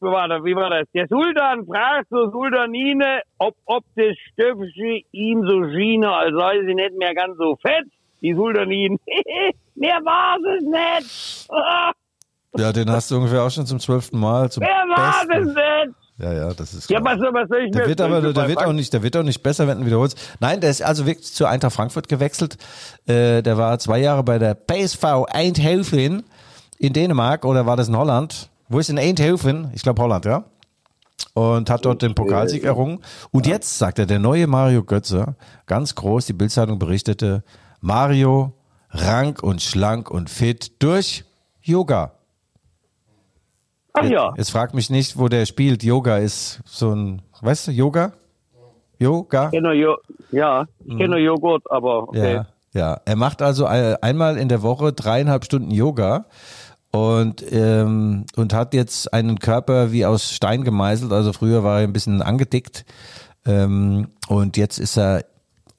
warte, 0.00 0.44
wie 0.44 0.54
war 0.54 0.70
das? 0.70 0.86
Der 0.94 1.06
Sultan 1.08 1.66
fragt 1.66 2.08
zur 2.10 2.30
Sultanine, 2.30 3.20
ob, 3.38 3.54
ob 3.66 3.82
das 3.96 4.16
Stöpfchen 4.32 5.02
ihm 5.12 5.42
so 5.48 5.68
schien, 5.70 6.04
als 6.04 6.32
sei 6.38 6.60
sie 6.66 6.74
nicht 6.74 6.96
mehr 6.96 7.14
ganz 7.14 7.36
so 7.38 7.56
fett. 7.56 7.84
Die 8.22 8.34
Sultanin, 8.34 8.98
mehr 9.74 10.00
war 10.04 10.36
es 10.56 10.64
nicht. 10.64 11.48
Ja, 12.56 12.72
den 12.72 12.90
hast 12.90 13.10
du 13.10 13.16
ungefähr 13.16 13.42
auch 13.42 13.50
schon 13.50 13.66
zum 13.66 13.78
zwölften 13.78 14.18
Mal. 14.18 14.50
Zum 14.50 14.62
Mehr 14.62 14.70
war 14.88 15.22
es 15.30 15.46
nicht. 15.46 16.07
Ja, 16.18 16.32
ja, 16.32 16.52
das 16.52 16.74
ist 16.74 16.90
Ja, 16.90 17.00
klar. 17.00 17.14
was, 17.14 17.20
soll- 17.20 17.32
was 17.34 17.48
soll 17.48 17.58
ich 17.66 17.70
Der 17.72 17.86
wird 17.86 18.00
aber, 18.00 18.20
der 18.20 18.48
wird 18.48 18.58
auch 18.64 18.72
nicht, 18.72 18.92
der 18.92 19.02
wird 19.02 19.16
auch 19.16 19.22
nicht 19.22 19.42
besser, 19.42 19.68
wenn 19.68 19.78
du 19.80 19.86
wiederholst. 19.86 20.18
Nein, 20.40 20.60
der 20.60 20.70
ist 20.70 20.82
also 20.82 21.06
wirklich 21.06 21.32
zu 21.32 21.46
Eintracht 21.46 21.74
Frankfurt 21.76 22.08
gewechselt. 22.08 22.56
Äh, 23.06 23.42
der 23.42 23.56
war 23.56 23.78
zwei 23.78 23.98
Jahre 24.00 24.24
bei 24.24 24.38
der 24.38 24.54
PSV 24.54 25.04
Eindhoven 25.30 26.24
in 26.78 26.92
Dänemark 26.92 27.44
oder 27.44 27.66
war 27.66 27.76
das 27.76 27.88
in 27.88 27.96
Holland? 27.96 28.50
Wo 28.68 28.78
ist 28.80 28.90
in 28.90 28.98
Eindhoven? 28.98 29.70
Ich 29.74 29.82
glaube 29.82 30.02
Holland, 30.02 30.24
ja. 30.24 30.44
Und 31.34 31.70
hat 31.70 31.84
dort 31.84 32.02
den 32.02 32.14
Pokalsieg 32.14 32.64
errungen. 32.64 32.98
Und 33.30 33.46
jetzt 33.46 33.78
sagt 33.78 33.98
er, 34.00 34.06
der 34.06 34.18
neue 34.18 34.46
Mario 34.48 34.82
Götze, 34.82 35.36
ganz 35.66 35.94
groß, 35.94 36.26
die 36.26 36.32
Bildzeitung 36.32 36.78
berichtete, 36.80 37.44
Mario 37.80 38.54
rank 38.90 39.42
und 39.42 39.62
schlank 39.62 40.10
und 40.10 40.30
fit 40.30 40.72
durch 40.82 41.24
Yoga. 41.62 42.12
Ach 44.00 44.04
ja. 44.10 44.34
Jetzt 44.36 44.50
frag 44.50 44.74
mich 44.74 44.90
nicht, 44.90 45.18
wo 45.18 45.28
der 45.28 45.46
spielt. 45.46 45.82
Yoga 45.82 46.18
ist 46.18 46.60
so 46.64 46.92
ein, 46.94 47.22
weißt 47.40 47.68
du, 47.68 47.70
Yoga? 47.72 48.12
Yoga? 48.98 49.46
Ich 49.46 49.50
kenn 49.52 49.62
nur 49.62 49.72
Jo- 49.72 49.96
ja, 50.32 50.66
ich 50.84 50.96
kenne 50.96 51.08
nur 51.10 51.18
Joghurt, 51.18 51.70
aber 51.70 52.04
okay. 52.08 52.34
Ja, 52.34 52.46
ja. 52.72 53.00
Er 53.04 53.16
macht 53.16 53.42
also 53.42 53.64
ein- 53.66 53.96
einmal 54.02 54.36
in 54.36 54.48
der 54.48 54.62
Woche 54.62 54.92
dreieinhalb 54.92 55.44
Stunden 55.44 55.70
Yoga 55.70 56.26
und, 56.90 57.44
ähm, 57.52 58.24
und 58.36 58.52
hat 58.54 58.74
jetzt 58.74 59.12
einen 59.12 59.38
Körper 59.38 59.92
wie 59.92 60.04
aus 60.04 60.32
Stein 60.32 60.64
gemeißelt. 60.64 61.12
Also 61.12 61.32
früher 61.32 61.62
war 61.62 61.80
er 61.80 61.84
ein 61.86 61.92
bisschen 61.92 62.22
angedickt 62.22 62.84
ähm, 63.46 64.08
und 64.28 64.56
jetzt 64.56 64.78
ist 64.78 64.96
er 64.98 65.24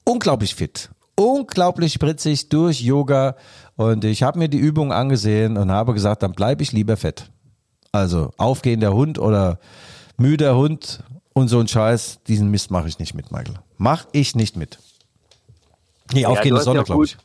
unglaublich 0.06 0.56
fit. 0.56 0.90
Unglaublich 1.16 1.92
spritzig 1.94 2.48
durch 2.50 2.80
Yoga 2.80 3.36
und 3.76 4.06
ich 4.06 4.24
habe 4.24 4.40
mir 4.40 4.48
die 4.48 4.58
Übung 4.58 4.94
angesehen 4.94 5.58
und 5.58 5.70
habe 5.72 5.94
gesagt, 5.94 6.24
dann 6.24 6.32
bleibe 6.32 6.64
ich 6.64 6.72
lieber 6.72 6.96
fett. 6.96 7.30
Also 7.92 8.32
aufgehender 8.38 8.94
Hund 8.94 9.18
oder 9.20 9.60
müder 10.18 10.56
Hund 10.56 11.04
und 11.34 11.48
so 11.48 11.60
ein 11.60 11.68
Scheiß, 11.68 12.20
diesen 12.28 12.52
Mist 12.52 12.72
mache 12.72 12.88
ich 12.88 13.00
nicht 13.00 13.14
mit, 13.16 13.32
Michael. 13.32 13.56
Mach 13.78 14.06
ich 14.12 14.36
nicht 14.36 14.56
mit. 14.56 14.80
Nee, 16.14 16.24
du 16.24 16.28
aufgehende 16.28 16.62
Sonne, 16.62 16.80
ja 16.80 16.84
glaube 16.84 17.06
ich. 17.06 17.18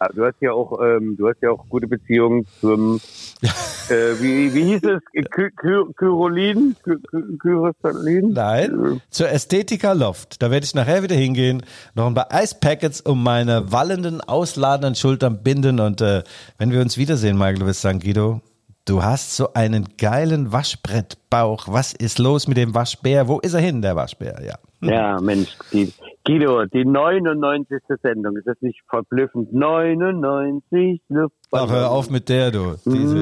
Ah, 0.00 0.08
Du 0.14 0.24
hast 0.24 0.36
ja 0.40 0.52
auch, 0.52 0.80
ähm, 0.80 1.16
du 1.16 1.28
hast 1.28 1.42
ja 1.42 1.50
auch 1.50 1.68
gute 1.68 1.88
Beziehungen 1.88 2.46
zum, 2.60 3.00
äh, 3.88 4.14
wie, 4.20 4.54
wie 4.54 4.62
hieß 4.62 4.84
es? 4.84 5.00
Ky 5.12 5.50
Ky 5.50 5.92
Kyrolin? 5.96 6.76
Ky? 6.84 8.22
Nein, 8.22 9.02
zur 9.10 9.28
Ästhetika 9.28 9.92
Loft. 9.92 10.40
Da 10.40 10.52
werde 10.52 10.64
ich 10.64 10.74
nachher 10.74 11.02
wieder 11.02 11.16
hingehen, 11.16 11.64
noch 11.94 12.06
ein 12.06 12.14
paar 12.14 12.28
Ice 12.32 12.54
Packets 12.60 13.00
um 13.00 13.24
meine 13.24 13.72
wallenden, 13.72 14.20
ausladenden 14.20 14.94
Schultern 14.94 15.42
binden 15.42 15.80
und 15.80 16.00
äh, 16.00 16.22
wenn 16.58 16.70
wir 16.70 16.80
uns 16.80 16.96
wiedersehen, 16.96 17.36
Michael, 17.36 17.58
du 17.58 17.66
wirst 17.66 17.80
sagen, 17.80 17.98
Guido, 17.98 18.40
du 18.88 19.02
hast 19.02 19.36
so 19.36 19.52
einen 19.52 19.86
geilen 19.98 20.52
Waschbrettbauch. 20.52 21.66
Was 21.68 21.92
ist 21.92 22.18
los 22.18 22.48
mit 22.48 22.56
dem 22.56 22.74
Waschbär? 22.74 23.28
Wo 23.28 23.38
ist 23.40 23.54
er 23.54 23.60
hin, 23.60 23.82
der 23.82 23.96
Waschbär? 23.96 24.40
Ja. 24.42 24.58
Ja, 24.80 25.20
Mensch, 25.20 25.50
die 25.72 25.92
Guido, 26.28 26.64
die 26.66 26.84
99. 26.84 27.78
Sendung, 28.02 28.36
ist 28.36 28.46
das 28.46 28.56
nicht 28.60 28.80
verblüffend? 28.90 29.50
99 29.52 31.00
Luftballon. 31.08 31.68
Ach, 31.70 31.72
hör 31.74 31.90
auf 31.90 32.10
mit 32.10 32.28
der, 32.28 32.50
du. 32.50 32.74
Diese, 32.84 33.16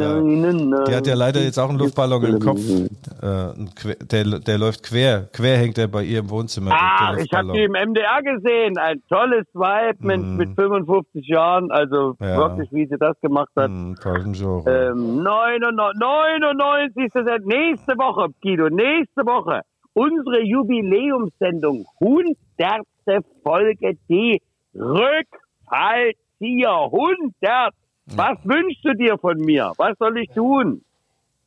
die 0.89 0.95
hat 0.95 1.07
ja 1.07 1.15
leider 1.15 1.41
jetzt 1.41 1.57
auch 1.59 1.69
einen 1.69 1.79
Luftballon 1.79 2.25
im 2.25 2.41
Kopf. 2.41 2.59
Äh, 2.59 3.95
der, 4.11 4.25
der 4.41 4.59
läuft 4.59 4.83
quer. 4.83 5.29
Quer 5.33 5.57
hängt 5.57 5.77
der 5.77 5.87
bei 5.87 6.03
ihr 6.03 6.19
im 6.19 6.31
Wohnzimmer. 6.31 6.73
Ah, 6.73 7.15
ich 7.17 7.33
habe 7.33 7.53
die 7.53 7.63
im 7.63 7.73
MDR 7.73 8.23
gesehen. 8.23 8.77
Ein 8.77 9.01
tolles 9.09 9.47
Vibe 9.55 10.05
mit, 10.05 10.21
mit 10.49 10.57
55 10.57 11.29
Jahren. 11.29 11.71
Also 11.71 12.17
Ja. 12.21 12.37
wirklich, 12.39 12.73
wie 12.73 12.87
sie 12.87 12.97
das 12.99 13.19
gemacht 13.21 13.51
hat. 13.55 13.71
Tausend 14.03 14.37
Genre. 14.37 14.91
Ähm, 14.91 15.23
99. 15.23 16.01
99. 16.01 17.13
Sendung. 17.13 17.47
Nächste 17.47 17.93
Woche, 17.99 18.29
Guido, 18.43 18.69
nächste 18.69 19.25
Woche. 19.25 19.61
Unsere 19.95 20.43
Jubiläumssendung. 20.43 21.87
100. 22.01 22.85
Folge, 23.43 23.97
die 24.09 24.41
Rückfallzieher. 24.75 26.91
100. 26.93 27.75
Was 28.15 28.39
wünschst 28.45 28.85
du 28.85 28.93
dir 28.95 29.19
von 29.19 29.37
mir? 29.39 29.73
Was 29.79 29.97
soll 29.99 30.19
ich 30.19 30.31
tun? 30.31 30.83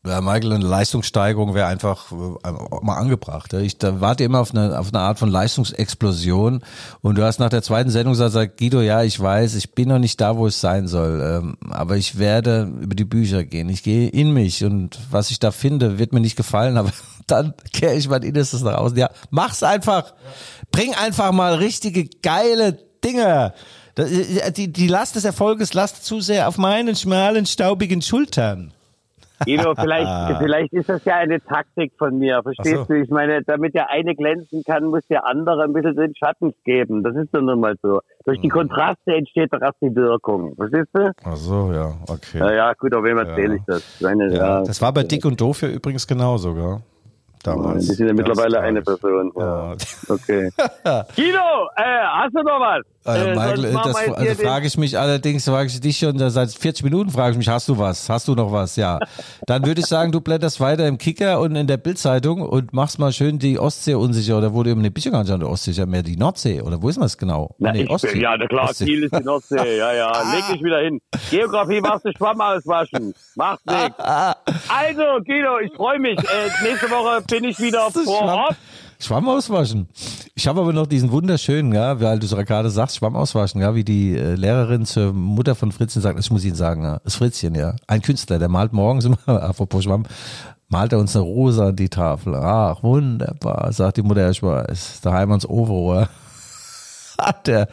Ja, 0.05 0.21
Michael, 0.21 0.53
eine 0.53 0.65
Leistungssteigerung 0.65 1.55
wäre 1.55 1.67
einfach 1.67 2.09
äh, 2.11 2.51
mal 2.81 2.95
angebracht. 2.95 3.51
ja. 3.51 3.59
Ich 3.59 3.77
da 3.77 3.99
warte 3.99 4.23
immer 4.23 4.39
auf 4.39 4.55
eine, 4.55 4.79
auf 4.79 4.93
eine 4.93 5.01
Art 5.01 5.19
von 5.19 5.29
Leistungsexplosion. 5.29 6.63
Und 7.01 7.17
du 7.17 7.23
hast 7.23 7.39
nach 7.39 7.49
der 7.49 7.63
zweiten 7.63 7.89
Sendung 7.89 8.13
gesagt, 8.13 8.57
Guido, 8.57 8.79
ja, 8.79 9.03
ich 9.03 9.19
weiß, 9.19 9.55
ich 9.55 9.75
bin 9.75 9.89
noch 9.89 9.99
nicht 9.99 10.21
da, 10.21 10.37
wo 10.37 10.47
es 10.47 10.61
sein 10.61 10.87
soll. 10.87 11.21
Ähm, 11.21 11.57
aber 11.69 11.97
ich 11.97 12.17
werde 12.17 12.71
über 12.79 12.95
die 12.95 13.03
Bücher 13.03 13.43
gehen. 13.43 13.67
Ich 13.67 13.83
gehe 13.83 14.07
in 14.07 14.33
mich 14.33 14.63
und 14.63 14.97
was 15.11 15.31
ich 15.31 15.39
da 15.39 15.51
finde, 15.51 15.99
wird 15.99 16.13
mir 16.13 16.21
nicht 16.21 16.37
gefallen. 16.37 16.77
Aber 16.77 16.91
dann 17.27 17.53
kehre 17.73 17.95
ich 17.95 18.07
mein 18.07 18.23
Innerstes 18.23 18.63
nach 18.63 18.77
außen. 18.77 18.97
Ja, 18.97 19.09
mach's 19.31 19.63
einfach. 19.63 20.13
Bring 20.71 20.93
einfach 20.95 21.31
mal 21.31 21.55
richtige 21.55 22.05
geile 22.21 22.77
Dinge. 23.03 23.53
Das- 23.95 24.09
Die, 24.53 24.71
die 24.71 24.87
Last 24.87 25.15
des 25.15 25.25
Erfolges 25.25 25.73
lastet 25.73 26.03
zu 26.03 26.19
sehr 26.21 26.47
auf 26.47 26.57
meinen 26.57 26.95
schmalen, 26.95 27.45
staubigen 27.45 28.01
Schultern. 28.01 28.73
Guido, 29.45 29.73
vielleicht, 29.73 30.37
vielleicht 30.39 30.73
ist 30.73 30.89
das 30.89 31.03
ja 31.05 31.15
eine 31.15 31.41
Taktik 31.41 31.93
von 31.97 32.17
mir. 32.17 32.41
Verstehst 32.43 32.75
so. 32.75 32.83
du? 32.93 33.01
Ich 33.01 33.09
meine, 33.09 33.41
damit 33.43 33.73
der 33.73 33.89
eine 33.89 34.13
glänzen 34.15 34.63
kann, 34.65 34.85
muss 34.85 35.01
der 35.09 35.25
andere 35.25 35.63
ein 35.63 35.71
bisschen 35.71 35.95
den 35.95 36.13
Schatten 36.15 36.53
geben. 36.65 37.03
Das 37.03 37.15
ist 37.15 37.29
doch 37.33 37.39
nun 37.41 37.59
mal 37.61 37.75
so. 37.81 38.01
Durch 38.25 38.41
die 38.41 38.49
Kontraste 38.49 39.13
entsteht 39.15 39.53
doch 39.53 39.61
erst 39.61 39.77
die 39.81 39.95
Wirkung. 39.95 40.55
Verstehst 40.57 40.89
du? 40.93 41.11
Ach 41.23 41.35
so, 41.37 41.71
ja, 41.73 41.93
okay. 42.09 42.39
Ja, 42.39 42.51
ja, 42.53 42.73
gut, 42.73 42.93
auf 42.93 43.03
wem 43.03 43.17
erzähle 43.17 43.55
ich 43.55 43.61
das? 43.65 43.81
Meine, 44.01 44.27
Ja, 44.27 44.59
ja, 44.59 44.63
das 44.63 44.81
war 44.81 44.91
bei 44.93 45.03
Dick 45.03 45.23
und 45.25 45.39
Doof 45.39 45.61
ja 45.61 45.69
übrigens 45.69 46.05
genauso, 46.05 46.53
gell? 46.53 46.77
Damals. 47.43 47.87
Die 47.87 47.93
sind 47.93 48.07
ja 48.07 48.13
mittlerweile 48.13 48.59
eine. 48.59 48.81
Person. 48.81 49.31
Ja. 49.37 49.75
Okay. 50.09 50.49
Guido, 51.15 51.69
äh, 51.75 52.03
hast 52.03 52.35
du 52.35 52.41
noch 52.41 52.59
was? 52.59 52.81
Äh, 53.05 53.31
Äh, 53.31 53.35
Michael, 53.35 53.71
machen 53.71 53.91
das 53.93 53.95
also 54.17 54.43
frage 54.43 54.67
ich 54.67 54.77
mich 54.77 54.97
allerdings, 54.99 55.45
frage 55.45 55.67
ich 55.67 55.79
dich 55.79 55.97
schon 55.97 56.17
seit 56.29 56.51
40 56.51 56.83
Minuten, 56.83 57.09
frage 57.09 57.31
ich 57.31 57.37
mich, 57.37 57.47
hast 57.47 57.67
du 57.69 57.77
was? 57.77 58.09
Hast 58.09 58.27
du 58.27 58.35
noch 58.35 58.51
was? 58.51 58.75
Ja. 58.75 58.99
Dann 59.47 59.65
würde 59.65 59.81
ich 59.81 59.87
sagen, 59.87 60.11
du 60.11 60.19
blätterst 60.21 60.59
weiter 60.59 60.87
im 60.87 60.97
Kicker 60.97 61.39
und 61.39 61.55
in 61.55 61.67
der 61.67 61.77
Bildzeitung 61.77 62.41
und 62.41 62.73
machst 62.73 62.99
mal 62.99 63.11
schön 63.13 63.39
die 63.39 63.57
Ostsee 63.57 63.93
unsicher 63.95 64.37
oder 64.37 64.53
wo 64.53 64.63
du 64.63 64.71
eben, 64.71 64.81
ne, 64.81 64.91
bist 64.91 65.09
gar 65.11 65.23
nicht 65.23 65.31
an 65.31 65.39
der 65.39 65.49
Ostsee, 65.49 65.71
ja 65.71 65.85
mehr 65.85 66.03
die 66.03 66.17
Nordsee 66.17 66.61
oder 66.61 66.81
wo 66.81 66.89
ist 66.89 66.99
das 67.01 67.17
genau? 67.17 67.55
Na, 67.57 67.71
Nee, 67.71 67.87
ich 67.89 68.01
bin, 68.01 68.19
ja, 68.21 68.35
na 68.37 68.47
klar, 68.47 68.69
Ostsee. 68.69 68.85
Kiel 68.85 69.03
ist 69.03 69.15
die 69.15 69.23
Nordsee. 69.23 69.77
Ja, 69.77 69.93
ja, 69.93 70.11
leg 70.33 70.43
dich 70.51 70.63
wieder 70.63 70.79
hin. 70.79 70.99
Geografie 71.29 71.79
machst 71.81 72.05
du 72.05 72.11
Schwamm 72.17 72.41
auswaschen. 72.41 73.13
Macht 73.35 73.65
nichts. 73.65 73.95
Also, 74.69 75.23
Guido, 75.25 75.59
ich 75.59 75.71
freue 75.73 75.99
mich. 75.99 76.19
Äh, 76.19 76.49
nächste 76.63 76.89
Woche 76.89 77.21
bin 77.29 77.43
ich 77.43 77.59
wieder 77.59 77.89
vor 77.91 78.21
Ort. 78.23 78.55
Schwamm 79.01 79.29
auswaschen. 79.29 79.87
Ich 80.35 80.45
habe 80.45 80.59
aber 80.59 80.73
noch 80.73 80.85
diesen 80.85 81.11
wunderschönen, 81.11 81.73
ja, 81.73 82.01
weil 82.01 82.19
du 82.19 82.25
es 82.25 82.35
gerade 82.45 82.69
sagst, 82.69 82.97
Schwamm 82.97 83.15
auswaschen, 83.15 83.61
ja, 83.61 83.73
wie 83.73 83.85
die 83.85 84.17
äh, 84.17 84.35
Lehrerin 84.35 84.85
zur 84.85 85.13
Mutter 85.13 85.55
von 85.55 85.71
Fritzchen 85.71 86.01
sagt, 86.01 86.19
ich 86.19 86.29
muss 86.29 86.43
Ihnen 86.43 86.55
sagen, 86.55 86.83
ja, 86.83 86.99
das 87.05 87.15
Fritzchen, 87.15 87.55
ja, 87.55 87.75
ein 87.87 88.01
Künstler, 88.01 88.39
der 88.39 88.49
malt 88.49 88.73
morgens 88.73 89.05
immer, 89.05 89.17
apropos 89.27 89.85
Schwamm, 89.85 90.03
malt 90.67 90.91
er 90.91 90.99
uns 90.99 91.15
eine 91.15 91.23
Rose 91.23 91.63
an 91.63 91.77
die 91.77 91.87
Tafel. 91.87 92.35
Ach, 92.35 92.83
wunderbar, 92.83 93.71
sagt 93.71 93.97
die 93.97 94.01
Mutter, 94.01 94.29
ich 94.29 94.43
weiß, 94.43 94.99
daheim 95.01 95.31
ans 95.31 95.45
Overohr. 95.45 96.09
Hat 97.17 97.47
der, 97.47 97.67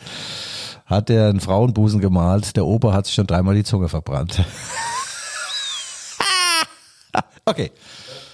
hat 0.87 1.09
der 1.09 1.29
einen 1.29 1.39
Frauenbusen 1.39 2.01
gemalt, 2.01 2.57
der 2.57 2.67
Opa 2.67 2.93
hat 2.93 3.07
sich 3.07 3.15
schon 3.15 3.29
dreimal 3.29 3.55
die 3.55 3.63
Zunge 3.63 3.89
verbrannt. 3.89 4.43
okay. 7.45 7.71